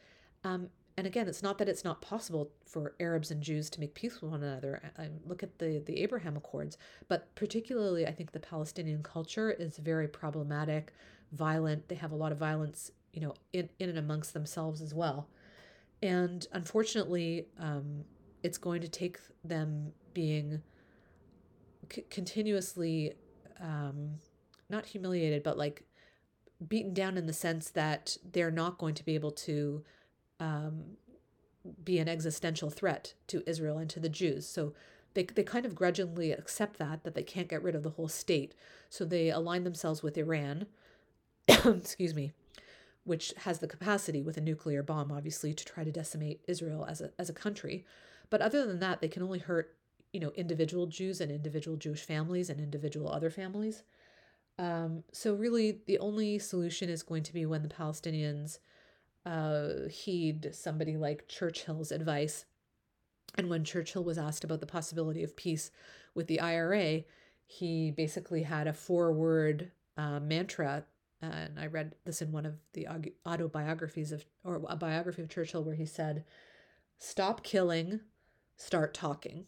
Um, 0.48 0.70
and 0.98 1.06
again, 1.06 1.28
it's 1.28 1.43
not 1.43 1.60
that 1.60 1.70
it's 1.70 1.84
not 1.84 2.02
possible 2.02 2.52
for 2.66 2.95
Arabs 3.00 3.30
and 3.30 3.43
Jews 3.43 3.70
to 3.72 3.80
make 3.80 3.93
peace 3.93 4.20
with 4.20 4.32
one 4.32 4.41
another. 4.41 4.91
I, 4.98 5.10
look 5.26 5.43
at 5.43 5.60
the 5.60 5.84
the 5.86 6.02
Abraham 6.02 6.38
Accords, 6.38 6.78
but 7.08 7.34
particularly, 7.36 8.08
I 8.08 8.12
think 8.12 8.32
the 8.32 8.39
Palestinian 8.39 9.04
culture 9.04 9.52
is 9.52 9.78
very 9.78 10.08
problematic, 10.08 10.93
violent. 11.34 11.88
They 11.88 11.95
have 11.95 12.12
a 12.12 12.16
lot 12.16 12.32
of 12.32 12.39
violence, 12.39 12.91
you 13.14 13.22
know, 13.22 13.36
in 13.54 13.70
in 13.78 13.89
and 13.89 14.00
amongst 14.00 14.34
themselves 14.34 14.82
as 14.82 14.93
well. 14.93 15.30
And 16.02 16.48
unfortunately, 16.52 17.48
um, 17.60 18.06
it's 18.41 18.58
going 18.58 18.82
to 18.82 18.88
take 18.88 19.20
them 19.43 19.91
being 20.14 20.62
c- 21.91 22.06
continuously 22.10 23.14
um, 23.60 24.16
not 24.70 24.86
humiliated, 24.86 25.43
but 25.43 25.58
like 25.58 25.84
beaten 26.68 26.93
down 26.93 27.18
in 27.18 27.28
the 27.28 27.34
sense 27.34 27.70
that 27.72 28.18
they're 28.32 28.52
not 28.52 28.80
going 28.80 28.95
to 28.95 29.06
be 29.06 29.14
able 29.14 29.32
to 29.32 29.84
um, 30.39 30.97
be 31.83 31.99
an 31.99 32.07
existential 32.07 32.69
threat 32.69 33.13
to 33.27 33.43
Israel 33.47 33.77
and 33.77 33.89
to 33.89 33.99
the 33.99 34.09
Jews. 34.09 34.47
So 34.47 34.73
they, 35.13 35.23
they 35.23 35.43
kind 35.43 35.65
of 35.65 35.75
grudgingly 35.75 36.31
accept 36.31 36.77
that, 36.77 37.03
that 37.03 37.15
they 37.15 37.23
can't 37.23 37.47
get 37.47 37.63
rid 37.63 37.75
of 37.75 37.83
the 37.83 37.91
whole 37.91 38.07
state. 38.07 38.53
So 38.89 39.03
they 39.03 39.29
align 39.29 39.63
themselves 39.63 40.03
with 40.03 40.17
Iran, 40.17 40.67
excuse 41.47 42.13
me, 42.13 42.33
which 43.03 43.33
has 43.39 43.59
the 43.59 43.67
capacity 43.67 44.21
with 44.21 44.38
a 44.38 44.41
nuclear 44.41 44.83
bomb, 44.83 45.11
obviously, 45.11 45.53
to 45.53 45.65
try 45.65 45.83
to 45.83 45.91
decimate 45.91 46.41
Israel 46.47 46.85
as 46.88 47.01
a, 47.01 47.11
as 47.17 47.29
a 47.29 47.33
country. 47.33 47.85
But 48.29 48.41
other 48.41 48.65
than 48.65 48.79
that, 48.79 49.01
they 49.01 49.07
can 49.07 49.23
only 49.23 49.39
hurt, 49.39 49.75
you 50.13 50.19
know, 50.19 50.31
individual 50.35 50.85
Jews 50.85 51.21
and 51.21 51.31
individual 51.31 51.77
Jewish 51.77 52.01
families 52.01 52.49
and 52.49 52.59
individual 52.59 53.11
other 53.11 53.29
families. 53.29 53.83
Um, 54.59 55.03
so 55.11 55.33
really, 55.35 55.79
the 55.85 55.99
only 55.99 56.39
solution 56.39 56.89
is 56.89 57.03
going 57.03 57.23
to 57.23 57.33
be 57.33 57.45
when 57.45 57.61
the 57.61 57.69
Palestinians 57.69 58.59
uh, 59.28 59.88
heed 59.89 60.49
somebody 60.53 60.97
like 60.97 61.28
Churchill's 61.28 61.91
advice. 61.91 62.45
And 63.36 63.49
when 63.49 63.63
Churchill 63.63 64.03
was 64.03 64.17
asked 64.17 64.43
about 64.43 64.61
the 64.61 64.65
possibility 64.65 65.23
of 65.23 65.36
peace 65.36 65.69
with 66.15 66.28
the 66.28 66.39
IRA, 66.39 67.03
he 67.45 67.91
basically 67.91 68.43
had 68.43 68.67
a 68.67 68.73
four 68.73 69.13
word 69.13 69.71
uh, 69.97 70.19
mantra 70.19 70.86
and 71.21 71.59
I 71.59 71.65
read 71.67 71.95
this 72.05 72.21
in 72.21 72.32
one 72.32 72.45
of 72.45 72.55
the 72.73 72.88
autobiographies 73.25 74.11
of, 74.11 74.25
or 74.43 74.61
a 74.67 74.75
biography 74.75 75.23
of 75.23 75.30
Churchill, 75.30 75.63
where 75.63 75.75
he 75.75 75.86
said, 75.86 76.23
Stop 76.99 77.43
killing, 77.43 78.01
start 78.55 78.93
talking. 78.93 79.45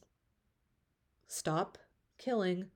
Stop 1.28 1.78
killing 2.18 2.68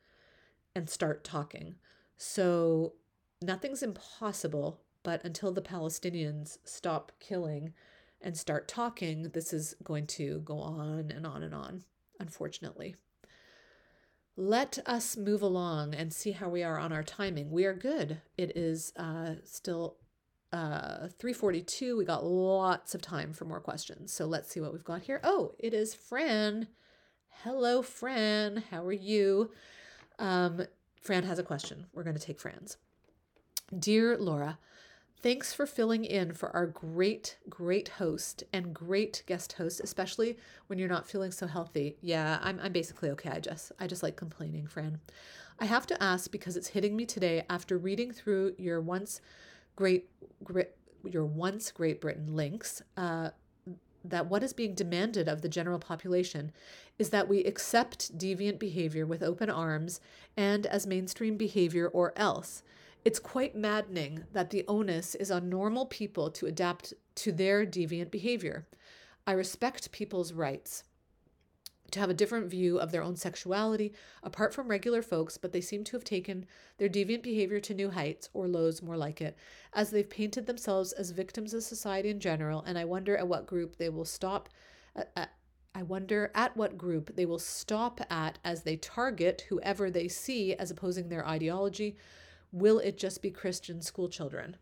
and 0.76 0.90
start 0.90 1.24
talking. 1.24 1.76
So 2.18 2.94
nothing's 3.42 3.82
impossible, 3.82 4.82
but 5.04 5.24
until 5.24 5.52
the 5.52 5.62
Palestinians 5.62 6.58
stop 6.64 7.12
killing 7.20 7.74
and 8.22 8.38
start 8.38 8.68
talking, 8.68 9.30
this 9.34 9.54
is 9.54 9.76
going 9.84 10.08
to 10.08 10.40
go 10.40 10.58
on 10.60 11.12
and 11.12 11.28
on 11.28 11.44
and 11.44 11.54
on, 11.54 11.84
unfortunately. 12.20 12.96
Let 14.36 14.80
us 14.86 15.16
move 15.16 15.42
along 15.42 15.94
and 15.94 16.12
see 16.12 16.32
how 16.32 16.50
we 16.50 16.64
are 16.64 16.80
on 16.80 16.92
our 16.92 17.04
timing. 17.04 17.52
We 17.52 17.66
are 17.66 17.74
good. 17.74 18.22
It 18.38 18.58
is 18.58 18.92
uh, 18.96 19.36
still 19.44 19.98
uh, 20.52 21.10
342. 21.20 21.98
We 21.98 22.06
got 22.06 22.26
lots 22.26 22.96
of 22.96 23.02
time 23.02 23.34
for 23.34 23.46
more 23.46 23.60
questions. 23.60 24.12
So 24.12 24.26
let's 24.26 24.50
see 24.50 24.60
what 24.60 24.74
we've 24.74 24.84
got 24.84 25.04
here. 25.04 25.20
Oh, 25.24 25.54
it 25.60 25.74
is 25.74 25.94
Fran. 25.94 26.68
Hello, 27.44 27.82
Fran. 27.82 28.64
How 28.72 28.84
are 28.86 28.92
you? 28.92 29.52
Um, 30.18 30.66
Fran 31.02 31.24
has 31.24 31.38
a 31.38 31.44
question. 31.44 31.88
We're 31.94 32.04
going 32.04 32.16
to 32.16 32.26
take 32.26 32.40
Fran's. 32.40 32.78
Dear 33.78 34.18
Laura, 34.18 34.58
Thanks 35.24 35.54
for 35.54 35.66
filling 35.66 36.04
in 36.04 36.34
for 36.34 36.50
our 36.54 36.66
great, 36.66 37.38
great 37.50 37.88
host 37.88 38.44
and 38.52 38.74
great 38.74 39.24
guest 39.26 39.54
host, 39.54 39.80
especially 39.82 40.38
when 40.68 40.78
you're 40.78 40.90
not 40.90 41.08
feeling 41.08 41.32
so 41.32 41.48
healthy. 41.48 41.96
Yeah, 42.02 42.40
I'm, 42.42 42.60
I'm 42.62 42.74
basically 42.74 43.10
okay. 43.12 43.30
I 43.30 43.40
just 43.40 43.72
I 43.80 43.88
just 43.88 44.04
like 44.04 44.18
complaining, 44.18 44.68
Fran. 44.68 45.00
I 45.60 45.66
have 45.66 45.88
to 45.88 46.04
ask 46.04 46.30
because 46.30 46.58
it's 46.58 46.68
hitting 46.68 46.98
me 46.98 47.06
today 47.06 47.46
after 47.50 47.78
reading 47.78 48.12
through 48.12 48.56
your 48.58 48.82
once 48.82 49.22
great, 49.78 50.10
great 50.44 50.72
your 51.10 51.24
once 51.24 51.72
Great 51.72 52.02
Britain 52.02 52.36
links. 52.36 52.82
Uh, 52.98 53.30
that 54.04 54.26
what 54.26 54.44
is 54.44 54.52
being 54.52 54.76
demanded 54.76 55.30
of 55.30 55.42
the 55.42 55.48
general 55.48 55.80
population 55.80 56.52
is 57.00 57.12
that 57.12 57.30
we 57.30 57.46
accept 57.46 58.18
deviant 58.18 58.60
behavior 58.60 59.06
with 59.06 59.24
open 59.24 59.50
arms 59.50 60.02
and 60.36 60.66
as 60.66 60.86
mainstream 60.86 61.38
behavior 61.38 61.88
or 61.88 62.12
else 62.18 62.64
it's 63.06 63.20
quite 63.20 63.56
maddening 63.56 64.24
that 64.32 64.50
the 64.50 64.64
onus 64.68 65.16
is 65.16 65.32
on 65.32 65.50
normal 65.50 65.86
people 65.86 66.30
to 66.32 66.46
adapt 66.46 66.94
to 67.16 67.32
their 67.32 67.66
deviant 67.66 68.12
behavior. 68.12 68.68
I 69.28 69.34
respect 69.34 69.92
people's 69.92 70.34
rights 70.34 70.84
to 71.92 72.00
have 72.00 72.10
a 72.10 72.14
different 72.14 72.50
view 72.50 72.80
of 72.80 72.92
their 72.92 73.04
own 73.04 73.16
sexuality 73.16 73.94
apart 74.24 74.54
from 74.54 74.68
regular 74.68 75.02
folks, 75.02 75.38
but 75.38 75.54
they 75.54 75.62
seem 75.62 75.84
to 75.84 75.96
have 75.96 76.04
taken 76.04 76.46
their 76.78 76.90
deviant 76.90 77.22
behavior 77.22 77.60
to 77.60 77.74
new 77.74 77.92
heights, 77.92 78.30
or 78.34 78.48
lows 78.48 78.82
more 78.82 78.98
like 78.98 79.22
it, 79.22 79.38
as 79.74 79.92
they've 79.92 80.10
painted 80.10 80.48
themselves 80.48 80.92
as 80.94 81.12
victims 81.12 81.54
of 81.54 81.62
society 81.62 82.10
in 82.10 82.20
general, 82.20 82.64
and 82.66 82.78
I 82.78 82.86
wonder 82.86 83.16
at 83.16 83.28
what 83.28 83.46
group 83.46 83.78
they 83.78 83.90
will 83.90 84.06
stop. 84.06 84.50
At, 84.96 85.12
at, 85.16 85.34
I 85.76 85.84
wonder 85.84 86.32
at 86.36 86.58
what 86.58 86.78
group 86.78 87.16
they 87.16 87.26
will 87.26 87.40
stop 87.40 88.02
at 88.10 88.40
as 88.44 88.64
they 88.64 88.76
target 88.76 89.46
whoever 89.50 89.90
they 89.90 90.08
see 90.08 90.54
as 90.56 90.72
opposing 90.72 91.10
their 91.10 91.28
ideology, 91.28 91.96
Will 92.54 92.78
it 92.78 92.98
just 92.98 93.22
be 93.22 93.32
Christian 93.32 93.82
school 93.82 94.08
children? 94.08 94.56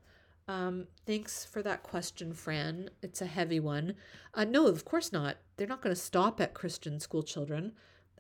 Um, 0.48 0.88
thanks 1.06 1.46
for 1.46 1.62
that 1.62 1.84
question, 1.84 2.34
Fran. 2.34 2.90
It's 3.04 3.22
a 3.22 3.26
heavy 3.26 3.60
one. 3.60 3.96
Uh, 4.34 4.46
no, 4.46 4.66
of 4.66 4.86
course 4.86 5.12
not. 5.12 5.38
They're 5.58 5.68
not 5.68 5.82
going 5.82 5.94
to 5.94 6.02
stop 6.02 6.42
at 6.42 6.54
Christian 6.54 7.00
school 7.00 7.22
children. 7.22 7.74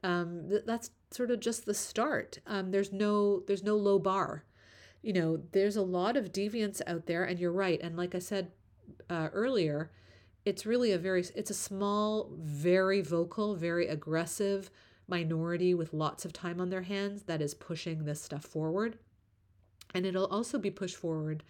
Um, 0.03 0.49
th- 0.49 0.63
that's 0.65 0.91
sort 1.11 1.31
of 1.31 1.39
just 1.39 1.65
the 1.65 1.73
start. 1.73 2.39
Um, 2.45 2.71
there's 2.71 2.91
no 2.91 3.39
there's 3.47 3.63
no 3.63 3.77
low 3.77 3.97
bar. 3.97 4.43
You 5.01 5.13
know, 5.13 5.41
there's 5.53 5.77
a 5.77 5.81
lot 5.81 6.17
of 6.17 6.31
deviance 6.31 6.81
out 6.85 7.05
there, 7.05 7.23
and 7.23 7.39
you're 7.39 7.51
right. 7.51 7.79
And 7.81 7.95
like 7.95 8.13
I 8.13 8.19
said 8.19 8.51
uh, 9.09 9.29
earlier, 9.31 9.91
it's 10.43 10.65
really 10.65 10.91
a 10.91 10.97
very 10.97 11.23
it's 11.33 11.51
a 11.51 11.55
small, 11.55 12.31
very 12.37 13.01
vocal, 13.01 13.55
very 13.55 13.87
aggressive 13.87 14.69
minority 15.07 15.73
with 15.73 15.93
lots 15.93 16.25
of 16.25 16.33
time 16.33 16.59
on 16.59 16.69
their 16.69 16.83
hands 16.83 17.23
that 17.23 17.41
is 17.41 17.53
pushing 17.53 18.03
this 18.03 18.21
stuff 18.21 18.43
forward. 18.43 18.97
And 19.93 20.05
it'll 20.05 20.27
also 20.27 20.57
be 20.57 20.71
pushed 20.71 20.95
forward, 20.95 21.43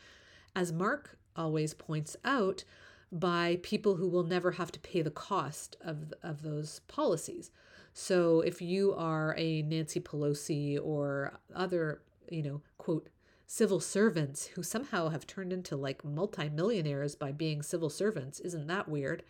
as 0.55 0.71
Mark 0.71 1.17
always 1.35 1.73
points 1.73 2.17
out, 2.25 2.63
by 3.11 3.59
people 3.61 3.95
who 3.95 4.07
will 4.07 4.23
never 4.23 4.51
have 4.51 4.71
to 4.71 4.79
pay 4.79 5.01
the 5.01 5.11
cost 5.11 5.75
of, 5.81 6.13
of 6.23 6.43
those 6.43 6.79
policies. 6.87 7.51
So 7.93 8.39
if 8.41 8.61
you 8.61 8.93
are 8.93 9.35
a 9.37 9.61
Nancy 9.63 9.99
Pelosi 9.99 10.79
or 10.81 11.33
other, 11.53 12.01
you 12.29 12.41
know, 12.41 12.61
quote, 12.77 13.09
civil 13.45 13.81
servants 13.81 14.47
who 14.47 14.63
somehow 14.63 15.09
have 15.09 15.27
turned 15.27 15.51
into 15.51 15.75
like 15.75 16.05
multimillionaires 16.05 17.15
by 17.15 17.33
being 17.33 17.61
civil 17.61 17.89
servants, 17.89 18.39
isn't 18.39 18.67
that 18.67 18.87
weird? 18.87 19.23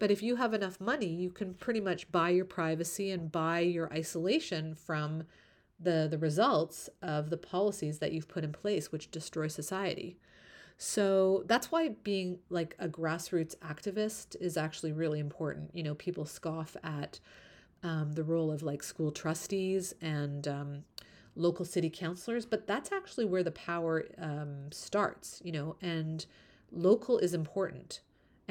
But 0.00 0.10
if 0.10 0.24
you 0.24 0.36
have 0.36 0.54
enough 0.54 0.80
money, 0.80 1.06
you 1.06 1.30
can 1.30 1.54
pretty 1.54 1.80
much 1.80 2.10
buy 2.10 2.30
your 2.30 2.46
privacy 2.46 3.12
and 3.12 3.30
buy 3.30 3.60
your 3.60 3.92
isolation 3.92 4.74
from 4.74 5.22
the 5.80 6.06
the 6.10 6.18
results 6.18 6.88
of 7.02 7.30
the 7.30 7.36
policies 7.36 7.98
that 7.98 8.12
you've 8.12 8.28
put 8.28 8.44
in 8.44 8.52
place 8.52 8.92
which 8.92 9.10
destroy 9.10 9.48
society 9.48 10.18
so 10.76 11.42
that's 11.46 11.70
why 11.70 11.90
being 12.04 12.38
like 12.48 12.74
a 12.78 12.88
grassroots 12.88 13.56
activist 13.58 14.36
is 14.40 14.56
actually 14.56 14.92
really 14.92 15.18
important 15.18 15.70
you 15.74 15.82
know 15.82 15.94
people 15.94 16.24
scoff 16.24 16.76
at 16.82 17.20
um, 17.82 18.12
the 18.12 18.24
role 18.24 18.50
of 18.50 18.62
like 18.62 18.82
school 18.82 19.10
trustees 19.10 19.94
and 20.00 20.46
um, 20.46 20.84
local 21.36 21.64
city 21.64 21.90
councilors, 21.90 22.44
but 22.44 22.66
that's 22.66 22.92
actually 22.92 23.24
where 23.24 23.42
the 23.42 23.50
power 23.50 24.06
um, 24.18 24.70
starts, 24.70 25.40
you 25.44 25.52
know, 25.52 25.76
and 25.80 26.26
local 26.70 27.18
is 27.18 27.34
important. 27.34 28.00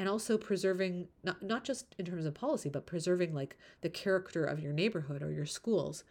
And 0.00 0.08
also 0.08 0.38
preserving, 0.38 1.08
not, 1.22 1.42
not 1.42 1.62
just 1.62 1.94
in 1.98 2.06
terms 2.06 2.24
of 2.24 2.32
policy, 2.32 2.70
but 2.70 2.86
preserving 2.86 3.34
like 3.34 3.58
the 3.82 3.90
character 3.90 4.46
of 4.46 4.58
your 4.58 4.72
neighborhood 4.72 5.22
or 5.22 5.30
your 5.30 5.44
schools. 5.44 6.04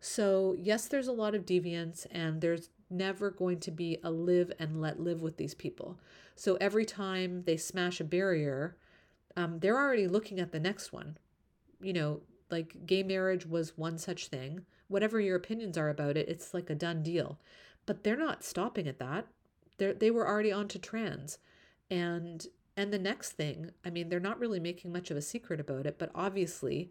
So, 0.00 0.56
yes, 0.58 0.88
there's 0.88 1.08
a 1.08 1.12
lot 1.12 1.34
of 1.34 1.44
deviance, 1.44 2.06
and 2.10 2.40
there's 2.40 2.70
never 2.88 3.30
going 3.30 3.60
to 3.60 3.70
be 3.70 3.98
a 4.02 4.10
live 4.10 4.50
and 4.58 4.80
let 4.80 4.98
live 4.98 5.20
with 5.20 5.36
these 5.36 5.52
people. 5.52 6.00
So, 6.34 6.56
every 6.58 6.86
time 6.86 7.42
they 7.44 7.58
smash 7.58 8.00
a 8.00 8.04
barrier, 8.04 8.78
um, 9.36 9.58
they're 9.58 9.78
already 9.78 10.08
looking 10.08 10.40
at 10.40 10.50
the 10.50 10.58
next 10.58 10.90
one. 10.90 11.18
You 11.82 11.92
know, 11.92 12.20
like 12.50 12.86
gay 12.86 13.02
marriage 13.02 13.44
was 13.44 13.76
one 13.76 13.98
such 13.98 14.28
thing. 14.28 14.64
Whatever 14.88 15.20
your 15.20 15.36
opinions 15.36 15.76
are 15.76 15.90
about 15.90 16.16
it, 16.16 16.30
it's 16.30 16.54
like 16.54 16.70
a 16.70 16.74
done 16.74 17.02
deal. 17.02 17.38
But 17.84 18.04
they're 18.04 18.16
not 18.16 18.42
stopping 18.42 18.88
at 18.88 19.00
that. 19.00 19.26
They 19.76 19.92
they 19.92 20.10
were 20.10 20.26
already 20.26 20.50
on 20.50 20.66
to 20.68 20.78
trans. 20.78 21.36
And 21.90 22.46
and 22.76 22.92
the 22.92 22.98
next 22.98 23.32
thing, 23.32 23.70
I 23.84 23.90
mean, 23.90 24.08
they're 24.08 24.20
not 24.20 24.40
really 24.40 24.60
making 24.60 24.92
much 24.92 25.10
of 25.10 25.16
a 25.16 25.22
secret 25.22 25.60
about 25.60 25.86
it, 25.86 25.98
but 25.98 26.10
obviously 26.14 26.90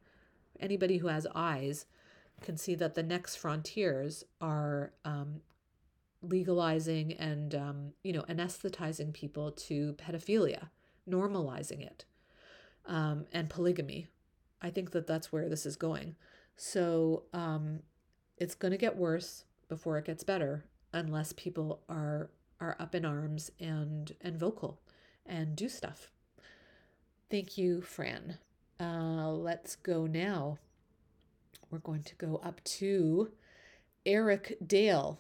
anybody 0.60 0.98
who 0.98 1.08
has 1.08 1.28
eyes 1.36 1.86
can 2.42 2.58
see 2.58 2.76
that 2.76 2.96
the 2.96 3.04
next 3.04 3.36
frontiers 3.36 4.24
are 4.40 4.94
um, 5.04 5.42
legalizing 6.22 7.14
and 7.14 7.54
um, 7.54 7.92
you 8.04 8.14
know 8.14 8.24
anesthetizing 8.24 9.14
people 9.14 9.52
to 9.52 9.94
pedophilia, 9.94 10.70
normalizing 11.10 11.82
it, 11.86 12.06
um, 12.86 13.26
and 13.32 13.50
polygamy. 13.50 14.08
I 14.62 14.70
think 14.70 14.92
that 14.92 15.08
that's 15.08 15.32
where 15.32 15.50
this 15.50 15.66
is 15.66 15.76
going. 15.76 16.16
So 16.56 17.24
um, 17.34 17.82
it's 18.38 18.56
going 18.56 18.72
to 18.72 18.78
get 18.78 18.96
worse 18.96 19.44
before 19.68 19.98
it 19.98 20.06
gets 20.06 20.24
better, 20.24 20.64
unless 20.94 21.34
people 21.34 21.82
are 21.90 22.30
are 22.62 22.78
up 22.80 22.96
in 22.96 23.04
arms 23.06 23.52
and 23.60 24.14
and 24.22 24.38
vocal 24.38 24.80
and 25.26 25.56
do 25.56 25.70
stuff. 25.70 26.10
Thank 27.30 27.58
you, 27.58 27.82
Fran. 27.82 28.38
Uh, 28.80 29.32
let's 29.32 29.76
go 29.76 30.06
now. 30.06 30.60
We're 31.70 31.80
going 31.80 32.04
to 32.04 32.16
go 32.16 32.40
up 32.44 32.64
to 32.66 33.32
Eric 34.06 34.58
Dale. 34.66 35.20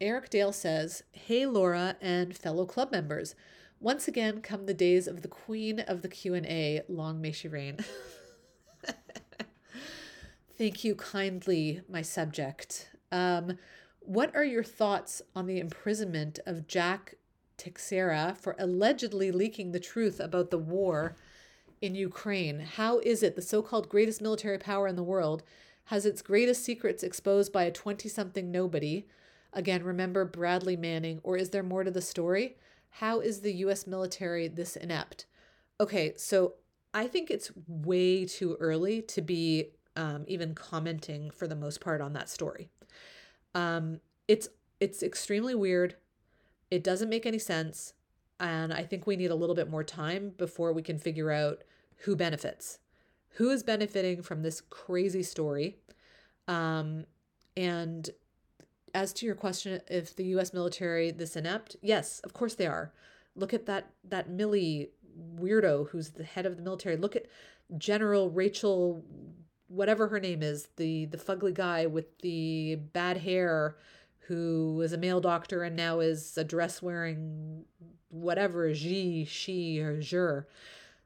Eric 0.00 0.30
Dale 0.30 0.52
says, 0.52 1.04
"Hey 1.12 1.46
Laura 1.46 1.96
and 2.00 2.36
fellow 2.36 2.66
club 2.66 2.90
members, 2.90 3.34
once 3.80 4.08
again 4.08 4.42
come 4.42 4.66
the 4.66 4.74
days 4.74 5.06
of 5.06 5.22
the 5.22 5.28
queen 5.28 5.80
of 5.80 6.02
the 6.02 6.08
Q&A, 6.08 6.82
long 6.88 7.20
may 7.20 7.32
she 7.32 7.48
reign." 7.48 7.78
Thank 10.58 10.84
you 10.84 10.94
kindly, 10.94 11.80
my 11.88 12.02
subject. 12.02 12.90
Um, 13.10 13.58
what 14.00 14.34
are 14.34 14.44
your 14.44 14.64
thoughts 14.64 15.22
on 15.34 15.46
the 15.46 15.58
imprisonment 15.58 16.38
of 16.46 16.66
Jack 16.66 17.14
Teixeira 17.62 18.36
for 18.38 18.56
allegedly 18.58 19.30
leaking 19.30 19.70
the 19.70 19.80
truth 19.80 20.18
about 20.18 20.50
the 20.50 20.58
war 20.58 21.14
in 21.80 21.94
Ukraine? 21.94 22.60
How 22.60 22.98
is 22.98 23.22
it 23.22 23.36
the 23.36 23.42
so 23.42 23.62
called 23.62 23.88
greatest 23.88 24.20
military 24.20 24.58
power 24.58 24.88
in 24.88 24.96
the 24.96 25.02
world 25.02 25.42
has 25.86 26.04
its 26.04 26.22
greatest 26.22 26.64
secrets 26.64 27.02
exposed 27.02 27.52
by 27.52 27.64
a 27.64 27.70
20 27.70 28.08
something 28.08 28.50
nobody? 28.50 29.06
Again, 29.52 29.84
remember 29.84 30.24
Bradley 30.24 30.76
Manning, 30.76 31.20
or 31.22 31.36
is 31.36 31.50
there 31.50 31.62
more 31.62 31.84
to 31.84 31.90
the 31.90 32.02
story? 32.02 32.56
How 32.88 33.20
is 33.20 33.40
the 33.40 33.52
US 33.66 33.86
military 33.86 34.48
this 34.48 34.76
inept? 34.76 35.26
Okay, 35.80 36.14
so 36.16 36.54
I 36.92 37.06
think 37.06 37.30
it's 37.30 37.52
way 37.66 38.24
too 38.24 38.56
early 38.58 39.02
to 39.02 39.22
be 39.22 39.70
um, 39.94 40.24
even 40.26 40.54
commenting 40.54 41.30
for 41.30 41.46
the 41.46 41.54
most 41.54 41.80
part 41.80 42.00
on 42.00 42.12
that 42.14 42.28
story. 42.28 42.70
Um, 43.54 44.00
it's 44.26 44.48
it's 44.80 45.02
extremely 45.02 45.54
weird. 45.54 45.94
It 46.72 46.82
doesn't 46.82 47.10
make 47.10 47.26
any 47.26 47.38
sense, 47.38 47.92
and 48.40 48.72
I 48.72 48.82
think 48.82 49.06
we 49.06 49.14
need 49.14 49.30
a 49.30 49.34
little 49.34 49.54
bit 49.54 49.68
more 49.68 49.84
time 49.84 50.32
before 50.38 50.72
we 50.72 50.80
can 50.80 50.98
figure 50.98 51.30
out 51.30 51.64
who 52.04 52.16
benefits, 52.16 52.78
who 53.32 53.50
is 53.50 53.62
benefiting 53.62 54.22
from 54.22 54.40
this 54.40 54.62
crazy 54.62 55.22
story, 55.22 55.76
um, 56.48 57.04
and 57.58 58.08
as 58.94 59.12
to 59.12 59.26
your 59.26 59.34
question, 59.34 59.82
if 59.86 60.16
the 60.16 60.24
U.S. 60.36 60.54
military 60.54 61.10
this 61.10 61.36
inept, 61.36 61.76
yes, 61.82 62.20
of 62.20 62.32
course 62.32 62.54
they 62.54 62.66
are. 62.66 62.94
Look 63.36 63.52
at 63.52 63.66
that 63.66 63.90
that 64.08 64.30
Milley 64.30 64.88
weirdo 65.36 65.90
who's 65.90 66.08
the 66.12 66.24
head 66.24 66.46
of 66.46 66.56
the 66.56 66.62
military. 66.62 66.96
Look 66.96 67.16
at 67.16 67.26
General 67.76 68.30
Rachel, 68.30 69.04
whatever 69.68 70.08
her 70.08 70.20
name 70.20 70.42
is, 70.42 70.68
the 70.76 71.04
the 71.04 71.18
fugly 71.18 71.52
guy 71.52 71.84
with 71.84 72.18
the 72.20 72.76
bad 72.94 73.18
hair, 73.18 73.76
who 74.26 74.80
is 74.82 74.92
a 74.92 74.98
male 74.98 75.20
doctor 75.20 75.62
and 75.62 75.76
now 75.76 76.00
is 76.00 76.36
a 76.38 76.44
dress 76.44 76.80
wearing 76.82 77.64
whatever 78.08 78.74
she 78.74 79.24
she 79.24 79.80
or 79.80 80.00
jur. 80.00 80.46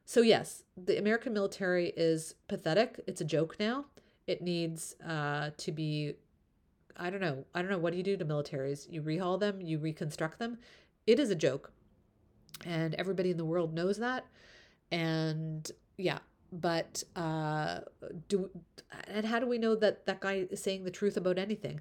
So 0.05 0.21
yes, 0.21 0.63
the 0.77 0.99
American 0.99 1.33
military 1.33 1.93
is 1.97 2.35
pathetic. 2.49 3.01
It's 3.07 3.21
a 3.21 3.25
joke 3.25 3.57
now. 3.59 3.87
It 4.27 4.43
needs 4.43 4.95
uh, 5.07 5.51
to 5.57 5.73
be. 5.73 6.15
I 6.97 7.11
don't 7.11 7.21
know. 7.21 7.45
I 7.55 7.61
don't 7.61 7.71
know. 7.71 7.79
What 7.79 7.91
do 7.91 7.99
you 7.99 8.03
do 8.03 8.17
to 8.17 8.25
militaries? 8.25 8.91
You 8.91 9.03
rehaul 9.03 9.39
them. 9.39 9.61
You 9.61 9.79
reconstruct 9.79 10.39
them. 10.39 10.59
It 11.07 11.21
is 11.21 11.31
a 11.31 11.35
joke 11.35 11.73
and 12.65 12.95
everybody 12.95 13.31
in 13.31 13.37
the 13.37 13.45
world 13.45 13.75
knows 13.75 13.99
that 13.99 14.25
and 14.91 15.71
yeah 15.99 16.19
but 16.53 17.03
uh 17.17 17.81
do 18.29 18.49
and 19.09 19.27
how 19.27 19.39
do 19.39 19.47
we 19.47 19.59
know 19.59 19.75
that 19.75 20.07
that 20.07 20.21
guy 20.21 20.47
is 20.51 20.63
saying 20.63 20.85
the 20.85 20.91
truth 20.91 21.17
about 21.17 21.39
anything 21.39 21.81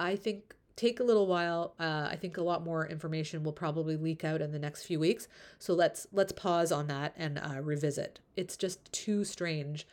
i 0.00 0.16
think 0.16 0.54
take 0.76 1.00
a 1.00 1.04
little 1.04 1.26
while 1.26 1.74
uh, 1.80 2.08
i 2.10 2.16
think 2.16 2.36
a 2.36 2.42
lot 2.42 2.64
more 2.64 2.86
information 2.86 3.42
will 3.42 3.52
probably 3.52 3.96
leak 3.96 4.24
out 4.24 4.40
in 4.40 4.52
the 4.52 4.58
next 4.58 4.84
few 4.84 5.00
weeks 5.00 5.26
so 5.58 5.74
let's 5.74 6.06
let's 6.12 6.32
pause 6.32 6.70
on 6.70 6.86
that 6.86 7.12
and 7.16 7.38
uh, 7.38 7.60
revisit 7.60 8.20
it's 8.36 8.56
just 8.56 8.92
too 8.92 9.24
strange 9.24 9.86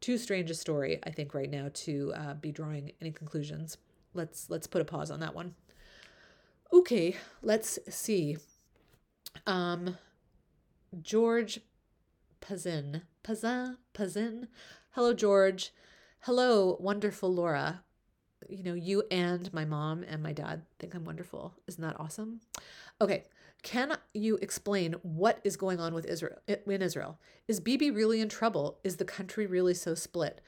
too 0.00 0.16
strange 0.16 0.50
a 0.50 0.54
story 0.54 0.98
i 1.04 1.10
think 1.10 1.34
right 1.34 1.50
now 1.50 1.68
to 1.72 2.12
uh, 2.16 2.34
be 2.34 2.50
drawing 2.50 2.92
any 3.00 3.12
conclusions 3.12 3.76
let's 4.14 4.48
let's 4.50 4.66
put 4.66 4.80
a 4.82 4.84
pause 4.84 5.10
on 5.10 5.20
that 5.20 5.34
one 5.34 5.54
okay 6.72 7.16
let's 7.42 7.78
see 7.88 8.36
um, 9.46 9.96
George 11.00 11.60
Pazin. 12.40 13.02
Pazin? 13.22 13.76
Pazin? 13.94 14.48
Hello, 14.92 15.12
George. 15.12 15.72
Hello, 16.20 16.76
wonderful 16.80 17.32
Laura. 17.32 17.82
You 18.50 18.64
know, 18.64 18.74
you 18.74 19.04
and 19.10 19.52
my 19.52 19.64
mom 19.64 20.04
and 20.08 20.22
my 20.22 20.32
dad 20.32 20.62
think 20.78 20.94
I'm 20.94 21.04
wonderful. 21.04 21.54
Isn't 21.66 21.82
that 21.82 21.98
awesome? 21.98 22.40
Okay. 23.00 23.24
Can 23.62 23.96
you 24.14 24.36
explain 24.36 24.94
what 25.02 25.38
is 25.44 25.56
going 25.56 25.80
on 25.80 25.92
with 25.92 26.06
Israel 26.06 26.38
in 26.46 26.82
Israel? 26.82 27.18
Is 27.46 27.60
Bibi 27.60 27.90
really 27.90 28.20
in 28.20 28.28
trouble? 28.28 28.78
Is 28.84 28.96
the 28.96 29.04
country 29.04 29.46
really 29.46 29.74
so 29.74 29.94
split? 29.94 30.40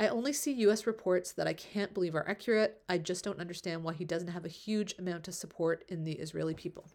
I 0.00 0.08
only 0.08 0.32
see 0.32 0.52
US 0.52 0.86
reports 0.86 1.32
that 1.32 1.48
I 1.48 1.54
can't 1.54 1.92
believe 1.94 2.14
are 2.14 2.28
accurate. 2.28 2.82
I 2.88 2.98
just 2.98 3.24
don't 3.24 3.40
understand 3.40 3.82
why 3.82 3.94
he 3.94 4.04
doesn't 4.04 4.28
have 4.28 4.44
a 4.44 4.48
huge 4.48 4.94
amount 4.98 5.28
of 5.28 5.34
support 5.34 5.84
in 5.88 6.04
the 6.04 6.12
Israeli 6.12 6.54
people. 6.54 6.86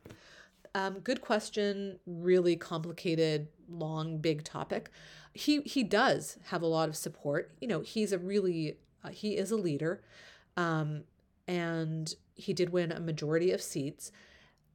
Um, 0.75 0.99
good 0.99 1.21
question. 1.21 1.99
Really 2.05 2.55
complicated, 2.55 3.47
long, 3.69 4.17
big 4.19 4.43
topic. 4.43 4.89
He 5.33 5.61
he 5.61 5.83
does 5.83 6.37
have 6.45 6.61
a 6.61 6.67
lot 6.67 6.89
of 6.89 6.95
support. 6.95 7.51
You 7.61 7.67
know, 7.67 7.81
he's 7.81 8.11
a 8.11 8.17
really 8.17 8.77
uh, 9.03 9.09
he 9.09 9.37
is 9.37 9.51
a 9.51 9.55
leader, 9.55 10.01
um, 10.57 11.03
and 11.47 12.15
he 12.35 12.53
did 12.53 12.69
win 12.69 12.91
a 12.91 12.99
majority 12.99 13.51
of 13.51 13.61
seats. 13.61 14.11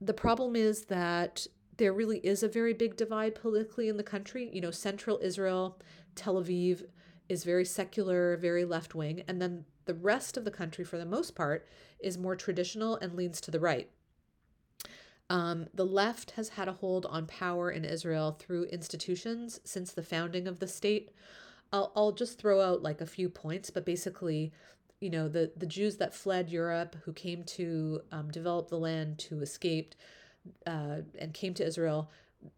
The 0.00 0.14
problem 0.14 0.54
is 0.54 0.86
that 0.86 1.46
there 1.76 1.92
really 1.92 2.18
is 2.18 2.42
a 2.42 2.48
very 2.48 2.74
big 2.74 2.96
divide 2.96 3.34
politically 3.34 3.88
in 3.88 3.96
the 3.96 4.02
country. 4.02 4.50
You 4.52 4.60
know, 4.60 4.70
central 4.70 5.18
Israel, 5.22 5.78
Tel 6.14 6.42
Aviv 6.42 6.84
is 7.28 7.44
very 7.44 7.64
secular, 7.64 8.36
very 8.36 8.64
left 8.64 8.94
wing, 8.94 9.22
and 9.28 9.40
then 9.40 9.64
the 9.84 9.94
rest 9.94 10.36
of 10.36 10.44
the 10.44 10.50
country, 10.50 10.84
for 10.84 10.98
the 10.98 11.06
most 11.06 11.34
part, 11.34 11.66
is 11.98 12.18
more 12.18 12.36
traditional 12.36 12.96
and 12.96 13.14
leans 13.14 13.40
to 13.40 13.50
the 13.50 13.60
right. 13.60 13.90
Um, 15.30 15.66
the 15.74 15.86
left 15.86 16.32
has 16.32 16.50
had 16.50 16.68
a 16.68 16.72
hold 16.72 17.06
on 17.06 17.26
power 17.26 17.70
in 17.70 17.84
Israel 17.84 18.36
through 18.38 18.64
institutions 18.64 19.60
since 19.64 19.92
the 19.92 20.02
founding 20.02 20.48
of 20.48 20.58
the 20.58 20.68
state. 20.68 21.10
I'll, 21.72 21.92
I'll 21.94 22.12
just 22.12 22.38
throw 22.38 22.60
out 22.60 22.82
like 22.82 23.00
a 23.00 23.06
few 23.06 23.28
points, 23.28 23.70
but 23.70 23.84
basically, 23.84 24.52
you 25.00 25.10
know, 25.10 25.28
the, 25.28 25.52
the 25.56 25.66
Jews 25.66 25.96
that 25.96 26.14
fled 26.14 26.48
Europe, 26.50 26.96
who 27.04 27.12
came 27.12 27.44
to 27.44 28.00
um, 28.10 28.30
develop 28.30 28.68
the 28.68 28.78
land, 28.78 29.18
to 29.20 29.40
escaped 29.40 29.96
uh, 30.66 31.02
and 31.18 31.32
came 31.32 31.54
to 31.54 31.66
Israel, 31.66 32.10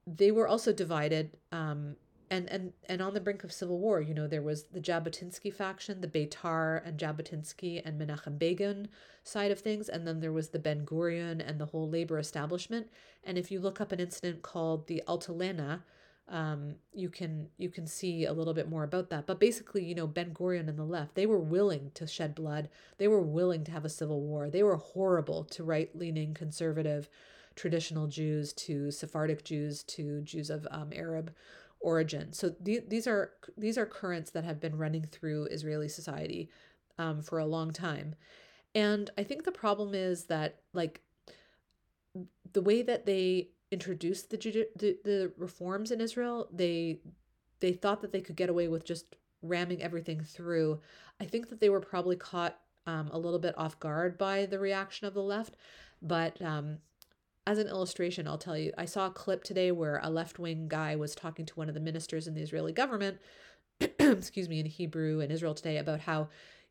they 0.07 0.31
were 0.31 0.49
also 0.49 0.73
divided 0.73 1.37
um, 1.53 1.97
and 2.31 2.49
and 2.51 2.73
and 2.89 3.03
on 3.03 3.15
the 3.15 3.21
brink 3.21 3.43
of 3.43 3.51
civil 3.51 3.79
war 3.79 4.01
you 4.01 4.15
know 4.15 4.29
there 4.29 4.43
was 4.43 4.65
the 4.65 4.79
jabotinsky 4.79 5.53
faction 5.53 6.01
the 6.01 6.07
beitar 6.07 6.87
and 6.87 6.97
jabotinsky 6.97 7.83
and 7.85 8.01
menachem 8.01 8.39
begin 8.39 8.89
side 9.25 9.51
of 9.51 9.61
things 9.61 9.89
and 9.89 10.07
then 10.07 10.21
there 10.21 10.33
was 10.33 10.49
the 10.49 10.59
ben 10.59 10.85
gurion 10.85 11.47
and 11.47 11.59
the 11.59 11.67
whole 11.67 11.89
labor 11.89 12.19
establishment. 12.19 12.89
And 13.25 13.37
if 13.37 13.51
you 13.51 13.61
look 13.61 13.81
up 13.81 13.93
an 13.93 14.01
incident 14.01 14.43
called 14.43 14.87
the 14.87 15.03
altalena 15.07 15.83
um, 16.31 16.77
you 16.95 17.11
can 17.11 17.49
you 17.59 17.69
can 17.69 17.87
see 17.87 18.25
a 18.25 18.33
little 18.33 18.55
bit 18.55 18.69
more 18.69 18.85
about 18.85 19.11
that. 19.11 19.27
But 19.27 19.41
basically, 19.41 19.85
you 19.85 19.95
know, 19.95 20.07
Ben 20.07 20.33
Gurion 20.33 20.69
and 20.69 20.79
the 20.79 20.85
left, 20.85 21.17
they 21.17 21.27
were 21.27 21.41
willing 21.41 21.91
to 21.95 22.07
shed 22.07 22.35
blood. 22.35 22.69
They 22.99 23.09
were 23.09 23.21
willing 23.21 23.65
to 23.65 23.73
have 23.73 23.85
a 23.85 23.89
civil 23.89 24.21
war. 24.23 24.49
They 24.49 24.63
were 24.63 24.77
horrible 24.77 25.45
to 25.45 25.65
right 25.65 25.95
leaning 25.95 26.33
conservative 26.33 27.11
traditional 27.57 28.07
Jews, 28.07 28.53
to 28.55 28.91
Sephardic 28.93 29.45
Jews, 29.45 29.83
to 29.83 30.23
Jews 30.23 30.51
of 30.51 30.67
um, 30.71 30.91
Arab 30.95 31.35
origin. 31.81 32.33
So 32.33 32.51
th- 32.65 32.85
these 32.89 33.09
are 33.09 33.33
these 33.57 33.77
are 33.77 33.87
currents 33.87 34.31
that 34.31 34.45
have 34.45 34.61
been 34.61 34.79
running 34.79 35.05
through 35.05 35.47
Israeli 35.47 35.89
society 35.89 36.49
um, 36.97 37.23
for 37.23 37.41
a 37.41 37.47
long 37.47 37.73
time, 37.73 38.15
and 38.75 39.11
I 39.19 39.25
think 39.25 39.45
the 39.45 39.53
problem 39.53 39.95
is 39.95 40.25
that 40.25 40.61
like 40.73 41.01
the 42.53 42.63
way 42.63 42.83
that 42.83 43.07
they 43.07 43.49
introduced 43.71 44.31
the, 44.31 44.37
the 44.77 44.99
the 45.05 45.33
reforms 45.37 45.91
in 45.91 46.01
Israel, 46.01 46.49
they 46.53 47.01
they 47.61 47.73
thought 47.73 48.01
that 48.03 48.13
they 48.13 48.21
could 48.21 48.37
get 48.37 48.49
away 48.49 48.69
with 48.69 48.85
just 48.85 49.17
ramming 49.43 49.83
everything 49.83 50.21
through. 50.21 50.81
I 51.21 51.25
think 51.25 51.49
that 51.51 51.61
they 51.61 51.69
were 51.69 51.81
probably 51.81 52.17
caught 52.17 52.59
um, 52.87 53.11
a 53.13 53.19
little 53.19 53.39
bit 53.39 53.57
off 53.59 53.79
guard 53.79 54.19
by 54.19 54.47
the 54.47 54.59
reaction 54.59 55.07
of 55.07 55.15
the 55.15 55.23
left, 55.23 55.57
but 56.03 56.41
um, 56.43 56.79
as 57.47 57.59
an 57.59 57.69
illustration, 57.69 58.27
I'll 58.27 58.39
tell 58.39 58.57
you, 58.57 58.73
I 58.77 58.85
saw 58.85 59.07
a 59.07 59.11
clip 59.11 59.45
today 59.45 59.73
where 59.73 60.01
a 60.03 60.11
left 60.11 60.39
wing 60.39 60.69
guy 60.69 60.97
was 60.97 61.15
talking 61.15 61.47
to 61.47 61.55
one 61.55 61.69
of 61.69 61.75
the 61.75 61.81
ministers 61.81 62.27
in 62.27 62.35
the 62.35 62.43
Israeli 62.43 62.73
government, 62.73 63.19
excuse 63.81 64.49
me, 64.49 64.61
in 64.61 64.67
Hebrew 64.67 65.21
and 65.21 65.33
Israel 65.33 65.55
today 65.55 65.79
about 65.79 66.01
how, 66.01 66.29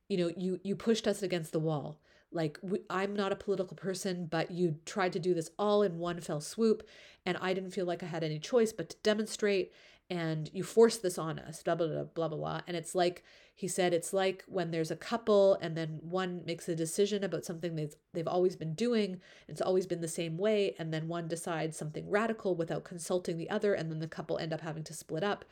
you 0.08 0.18
know, 0.18 0.32
you 0.36 0.60
you 0.64 0.76
pushed 0.76 1.08
us 1.08 1.22
against 1.22 1.52
the 1.52 1.60
wall 1.60 2.00
like 2.32 2.60
i'm 2.90 3.16
not 3.16 3.32
a 3.32 3.36
political 3.36 3.76
person 3.76 4.28
but 4.30 4.52
you 4.52 4.76
tried 4.86 5.14
to 5.14 5.20
do 5.20 5.34
this 5.34 5.50
all 5.58 5.82
in 5.82 5.98
one 5.98 6.22
fell 6.22 6.42
swoop 6.42 6.88
and 7.26 7.38
i 7.42 7.54
didn't 7.54 7.72
feel 7.72 7.86
like 7.86 8.04
i 8.04 8.06
had 8.06 8.24
any 8.24 8.40
choice 8.40 8.72
but 8.72 8.90
to 8.90 8.98
demonstrate 9.04 9.72
and 10.10 10.50
you 10.54 10.64
forced 10.64 11.04
this 11.04 11.18
on 11.18 11.38
us 11.40 11.62
blah 11.62 11.76
blah 11.76 11.88
blah 11.88 12.04
blah 12.04 12.28
blah 12.28 12.38
blah. 12.38 12.62
And 12.68 12.76
it's 12.76 12.96
like 12.96 13.24
he 13.56 13.68
said 13.68 13.94
it's 13.94 14.12
like 14.12 14.44
when 14.48 14.72
there's 14.72 14.92
a 14.92 14.96
couple 14.96 15.56
and 15.62 15.78
then 15.78 16.00
one 16.02 16.42
makes 16.46 16.68
a 16.68 16.76
decision 16.76 17.24
about 17.24 17.46
something 17.46 17.76
they've, 17.76 17.94
they've 18.14 18.28
always 18.28 18.56
been 18.56 18.74
doing 18.74 19.22
it's 19.48 19.62
always 19.62 19.86
been 19.86 20.02
the 20.02 20.08
same 20.08 20.38
way 20.38 20.76
and 20.80 20.94
then 20.94 21.08
one 21.08 21.28
decides 21.28 21.78
something 21.78 22.10
radical 22.10 22.56
without 22.56 22.84
consulting 22.84 23.38
the 23.38 23.50
other 23.50 23.74
and 23.74 23.92
then 23.92 24.00
the 24.00 24.08
couple 24.08 24.38
end 24.38 24.54
up 24.54 24.62
having 24.62 24.84
to 24.84 24.94
split 24.94 25.24
up. 25.24 25.46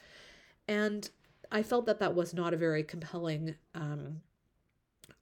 And 0.68 1.10
i 1.52 1.62
felt 1.62 1.86
that 1.86 2.00
that 2.00 2.16
was 2.16 2.34
not 2.34 2.54
a 2.54 2.58
very 2.58 2.84
compelling 2.84 3.56
um, 3.76 4.22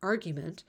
argument 0.02 0.64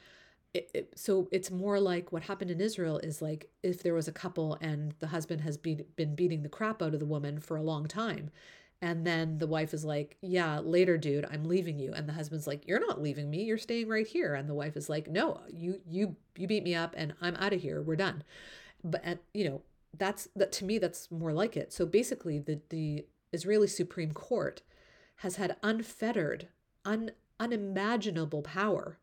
it, 0.74 0.92
so 0.96 1.28
it's 1.32 1.50
more 1.50 1.80
like 1.80 2.12
what 2.12 2.24
happened 2.24 2.50
in 2.50 2.60
Israel 2.60 2.98
is 2.98 3.20
like 3.20 3.50
if 3.62 3.82
there 3.82 3.94
was 3.94 4.08
a 4.08 4.12
couple 4.12 4.56
and 4.60 4.94
the 4.98 5.08
husband 5.08 5.42
has 5.42 5.56
be, 5.56 5.82
been 5.96 6.14
beating 6.14 6.42
the 6.42 6.48
crap 6.48 6.82
out 6.82 6.94
of 6.94 7.00
the 7.00 7.06
woman 7.06 7.40
for 7.40 7.56
a 7.56 7.62
long 7.62 7.86
time. 7.86 8.30
And 8.82 9.06
then 9.06 9.38
the 9.38 9.46
wife 9.46 9.72
is 9.72 9.84
like 9.84 10.18
yeah 10.20 10.58
later 10.58 10.98
dude 10.98 11.26
i'm 11.30 11.44
leaving 11.44 11.78
you. 11.78 11.92
And 11.94 12.08
the 12.08 12.12
husband's 12.12 12.46
like 12.46 12.66
you're 12.66 12.80
not 12.80 13.02
leaving 13.02 13.30
me. 13.30 13.44
You're 13.44 13.58
staying 13.58 13.88
right 13.88 14.06
here. 14.06 14.34
And 14.34 14.48
the 14.48 14.54
wife 14.54 14.76
is 14.76 14.88
like 14.88 15.08
no 15.08 15.40
you 15.48 15.80
you 15.88 16.16
you 16.36 16.46
beat 16.46 16.64
me 16.64 16.74
up 16.74 16.94
and 16.96 17.14
i'm 17.20 17.36
out 17.36 17.52
of 17.52 17.62
here. 17.62 17.82
We're 17.82 17.96
done. 17.96 18.22
But 18.84 19.18
you 19.32 19.48
know 19.48 19.62
that's 19.96 20.28
that 20.36 20.52
to 20.52 20.64
me 20.64 20.78
that's 20.78 21.10
more 21.10 21.32
like 21.32 21.56
it. 21.56 21.72
So 21.72 21.86
basically 21.86 22.38
the 22.38 22.60
the 22.68 23.06
israeli 23.32 23.66
supreme 23.66 24.12
court 24.12 24.62
has 25.16 25.36
had 25.36 25.56
unfettered 25.62 26.48
un, 26.84 27.10
unimaginable 27.40 28.42
power 28.42 28.98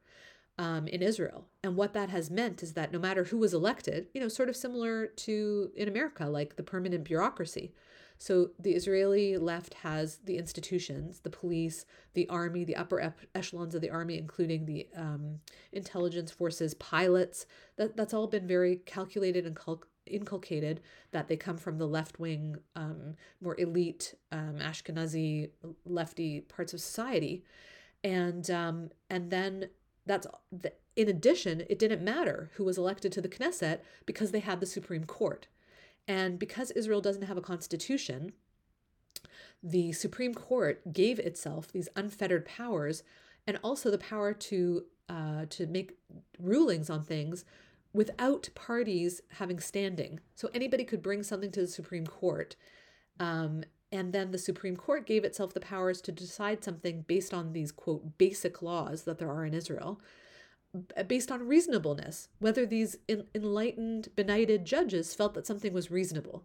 um, 0.57 0.87
in 0.87 1.01
Israel. 1.01 1.47
And 1.63 1.75
what 1.75 1.93
that 1.93 2.09
has 2.09 2.29
meant 2.29 2.61
is 2.61 2.73
that 2.73 2.91
no 2.91 2.99
matter 2.99 3.25
who 3.25 3.37
was 3.37 3.53
elected, 3.53 4.07
you 4.13 4.21
know, 4.21 4.27
sort 4.27 4.49
of 4.49 4.55
similar 4.55 5.07
to 5.07 5.71
in 5.75 5.87
America, 5.87 6.27
like 6.27 6.55
the 6.55 6.63
permanent 6.63 7.03
bureaucracy. 7.03 7.73
So 8.17 8.51
the 8.59 8.71
Israeli 8.71 9.37
left 9.37 9.73
has 9.75 10.19
the 10.23 10.37
institutions, 10.37 11.19
the 11.21 11.29
police, 11.29 11.85
the 12.13 12.29
army, 12.29 12.63
the 12.63 12.75
upper 12.75 13.13
echelons 13.35 13.75
of 13.75 13.81
the 13.81 13.89
army, 13.89 14.17
including 14.17 14.65
the 14.65 14.87
um, 14.95 15.39
intelligence 15.71 16.31
forces, 16.31 16.73
pilots. 16.75 17.45
That, 17.75 17.97
that's 17.97 18.13
all 18.13 18.27
been 18.27 18.47
very 18.47 18.77
calculated 18.77 19.45
and 19.45 19.57
inculcated 20.05 20.81
that 21.11 21.27
they 21.27 21.35
come 21.35 21.57
from 21.57 21.77
the 21.77 21.87
left 21.87 22.19
wing, 22.19 22.57
um, 22.75 23.15
more 23.41 23.59
elite 23.59 24.13
um, 24.31 24.57
Ashkenazi 24.61 25.49
lefty 25.85 26.41
parts 26.41 26.73
of 26.73 26.81
society. 26.81 27.43
And 28.03 28.49
um, 28.51 28.89
and 29.09 29.31
then 29.31 29.69
that's 30.05 30.27
in 30.95 31.09
addition, 31.09 31.63
it 31.69 31.79
didn't 31.79 32.03
matter 32.03 32.51
who 32.55 32.63
was 32.63 32.77
elected 32.77 33.11
to 33.13 33.21
the 33.21 33.29
Knesset 33.29 33.79
because 34.05 34.31
they 34.31 34.39
had 34.39 34.59
the 34.59 34.65
Supreme 34.65 35.05
Court. 35.05 35.47
And 36.07 36.37
because 36.37 36.71
Israel 36.71 37.01
doesn't 37.01 37.23
have 37.23 37.37
a 37.37 37.41
constitution, 37.41 38.33
the 39.61 39.93
Supreme 39.93 40.33
Court 40.33 40.93
gave 40.93 41.19
itself 41.19 41.71
these 41.71 41.87
unfettered 41.95 42.45
powers 42.45 43.03
and 43.47 43.57
also 43.63 43.89
the 43.89 43.97
power 43.97 44.33
to 44.33 44.85
uh, 45.09 45.45
to 45.49 45.67
make 45.67 45.97
rulings 46.39 46.89
on 46.89 47.03
things 47.03 47.43
without 47.93 48.49
parties 48.55 49.21
having 49.37 49.59
standing. 49.59 50.19
So 50.35 50.49
anybody 50.53 50.83
could 50.83 51.03
bring 51.03 51.23
something 51.23 51.51
to 51.51 51.61
the 51.61 51.67
Supreme 51.67 52.07
Court. 52.07 52.55
Um, 53.19 53.63
and 53.93 54.11
then 54.11 54.31
the 54.31 54.39
Supreme 54.39 54.75
Court 54.75 55.05
gave 55.05 55.23
itself 55.23 55.53
the 55.53 55.59
powers 55.59 56.01
to 56.01 56.11
decide 56.11 56.63
something 56.63 57.05
based 57.07 57.31
on 57.31 57.53
these, 57.53 57.71
quote, 57.71 58.17
basic 58.17 58.63
laws 58.63 59.03
that 59.03 59.19
there 59.19 59.29
are 59.29 59.45
in 59.45 59.53
Israel, 59.53 60.01
based 61.07 61.31
on 61.31 61.47
reasonableness, 61.47 62.27
whether 62.39 62.65
these 62.65 62.97
enlightened, 63.35 64.07
benighted 64.15 64.65
judges 64.65 65.13
felt 65.13 65.35
that 65.35 65.45
something 65.45 65.73
was 65.73 65.91
reasonable. 65.91 66.43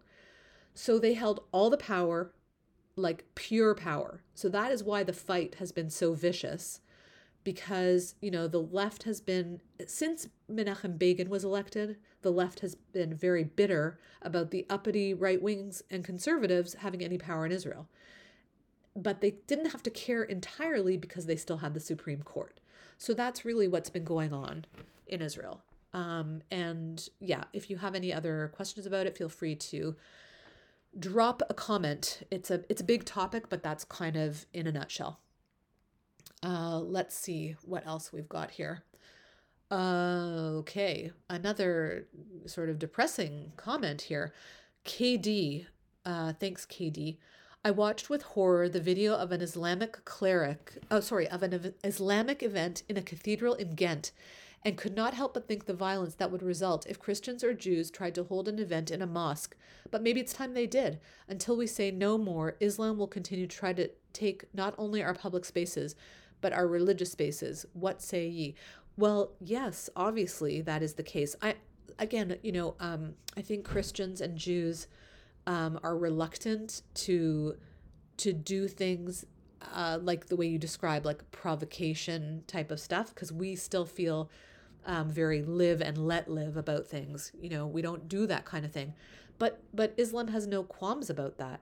So 0.74 0.98
they 0.98 1.14
held 1.14 1.42
all 1.50 1.70
the 1.70 1.78
power, 1.78 2.34
like 2.96 3.24
pure 3.34 3.74
power. 3.74 4.20
So 4.34 4.50
that 4.50 4.70
is 4.70 4.84
why 4.84 5.02
the 5.02 5.14
fight 5.14 5.54
has 5.54 5.72
been 5.72 5.88
so 5.88 6.12
vicious 6.12 6.80
because 7.48 8.14
you 8.20 8.30
know 8.30 8.46
the 8.46 8.60
left 8.60 9.04
has 9.04 9.22
been 9.22 9.58
since 9.86 10.28
Menachem 10.52 10.98
Begin 10.98 11.30
was 11.30 11.44
elected 11.44 11.96
the 12.20 12.30
left 12.30 12.60
has 12.60 12.74
been 12.74 13.14
very 13.14 13.42
bitter 13.42 13.98
about 14.20 14.50
the 14.50 14.66
uppity 14.68 15.14
right 15.14 15.40
wings 15.40 15.82
and 15.90 16.04
conservatives 16.04 16.74
having 16.74 17.02
any 17.02 17.16
power 17.16 17.46
in 17.46 17.52
Israel. 17.52 17.88
But 18.94 19.22
they 19.22 19.36
didn't 19.46 19.70
have 19.70 19.82
to 19.84 19.90
care 19.90 20.22
entirely 20.22 20.98
because 20.98 21.24
they 21.24 21.36
still 21.36 21.56
had 21.56 21.72
the 21.72 21.80
Supreme 21.80 22.22
Court. 22.22 22.60
So 22.98 23.14
that's 23.14 23.46
really 23.46 23.66
what's 23.66 23.88
been 23.88 24.04
going 24.04 24.34
on 24.34 24.66
in 25.06 25.22
Israel. 25.22 25.62
Um, 25.94 26.42
and 26.50 27.08
yeah 27.18 27.44
if 27.54 27.70
you 27.70 27.78
have 27.78 27.94
any 27.94 28.12
other 28.12 28.52
questions 28.54 28.84
about 28.84 29.06
it 29.06 29.16
feel 29.16 29.30
free 29.30 29.54
to 29.54 29.96
drop 30.98 31.40
a 31.48 31.54
comment. 31.54 32.26
It's 32.30 32.50
a 32.50 32.62
it's 32.68 32.82
a 32.82 32.84
big 32.92 33.06
topic 33.06 33.48
but 33.48 33.62
that's 33.62 33.84
kind 33.84 34.16
of 34.16 34.44
in 34.52 34.66
a 34.66 34.72
nutshell 34.72 35.20
uh, 36.42 36.78
let's 36.78 37.14
see 37.14 37.56
what 37.64 37.86
else 37.86 38.12
we've 38.12 38.28
got 38.28 38.50
here. 38.50 38.84
Uh, 39.70 40.54
okay, 40.58 41.10
another 41.28 42.06
sort 42.46 42.70
of 42.70 42.78
depressing 42.78 43.52
comment 43.56 44.02
here. 44.02 44.32
KD, 44.84 45.66
uh, 46.06 46.32
thanks, 46.34 46.64
KD. 46.64 47.18
I 47.64 47.70
watched 47.70 48.08
with 48.08 48.22
horror 48.22 48.68
the 48.68 48.80
video 48.80 49.14
of 49.14 49.32
an 49.32 49.42
Islamic 49.42 50.04
cleric, 50.04 50.78
oh, 50.90 51.00
sorry, 51.00 51.28
of 51.28 51.42
an 51.42 51.74
Islamic 51.84 52.42
event 52.42 52.82
in 52.88 52.96
a 52.96 53.02
cathedral 53.02 53.54
in 53.54 53.74
Ghent, 53.74 54.12
and 54.64 54.76
could 54.76 54.96
not 54.96 55.14
help 55.14 55.34
but 55.34 55.46
think 55.46 55.66
the 55.66 55.74
violence 55.74 56.14
that 56.14 56.30
would 56.30 56.42
result 56.42 56.86
if 56.86 56.98
Christians 56.98 57.44
or 57.44 57.52
Jews 57.52 57.90
tried 57.90 58.14
to 58.14 58.24
hold 58.24 58.48
an 58.48 58.58
event 58.58 58.90
in 58.90 59.02
a 59.02 59.06
mosque. 59.06 59.56
But 59.90 60.02
maybe 60.02 60.20
it's 60.20 60.32
time 60.32 60.54
they 60.54 60.66
did. 60.66 61.00
Until 61.28 61.56
we 61.56 61.66
say 61.66 61.90
no 61.90 62.16
more, 62.16 62.56
Islam 62.60 62.96
will 62.96 63.06
continue 63.06 63.46
to 63.46 63.56
try 63.56 63.72
to 63.72 63.90
take 64.12 64.44
not 64.54 64.74
only 64.78 65.02
our 65.02 65.14
public 65.14 65.44
spaces, 65.44 65.94
but 66.40 66.52
our 66.52 66.66
religious 66.66 67.12
spaces. 67.12 67.66
What 67.72 68.02
say 68.02 68.26
ye? 68.28 68.54
Well, 68.96 69.32
yes, 69.40 69.88
obviously 69.94 70.60
that 70.62 70.82
is 70.82 70.94
the 70.94 71.02
case. 71.02 71.36
I 71.40 71.54
again, 71.98 72.36
you 72.42 72.52
know, 72.52 72.74
um, 72.80 73.14
I 73.36 73.42
think 73.42 73.64
Christians 73.64 74.20
and 74.20 74.36
Jews 74.36 74.86
um, 75.46 75.78
are 75.82 75.96
reluctant 75.96 76.82
to 76.94 77.56
to 78.18 78.32
do 78.32 78.66
things 78.68 79.24
uh, 79.74 79.98
like 80.02 80.26
the 80.26 80.36
way 80.36 80.46
you 80.46 80.58
describe, 80.58 81.04
like 81.04 81.30
provocation 81.30 82.42
type 82.46 82.70
of 82.70 82.80
stuff, 82.80 83.14
because 83.14 83.32
we 83.32 83.56
still 83.56 83.84
feel 83.84 84.30
um, 84.86 85.10
very 85.10 85.42
live 85.42 85.80
and 85.80 85.98
let 85.98 86.28
live 86.28 86.56
about 86.56 86.86
things. 86.86 87.32
You 87.40 87.50
know, 87.50 87.66
we 87.66 87.82
don't 87.82 88.08
do 88.08 88.26
that 88.26 88.44
kind 88.44 88.64
of 88.64 88.72
thing. 88.72 88.94
But 89.38 89.60
but 89.72 89.94
Islam 89.96 90.28
has 90.28 90.46
no 90.46 90.62
qualms 90.62 91.10
about 91.10 91.38
that, 91.38 91.60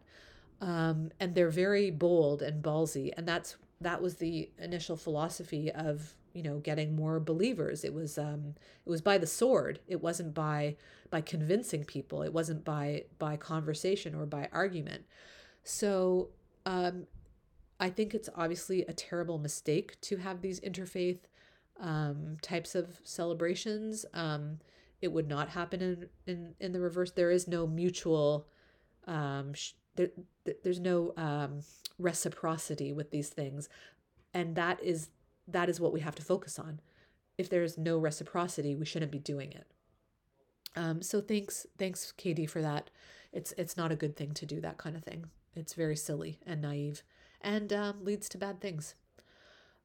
um, 0.60 1.10
and 1.20 1.34
they're 1.34 1.50
very 1.50 1.90
bold 1.90 2.42
and 2.42 2.62
ballsy, 2.62 3.10
and 3.16 3.28
that's 3.28 3.56
that 3.80 4.00
was 4.00 4.16
the 4.16 4.50
initial 4.58 4.96
philosophy 4.96 5.70
of 5.72 6.16
you 6.32 6.42
know 6.42 6.58
getting 6.58 6.94
more 6.94 7.20
believers. 7.20 7.84
It 7.84 7.94
was 7.94 8.18
um 8.18 8.54
it 8.84 8.90
was 8.90 9.00
by 9.00 9.18
the 9.18 9.26
sword. 9.26 9.80
It 9.86 10.02
wasn't 10.02 10.34
by 10.34 10.76
by 11.10 11.20
convincing 11.20 11.84
people. 11.84 12.22
It 12.22 12.32
wasn't 12.32 12.64
by 12.64 13.04
by 13.18 13.36
conversation 13.36 14.14
or 14.14 14.26
by 14.26 14.48
argument. 14.52 15.04
So 15.64 16.30
um 16.64 17.06
i 17.78 17.90
think 17.90 18.14
it's 18.14 18.28
obviously 18.34 18.82
a 18.82 18.92
terrible 18.92 19.38
mistake 19.38 20.00
to 20.00 20.16
have 20.16 20.40
these 20.40 20.60
interfaith 20.60 21.20
um 21.80 22.36
types 22.42 22.74
of 22.74 23.00
celebrations. 23.04 24.04
Um 24.14 24.58
it 25.02 25.12
would 25.12 25.28
not 25.28 25.50
happen 25.50 25.80
in 25.82 26.08
in 26.26 26.54
in 26.60 26.72
the 26.72 26.80
reverse. 26.80 27.10
There 27.12 27.30
is 27.30 27.46
no 27.48 27.66
mutual 27.66 28.46
um 29.06 29.52
sh- 29.54 29.72
there, 29.94 30.08
there's 30.62 30.80
no 30.80 31.12
um, 31.16 31.60
reciprocity 31.98 32.92
with 32.92 33.10
these 33.10 33.28
things, 33.28 33.68
and 34.34 34.54
that 34.56 34.82
is 34.82 35.10
that 35.48 35.68
is 35.68 35.80
what 35.80 35.92
we 35.92 36.00
have 36.00 36.14
to 36.16 36.22
focus 36.22 36.58
on. 36.58 36.80
If 37.38 37.48
there's 37.48 37.76
no 37.76 37.98
reciprocity, 37.98 38.74
we 38.74 38.86
shouldn't 38.86 39.12
be 39.12 39.18
doing 39.18 39.52
it. 39.52 39.66
Um, 40.74 41.02
so 41.02 41.20
thanks, 41.20 41.66
thanks, 41.78 42.12
Katie, 42.12 42.46
for 42.46 42.60
that. 42.62 42.90
It's 43.32 43.52
it's 43.56 43.76
not 43.76 43.92
a 43.92 43.96
good 43.96 44.16
thing 44.16 44.32
to 44.32 44.46
do 44.46 44.60
that 44.60 44.78
kind 44.78 44.96
of 44.96 45.04
thing. 45.04 45.26
It's 45.54 45.74
very 45.74 45.96
silly 45.96 46.38
and 46.46 46.60
naive, 46.60 47.02
and 47.40 47.72
um, 47.72 48.04
leads 48.04 48.28
to 48.30 48.38
bad 48.38 48.60
things. 48.60 48.94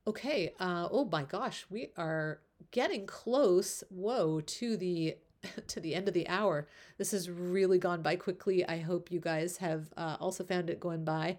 Okay. 0.07 0.53
Uh, 0.59 0.87
oh 0.91 1.05
my 1.05 1.23
gosh, 1.23 1.65
we 1.69 1.89
are 1.97 2.39
getting 2.71 3.05
close. 3.05 3.83
Whoa, 3.89 4.41
to 4.41 4.77
the 4.77 5.15
to 5.67 5.79
the 5.79 5.95
end 5.95 6.07
of 6.07 6.13
the 6.13 6.27
hour. 6.27 6.67
This 6.97 7.11
has 7.11 7.29
really 7.29 7.77
gone 7.77 8.01
by 8.01 8.15
quickly. 8.15 8.65
I 8.65 8.79
hope 8.79 9.11
you 9.11 9.19
guys 9.19 9.57
have 9.57 9.91
uh, 9.97 10.17
also 10.19 10.43
found 10.43 10.69
it 10.69 10.79
going 10.79 11.03
by 11.03 11.37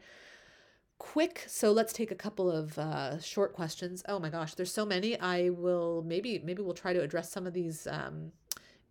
quick. 0.98 1.44
So 1.48 1.72
let's 1.72 1.92
take 1.92 2.10
a 2.10 2.16
couple 2.16 2.50
of 2.50 2.78
uh, 2.78 3.20
short 3.20 3.52
questions. 3.52 4.02
Oh 4.08 4.18
my 4.18 4.30
gosh, 4.30 4.54
there's 4.54 4.72
so 4.72 4.86
many. 4.86 5.18
I 5.18 5.50
will 5.50 6.04
maybe 6.06 6.40
maybe 6.44 6.62
we'll 6.62 6.74
try 6.74 6.92
to 6.92 7.02
address 7.02 7.30
some 7.30 7.46
of 7.46 7.52
these 7.52 7.86
um, 7.86 8.32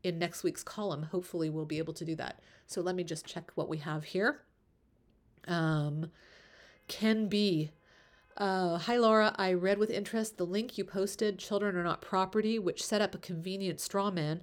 in 0.03 0.19
next 0.19 0.43
week's 0.43 0.63
column. 0.63 1.03
Hopefully, 1.03 1.49
we'll 1.49 1.65
be 1.65 1.77
able 1.77 1.93
to 1.93 2.05
do 2.05 2.15
that. 2.15 2.41
So 2.67 2.81
let 2.81 2.95
me 2.95 3.03
just 3.03 3.25
check 3.25 3.51
what 3.55 3.69
we 3.69 3.77
have 3.77 4.03
here. 4.03 4.41
Um, 5.47 6.11
Ken 6.87 7.27
B. 7.27 7.71
Uh, 8.37 8.77
hi, 8.77 8.97
Laura. 8.97 9.35
I 9.37 9.53
read 9.53 9.77
with 9.77 9.89
interest 9.89 10.37
the 10.37 10.45
link 10.45 10.77
you 10.77 10.85
posted, 10.85 11.37
Children 11.37 11.75
Are 11.75 11.83
Not 11.83 12.01
Property, 12.01 12.57
which 12.57 12.83
set 12.85 13.01
up 13.01 13.13
a 13.13 13.19
convenient 13.19 13.79
straw 13.79 14.09
man 14.09 14.41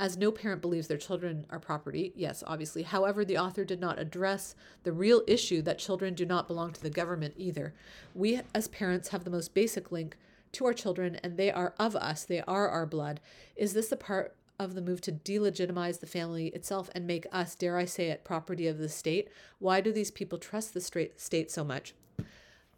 as 0.00 0.16
no 0.16 0.32
parent 0.32 0.62
believes 0.62 0.88
their 0.88 0.96
children 0.96 1.44
are 1.50 1.60
property. 1.60 2.10
Yes, 2.16 2.42
obviously. 2.46 2.82
However, 2.84 3.22
the 3.22 3.36
author 3.36 3.66
did 3.66 3.80
not 3.80 3.98
address 3.98 4.54
the 4.82 4.94
real 4.94 5.22
issue 5.28 5.60
that 5.60 5.78
children 5.78 6.14
do 6.14 6.24
not 6.24 6.48
belong 6.48 6.72
to 6.72 6.82
the 6.82 6.88
government 6.88 7.34
either. 7.36 7.74
We, 8.14 8.40
as 8.54 8.66
parents, 8.68 9.10
have 9.10 9.24
the 9.24 9.30
most 9.30 9.52
basic 9.52 9.92
link 9.92 10.16
to 10.52 10.64
our 10.64 10.72
children, 10.72 11.20
and 11.22 11.36
they 11.36 11.52
are 11.52 11.74
of 11.78 11.94
us, 11.94 12.24
they 12.24 12.40
are 12.40 12.66
our 12.68 12.86
blood. 12.86 13.20
Is 13.54 13.74
this 13.74 13.88
the 13.88 13.96
part 13.98 14.34
of 14.58 14.74
the 14.74 14.80
move 14.80 15.02
to 15.02 15.12
delegitimize 15.12 16.00
the 16.00 16.06
family 16.06 16.46
itself 16.48 16.88
and 16.94 17.06
make 17.06 17.26
us, 17.30 17.54
dare 17.54 17.76
I 17.76 17.84
say 17.84 18.08
it, 18.08 18.24
property 18.24 18.66
of 18.66 18.78
the 18.78 18.88
state? 18.88 19.28
Why 19.58 19.82
do 19.82 19.92
these 19.92 20.10
people 20.10 20.38
trust 20.38 20.72
the 20.72 20.80
state 21.16 21.50
so 21.50 21.62
much? 21.62 21.94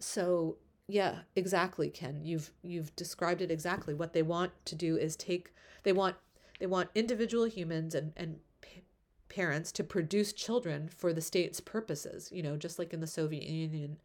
So, 0.01 0.57
yeah, 0.89 1.21
exactly, 1.37 1.89
Ken. 1.89 2.21
You've 2.25 2.51
you've 2.65 2.95
described 2.97 3.43
it 3.43 3.53
exactly. 3.53 3.95
What 3.95 4.13
they 4.13 4.23
want 4.23 4.51
to 4.65 4.75
do 4.75 4.97
is 4.97 5.15
take 5.15 5.53
they 5.85 5.93
want 5.93 6.17
they 6.63 6.67
want 6.67 6.91
individual 6.95 7.47
humans 7.47 7.93
and, 7.93 8.13
and 8.17 8.37
p- 8.61 8.85
parents 9.29 9.73
to 9.73 9.83
produce 9.83 10.33
children 10.33 10.89
for 10.89 11.13
the 11.13 11.21
state's 11.21 11.59
purposes, 11.59 12.29
you 12.31 12.41
know, 12.41 12.57
just 12.57 12.79
like 12.79 12.93
in 12.95 13.01
the 13.01 13.07
Soviet 13.09 13.43
Union 13.43 13.97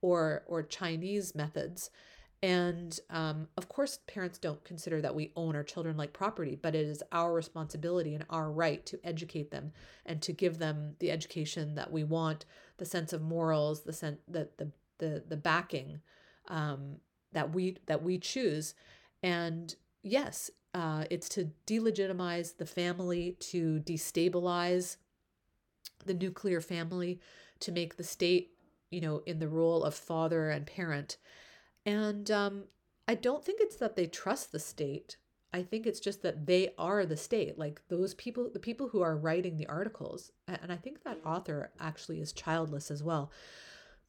or 0.00 0.42
or 0.46 0.64
Chinese 0.64 1.32
methods. 1.36 1.90
And 2.42 2.98
um, 3.08 3.46
of 3.56 3.68
course, 3.68 4.00
parents 4.08 4.36
don't 4.38 4.64
consider 4.64 5.00
that 5.00 5.14
we 5.14 5.30
own 5.36 5.54
our 5.54 5.62
children 5.62 5.96
like 5.96 6.12
property, 6.12 6.58
but 6.60 6.74
it 6.74 6.86
is 6.86 7.04
our 7.12 7.32
responsibility 7.32 8.16
and 8.16 8.26
our 8.28 8.50
right 8.50 8.84
to 8.86 8.98
educate 9.04 9.52
them 9.52 9.70
and 10.04 10.20
to 10.22 10.32
give 10.32 10.58
them 10.58 10.96
the 10.98 11.12
education 11.12 11.76
that 11.76 11.92
we 11.92 12.02
want, 12.02 12.46
the 12.78 12.84
sense 12.84 13.12
of 13.12 13.22
morals, 13.22 13.84
the 13.84 13.92
sense 13.92 14.18
that 14.26 14.58
the 14.58 14.72
the 14.98 15.22
the 15.28 15.36
backing 15.36 16.00
um, 16.48 16.96
that 17.30 17.54
we 17.54 17.76
that 17.86 18.02
we 18.02 18.18
choose. 18.18 18.74
And 19.22 19.72
yes, 20.02 20.50
uh, 20.74 21.04
it's 21.10 21.28
to 21.30 21.50
delegitimize 21.66 22.56
the 22.56 22.66
family, 22.66 23.36
to 23.40 23.80
destabilize 23.80 24.96
the 26.04 26.14
nuclear 26.14 26.60
family, 26.60 27.20
to 27.60 27.72
make 27.72 27.96
the 27.96 28.04
state, 28.04 28.52
you 28.90 29.00
know, 29.00 29.22
in 29.26 29.38
the 29.38 29.48
role 29.48 29.84
of 29.84 29.94
father 29.94 30.50
and 30.50 30.66
parent. 30.66 31.16
And 31.84 32.30
um, 32.30 32.64
I 33.06 33.14
don't 33.14 33.44
think 33.44 33.60
it's 33.60 33.76
that 33.76 33.96
they 33.96 34.06
trust 34.06 34.52
the 34.52 34.58
state. 34.58 35.16
I 35.52 35.62
think 35.62 35.86
it's 35.86 36.00
just 36.00 36.22
that 36.22 36.46
they 36.46 36.70
are 36.78 37.04
the 37.04 37.16
state. 37.16 37.58
Like 37.58 37.82
those 37.88 38.14
people, 38.14 38.48
the 38.50 38.58
people 38.58 38.88
who 38.88 39.02
are 39.02 39.16
writing 39.16 39.56
the 39.56 39.66
articles, 39.66 40.30
and 40.48 40.72
I 40.72 40.76
think 40.76 41.04
that 41.04 41.20
author 41.24 41.70
actually 41.78 42.20
is 42.20 42.32
childless 42.32 42.90
as 42.90 43.02
well. 43.02 43.30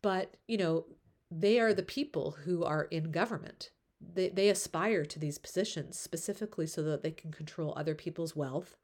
But, 0.02 0.36
you 0.48 0.58
know, 0.58 0.86
they 1.30 1.60
are 1.60 1.74
the 1.74 1.84
people 1.84 2.32
who 2.46 2.64
are 2.64 2.84
in 2.86 3.12
government 3.12 3.72
they, 4.14 4.30
they 4.30 4.50
aspire 4.50 5.06
to 5.06 5.20
these 5.20 5.38
positions 5.38 5.98
specifically 5.98 6.68
so 6.68 6.82
that 6.84 7.04
they 7.04 7.12
can 7.12 7.32
control 7.32 7.74
other 7.76 7.96
people's 7.96 8.36
wealth, 8.36 8.78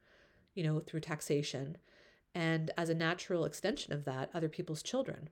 you 0.53 0.63
know, 0.63 0.79
through 0.79 1.01
taxation, 1.01 1.77
and 2.35 2.71
as 2.77 2.89
a 2.89 2.95
natural 2.95 3.45
extension 3.45 3.93
of 3.93 4.05
that, 4.05 4.29
other 4.33 4.49
people's 4.49 4.83
children. 4.83 5.29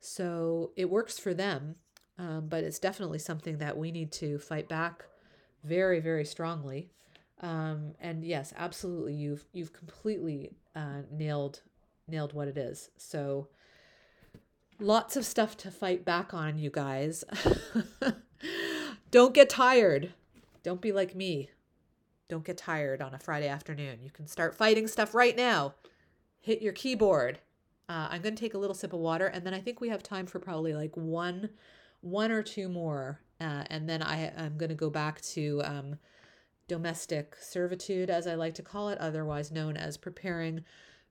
So 0.00 0.72
it 0.76 0.90
works 0.90 1.18
for 1.18 1.34
them, 1.34 1.76
um, 2.18 2.46
but 2.48 2.64
it's 2.64 2.78
definitely 2.78 3.18
something 3.18 3.58
that 3.58 3.76
we 3.76 3.90
need 3.90 4.12
to 4.12 4.38
fight 4.38 4.68
back 4.68 5.04
very, 5.64 6.00
very 6.00 6.24
strongly. 6.24 6.90
Um, 7.40 7.94
and 8.00 8.24
yes, 8.24 8.52
absolutely, 8.56 9.14
you've 9.14 9.44
you've 9.52 9.72
completely 9.72 10.50
uh, 10.74 11.02
nailed 11.10 11.62
nailed 12.08 12.32
what 12.32 12.48
it 12.48 12.56
is. 12.56 12.90
So 12.96 13.48
lots 14.80 15.16
of 15.16 15.24
stuff 15.24 15.56
to 15.58 15.70
fight 15.70 16.04
back 16.04 16.34
on, 16.34 16.58
you 16.58 16.70
guys. 16.70 17.24
Don't 19.10 19.32
get 19.34 19.48
tired. 19.48 20.12
Don't 20.62 20.80
be 20.80 20.92
like 20.92 21.14
me. 21.14 21.48
Don't 22.28 22.44
get 22.44 22.58
tired 22.58 23.00
on 23.00 23.14
a 23.14 23.18
Friday 23.18 23.48
afternoon. 23.48 24.00
You 24.02 24.10
can 24.10 24.26
start 24.26 24.54
fighting 24.54 24.86
stuff 24.86 25.14
right 25.14 25.34
now. 25.34 25.74
Hit 26.40 26.60
your 26.60 26.74
keyboard. 26.74 27.38
Uh, 27.88 28.08
I'm 28.10 28.20
going 28.20 28.34
to 28.34 28.40
take 28.40 28.52
a 28.52 28.58
little 28.58 28.74
sip 28.74 28.92
of 28.92 29.00
water, 29.00 29.26
and 29.26 29.46
then 29.46 29.54
I 29.54 29.60
think 29.60 29.80
we 29.80 29.88
have 29.88 30.02
time 30.02 30.26
for 30.26 30.38
probably 30.38 30.74
like 30.74 30.94
one, 30.94 31.48
one 32.02 32.30
or 32.30 32.42
two 32.42 32.68
more, 32.68 33.22
uh, 33.40 33.64
and 33.68 33.88
then 33.88 34.02
I 34.02 34.30
I'm 34.36 34.58
going 34.58 34.68
to 34.68 34.74
go 34.74 34.90
back 34.90 35.22
to 35.22 35.62
um, 35.64 35.98
domestic 36.66 37.34
servitude, 37.40 38.10
as 38.10 38.26
I 38.26 38.34
like 38.34 38.54
to 38.56 38.62
call 38.62 38.90
it, 38.90 38.98
otherwise 38.98 39.50
known 39.50 39.78
as 39.78 39.96
preparing 39.96 40.64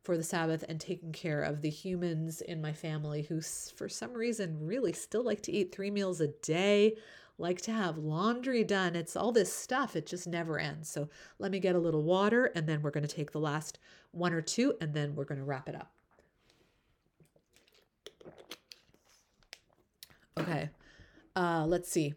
for 0.04 0.18
the 0.18 0.24
Sabbath 0.24 0.64
and 0.70 0.80
taking 0.80 1.12
care 1.12 1.41
of 1.41 1.64
the 1.64 1.70
humans 1.72 2.41
in 2.41 2.62
my 2.62 2.74
family 2.74 3.24
who, 3.24 3.41
for 3.41 3.89
some 3.89 4.14
reason, 4.14 4.66
really 4.66 4.93
still 4.93 5.24
like 5.24 5.41
to 5.41 5.52
eat 5.52 5.74
three 5.74 5.89
meals 5.89 6.22
a 6.22 6.28
day 6.28 6.95
like 7.38 7.61
to 7.61 7.71
have 7.71 7.97
laundry 7.97 8.63
done. 8.63 8.95
It's 8.95 9.15
all 9.15 9.31
this 9.31 9.53
stuff, 9.53 9.95
it 9.95 10.05
just 10.05 10.27
never 10.27 10.59
ends. 10.59 10.89
So 10.89 11.09
let 11.39 11.51
me 11.51 11.59
get 11.59 11.75
a 11.75 11.79
little 11.79 12.03
water 12.03 12.51
and 12.55 12.67
then 12.67 12.81
we're 12.81 12.91
going 12.91 13.07
to 13.07 13.15
take 13.15 13.31
the 13.31 13.39
last 13.39 13.79
one 14.11 14.33
or 14.33 14.41
two 14.41 14.73
and 14.81 14.93
then 14.93 15.15
we're 15.15 15.25
going 15.25 15.39
to 15.39 15.45
wrap 15.45 15.69
it 15.69 15.75
up. 15.75 15.91
Okay, 20.39 20.69
uh, 21.35 21.65
let's 21.67 21.89
see. 21.89 22.13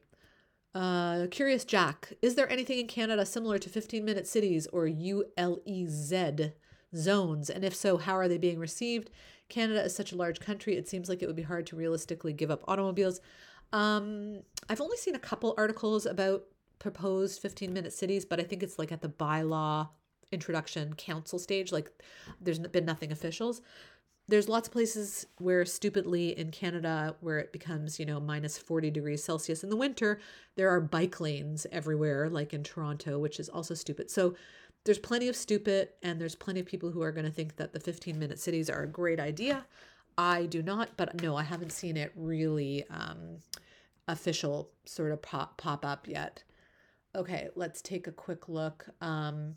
Uh, 0.74 1.26
Curious 1.30 1.64
Jack, 1.64 2.12
is 2.22 2.34
there 2.34 2.50
anything 2.50 2.78
in 2.78 2.86
Canada 2.86 3.26
similar 3.26 3.58
to 3.58 3.68
15 3.68 4.04
minute 4.04 4.26
cities 4.26 4.66
or 4.68 4.86
ULEZ 4.86 6.52
zones? 6.94 7.50
And 7.50 7.64
if 7.64 7.74
so, 7.74 7.96
how 7.96 8.14
are 8.14 8.28
they 8.28 8.38
being 8.38 8.58
received? 8.58 9.10
Canada 9.48 9.82
is 9.82 9.96
such 9.96 10.12
a 10.12 10.16
large 10.16 10.38
country, 10.38 10.76
it 10.76 10.88
seems 10.88 11.08
like 11.08 11.22
it 11.22 11.26
would 11.26 11.34
be 11.34 11.42
hard 11.42 11.66
to 11.66 11.76
realistically 11.76 12.32
give 12.32 12.50
up 12.50 12.62
automobiles. 12.68 13.20
Um, 13.72 14.40
I've 14.68 14.80
only 14.80 14.96
seen 14.96 15.14
a 15.14 15.20
couple 15.20 15.54
articles 15.56 16.06
about 16.06 16.44
proposed 16.78 17.40
15 17.40 17.72
minute 17.72 17.92
cities, 17.92 18.24
but 18.24 18.40
I 18.40 18.42
think 18.42 18.62
it's 18.62 18.78
like 18.78 18.92
at 18.92 19.02
the 19.02 19.08
bylaw 19.08 19.88
introduction 20.32 20.94
council 20.94 21.38
stage. 21.38 21.72
Like 21.72 21.90
there's 22.40 22.58
been 22.58 22.84
nothing 22.84 23.12
officials. 23.12 23.62
There's 24.28 24.48
lots 24.48 24.68
of 24.68 24.72
places 24.72 25.26
where 25.38 25.64
stupidly 25.64 26.38
in 26.38 26.52
Canada, 26.52 27.16
where 27.20 27.38
it 27.38 27.52
becomes, 27.52 27.98
you 27.98 28.06
know, 28.06 28.20
minus 28.20 28.56
40 28.56 28.90
degrees 28.90 29.24
Celsius 29.24 29.64
in 29.64 29.70
the 29.70 29.76
winter, 29.76 30.20
there 30.54 30.70
are 30.70 30.80
bike 30.80 31.20
lanes 31.20 31.66
everywhere, 31.72 32.30
like 32.30 32.54
in 32.54 32.62
Toronto, 32.62 33.18
which 33.18 33.40
is 33.40 33.48
also 33.48 33.74
stupid. 33.74 34.08
So 34.08 34.36
there's 34.84 35.00
plenty 35.00 35.28
of 35.28 35.34
stupid, 35.34 35.88
and 36.02 36.20
there's 36.20 36.36
plenty 36.36 36.60
of 36.60 36.66
people 36.66 36.90
who 36.90 37.02
are 37.02 37.12
going 37.12 37.26
to 37.26 37.32
think 37.32 37.56
that 37.56 37.72
the 37.72 37.80
15 37.80 38.18
minute 38.18 38.38
cities 38.38 38.70
are 38.70 38.84
a 38.84 38.88
great 38.88 39.18
idea. 39.18 39.66
I 40.20 40.44
do 40.44 40.62
not, 40.62 40.90
but 40.98 41.22
no, 41.22 41.34
I 41.34 41.42
haven't 41.42 41.72
seen 41.72 41.96
it 41.96 42.12
really 42.14 42.84
um, 42.90 43.38
official 44.06 44.70
sort 44.84 45.12
of 45.12 45.22
pop 45.22 45.56
pop 45.56 45.82
up 45.82 46.06
yet. 46.06 46.42
Okay, 47.14 47.48
let's 47.56 47.80
take 47.80 48.06
a 48.06 48.12
quick 48.12 48.46
look. 48.46 48.84
Um, 49.00 49.56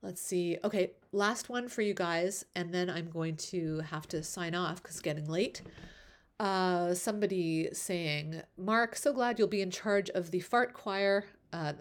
let's 0.00 0.22
see. 0.22 0.58
Okay, 0.62 0.92
last 1.10 1.48
one 1.48 1.66
for 1.66 1.82
you 1.82 1.92
guys, 1.92 2.44
and 2.54 2.72
then 2.72 2.88
I'm 2.88 3.10
going 3.10 3.36
to 3.36 3.80
have 3.80 4.06
to 4.08 4.22
sign 4.22 4.54
off 4.54 4.80
because 4.80 5.00
getting 5.00 5.26
late. 5.26 5.62
Uh, 6.38 6.94
somebody 6.94 7.70
saying, 7.72 8.42
Mark, 8.56 8.94
so 8.94 9.12
glad 9.12 9.40
you'll 9.40 9.48
be 9.48 9.60
in 9.60 9.72
charge 9.72 10.08
of 10.10 10.30
the 10.30 10.38
fart 10.38 10.72
choir. 10.72 11.24
Uh, 11.52 11.72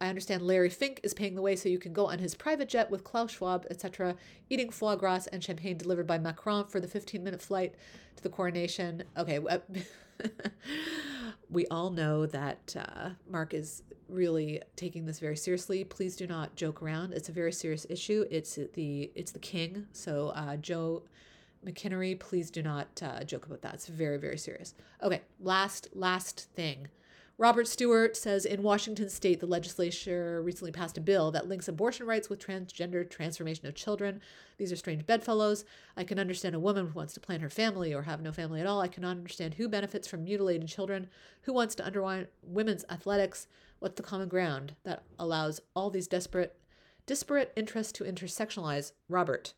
I 0.00 0.08
understand 0.08 0.42
Larry 0.42 0.70
Fink 0.70 1.00
is 1.02 1.12
paying 1.12 1.34
the 1.34 1.42
way 1.42 1.56
so 1.56 1.68
you 1.68 1.78
can 1.78 1.92
go 1.92 2.06
on 2.06 2.18
his 2.18 2.34
private 2.34 2.68
jet 2.68 2.90
with 2.90 3.04
Klaus 3.04 3.32
Schwab, 3.32 3.66
etc., 3.70 4.16
eating 4.48 4.70
foie 4.70 4.96
gras 4.96 5.26
and 5.26 5.42
champagne 5.42 5.76
delivered 5.76 6.06
by 6.06 6.18
Macron 6.18 6.66
for 6.66 6.80
the 6.80 6.88
15 6.88 7.22
minute 7.22 7.42
flight 7.42 7.74
to 8.16 8.22
the 8.22 8.28
coronation. 8.28 9.04
Okay, 9.16 9.38
we 11.50 11.66
all 11.66 11.90
know 11.90 12.26
that 12.26 12.74
uh, 12.78 13.10
Mark 13.28 13.52
is 13.52 13.82
really 14.08 14.62
taking 14.76 15.04
this 15.04 15.18
very 15.18 15.36
seriously. 15.36 15.84
Please 15.84 16.16
do 16.16 16.26
not 16.26 16.56
joke 16.56 16.82
around. 16.82 17.12
It's 17.12 17.28
a 17.28 17.32
very 17.32 17.52
serious 17.52 17.86
issue. 17.90 18.24
It's 18.30 18.58
the 18.74 19.10
it's 19.14 19.32
the 19.32 19.38
king. 19.38 19.86
So 19.92 20.28
uh, 20.28 20.56
Joe 20.56 21.02
McKinnery, 21.66 22.18
please 22.18 22.50
do 22.50 22.62
not 22.62 23.02
uh, 23.02 23.24
joke 23.24 23.46
about 23.46 23.62
that. 23.62 23.74
It's 23.74 23.88
very, 23.88 24.18
very 24.18 24.38
serious. 24.38 24.74
Okay, 25.02 25.22
last, 25.40 25.88
last 25.92 26.48
thing. 26.54 26.88
Robert 27.38 27.68
Stewart 27.68 28.16
says 28.16 28.46
in 28.46 28.62
Washington 28.62 29.10
state, 29.10 29.40
the 29.40 29.46
legislature 29.46 30.40
recently 30.42 30.72
passed 30.72 30.96
a 30.96 31.02
bill 31.02 31.30
that 31.32 31.46
links 31.46 31.68
abortion 31.68 32.06
rights 32.06 32.30
with 32.30 32.38
transgender 32.38 33.08
transformation 33.08 33.66
of 33.66 33.74
children. 33.74 34.22
These 34.56 34.72
are 34.72 34.76
strange 34.76 35.04
bedfellows. 35.04 35.66
I 35.98 36.04
can 36.04 36.18
understand 36.18 36.54
a 36.54 36.60
woman 36.60 36.86
who 36.86 36.94
wants 36.94 37.12
to 37.12 37.20
plan 37.20 37.40
her 37.40 37.50
family 37.50 37.92
or 37.92 38.02
have 38.02 38.22
no 38.22 38.32
family 38.32 38.62
at 38.62 38.66
all. 38.66 38.80
I 38.80 38.88
cannot 38.88 39.18
understand 39.18 39.52
who 39.54 39.68
benefits 39.68 40.08
from 40.08 40.24
mutilating 40.24 40.66
children, 40.66 41.10
who 41.42 41.52
wants 41.52 41.74
to 41.74 41.84
undermine 41.84 42.28
women's 42.42 42.86
athletics. 42.88 43.48
What's 43.80 43.96
the 43.96 44.02
common 44.02 44.28
ground 44.28 44.74
that 44.84 45.02
allows 45.18 45.60
all 45.74 45.90
these 45.90 46.08
desperate, 46.08 46.58
disparate 47.04 47.52
interests 47.54 47.92
to 47.92 48.04
intersectionalize? 48.04 48.92
Robert, 49.10 49.52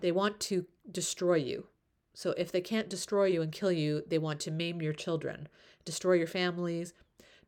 they 0.00 0.12
want 0.12 0.38
to 0.40 0.66
destroy 0.92 1.36
you. 1.36 1.68
So 2.12 2.34
if 2.36 2.52
they 2.52 2.60
can't 2.60 2.90
destroy 2.90 3.24
you 3.24 3.40
and 3.40 3.50
kill 3.50 3.72
you, 3.72 4.02
they 4.06 4.18
want 4.18 4.40
to 4.40 4.50
maim 4.50 4.82
your 4.82 4.92
children, 4.92 5.48
destroy 5.86 6.14
your 6.14 6.26
families, 6.26 6.92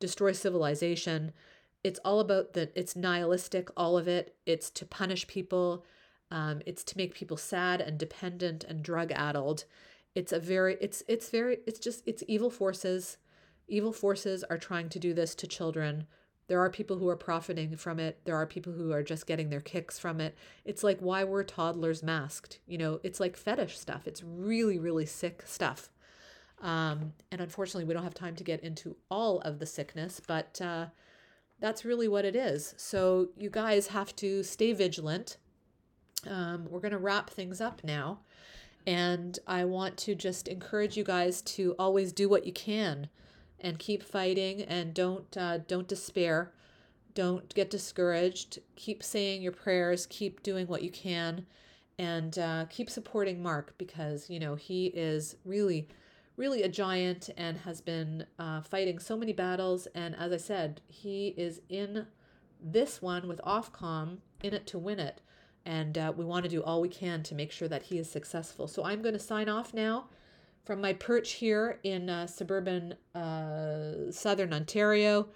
destroy 0.01 0.33
civilization. 0.33 1.33
It's 1.85 2.01
all 2.05 2.21
about 2.21 2.53
that. 2.55 2.73
It's 2.75 2.97
nihilistic, 2.97 3.71
all 3.77 3.97
of 3.97 4.09
it. 4.09 4.35
It's 4.47 4.71
to 4.71 4.87
punish 4.87 5.27
people. 5.27 5.85
Um, 6.31 6.61
it's 6.67 6.85
to 6.85 6.97
make 6.97 7.15
people 7.15 7.37
sad 7.37 7.81
and 7.81 7.99
dependent 7.99 8.65
and 8.65 8.83
drug 8.83 9.13
addled. 9.13 9.65
It's 10.15 10.33
a 10.33 10.41
very, 10.41 10.77
it's, 10.81 11.03
it's 11.09 11.31
very, 11.31 11.59
it's 11.67 11.79
just, 11.79 12.03
it's 12.07 12.25
evil 12.27 12.51
forces. 12.51 13.19
Evil 13.69 13.93
forces 13.93 14.45
are 14.45 14.59
trying 14.59 14.89
to 14.91 14.99
do 14.99 15.15
this 15.15 15.35
to 15.37 15.47
children. 15.47 16.07
There 16.49 16.61
are 16.61 16.71
people 16.71 16.97
who 16.97 17.09
are 17.09 17.17
profiting 17.17 17.77
from 17.77 18.01
it. 18.01 18.21
There 18.25 18.37
are 18.37 18.47
people 18.47 18.73
who 18.73 18.91
are 18.93 19.03
just 19.03 19.27
getting 19.27 19.51
their 19.51 19.61
kicks 19.61 19.99
from 19.99 20.21
it. 20.21 20.37
It's 20.65 20.83
like 20.83 20.99
why 21.01 21.23
were 21.25 21.45
toddlers 21.45 22.03
masked? 22.03 22.61
You 22.67 22.79
know, 22.79 23.01
it's 23.03 23.21
like 23.21 23.37
fetish 23.37 23.79
stuff. 23.79 24.07
It's 24.07 24.25
really, 24.25 24.79
really 24.79 25.07
sick 25.07 25.43
stuff. 25.47 25.91
Um, 26.61 27.13
and 27.31 27.41
unfortunately, 27.41 27.85
we 27.85 27.95
don't 27.95 28.03
have 28.03 28.15
time 28.15 28.35
to 28.37 28.45
get 28.45 28.61
into 28.61 28.97
all 29.11 29.41
of 29.41 29.59
the 29.59 29.67
sickness, 29.67 30.21
but 30.27 30.61
uh, 30.61 30.87
that's 31.61 31.85
really 31.85 32.09
what 32.09 32.25
it 32.25 32.35
is. 32.35 32.75
So 32.77 33.29
you 33.37 33.51
guys 33.51 33.89
have 33.89 34.15
to 34.17 34.43
stay 34.43 34.73
vigilant. 34.73 35.37
Um, 36.29 36.67
we're 36.69 36.81
going 36.81 36.93
to 36.93 36.99
wrap 36.99 37.31
things 37.31 37.61
up 37.61 37.83
now. 37.85 38.21
And 38.87 39.39
I 39.47 39.65
want 39.65 39.97
to 39.99 40.15
just 40.15 40.49
encourage 40.49 40.97
you 40.97 41.05
guys 41.05 41.43
to 41.43 41.75
always 41.79 42.13
do 42.13 42.29
what 42.29 42.47
you 42.47 42.53
can 42.53 43.09
and 43.61 43.79
keep 43.79 44.03
fighting 44.03 44.63
and 44.63 44.95
don't 44.95 45.37
uh, 45.37 45.59
don't 45.59 45.89
despair. 45.89 46.53
Don't 47.15 47.53
get 47.55 47.71
discouraged. 47.71 48.61
Keep 48.77 49.03
saying 49.03 49.43
your 49.43 49.53
prayers. 49.53 50.07
Keep 50.07 50.43
doing 50.43 50.69
what 50.69 50.83
you 50.83 50.91
can, 50.91 51.45
and 51.99 52.39
uh, 52.39 52.67
keep 52.71 52.89
supporting 52.89 53.43
Mark 53.43 53.75
because 53.77 54.31
you 54.31 54.39
know 54.39 54.55
he 54.55 54.87
is 54.87 55.37
really 55.45 55.89
really 56.39 56.63
a 56.63 56.69
giant 56.69 57.29
and 57.37 57.59
has 57.59 57.81
been 57.81 58.25
uh, 58.39 58.63
fighting 58.63 58.99
so 58.99 59.17
many 59.17 59.33
battles. 59.33 59.89
And 59.95 60.15
as 60.17 60.33
I 60.33 60.37
said, 60.37 60.81
he 60.87 61.35
is 61.37 61.61
in 61.69 62.07
this 62.61 63.03
one 63.03 63.29
with 63.29 63.41
Ofcom 63.45 64.19
in 64.43 64.55
it 64.55 64.67
to 64.69 64.79
win 64.79 65.01
it. 65.01 65.21
And 65.67 65.99
uh, 65.99 66.13
we 66.17 66.25
want 66.25 66.45
to 66.45 66.49
do 66.49 66.63
all 66.63 66.81
we 66.81 66.89
can 66.89 67.23
to 67.25 67.35
make 67.35 67.51
sure 67.51 67.69
that 67.69 67.83
he 67.83 67.99
is 67.99 68.09
successful. 68.09 68.69
So 68.69 68.85
I'm 68.85 69.03
going 69.03 69.15
to 69.15 69.19
sign 69.21 69.49
off 69.49 69.75
now 69.75 70.09
from 70.65 70.81
my 70.81 70.93
perch 70.93 71.33
here 71.33 71.81
in 71.83 72.09
uh, 72.09 72.27
suburban 72.27 72.95
uh, 73.15 74.11
southern 74.11 74.53
Ontario 74.53 75.29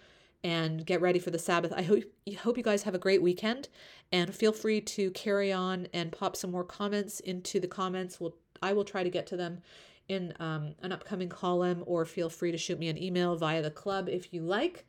and 0.45 0.87
get 0.87 1.01
ready 1.01 1.19
for 1.19 1.31
the 1.31 1.39
Sabbath. 1.39 1.73
I 1.75 1.83
hope, 1.83 2.05
hope 2.41 2.57
you 2.57 2.63
guys 2.63 2.85
have 2.85 2.95
a 2.95 2.99
great 2.99 3.23
weekend 3.23 3.69
and 4.13 4.35
feel 4.35 4.53
free 4.53 4.81
to 4.81 5.11
carry 5.11 5.53
on 5.53 5.89
and 5.93 6.13
pop 6.13 6.37
some 6.37 6.51
more 6.51 6.65
comments 6.65 7.21
into 7.21 7.61
the 7.61 7.69
comments. 7.69 8.21
We'll, 8.21 8.35
I 8.63 8.73
will 8.73 8.85
try 8.85 9.03
to 9.03 9.11
get 9.11 9.27
to 9.29 9.37
them 9.37 9.61
in 10.09 10.33
um, 10.41 10.75
an 10.83 10.93
upcoming 10.93 11.29
column, 11.29 11.83
or 11.87 12.05
feel 12.05 12.29
free 12.29 12.53
to 12.53 12.59
shoot 12.59 12.79
me 12.79 12.89
an 12.89 13.03
email 13.03 13.37
via 13.37 13.63
the 13.63 13.71
club 13.71 14.09
if 14.09 14.33
you 14.33 14.43
like. 14.43 14.87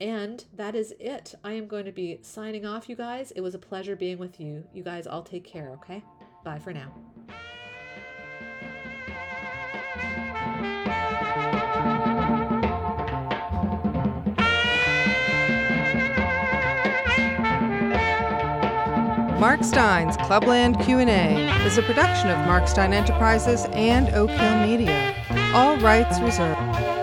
And 0.00 0.44
that 0.54 0.74
is 0.74 0.94
it. 1.00 1.34
I 1.42 1.52
am 1.52 1.66
going 1.66 1.86
to 1.86 1.92
be 1.92 2.18
signing 2.22 2.66
off, 2.66 2.88
you 2.88 2.96
guys. 2.96 3.30
It 3.32 3.40
was 3.40 3.54
a 3.54 3.58
pleasure 3.58 3.96
being 3.96 4.18
with 4.18 4.38
you. 4.40 4.64
You 4.74 4.82
guys 4.82 5.06
all 5.06 5.22
take 5.22 5.44
care, 5.44 5.70
okay? 5.70 6.02
Bye 6.44 6.58
for 6.58 6.72
now. 6.72 6.92
Mark 19.46 19.62
Steyn's 19.62 20.16
Clubland 20.16 20.76
Q&A 20.80 21.46
is 21.64 21.78
a 21.78 21.82
production 21.82 22.30
of 22.30 22.46
Mark 22.48 22.66
Steyn 22.66 22.92
Enterprises 22.92 23.64
and 23.66 24.12
Oak 24.12 24.28
Hill 24.28 24.66
Media. 24.66 25.14
All 25.54 25.76
rights 25.76 26.18
reserved. 26.18 26.95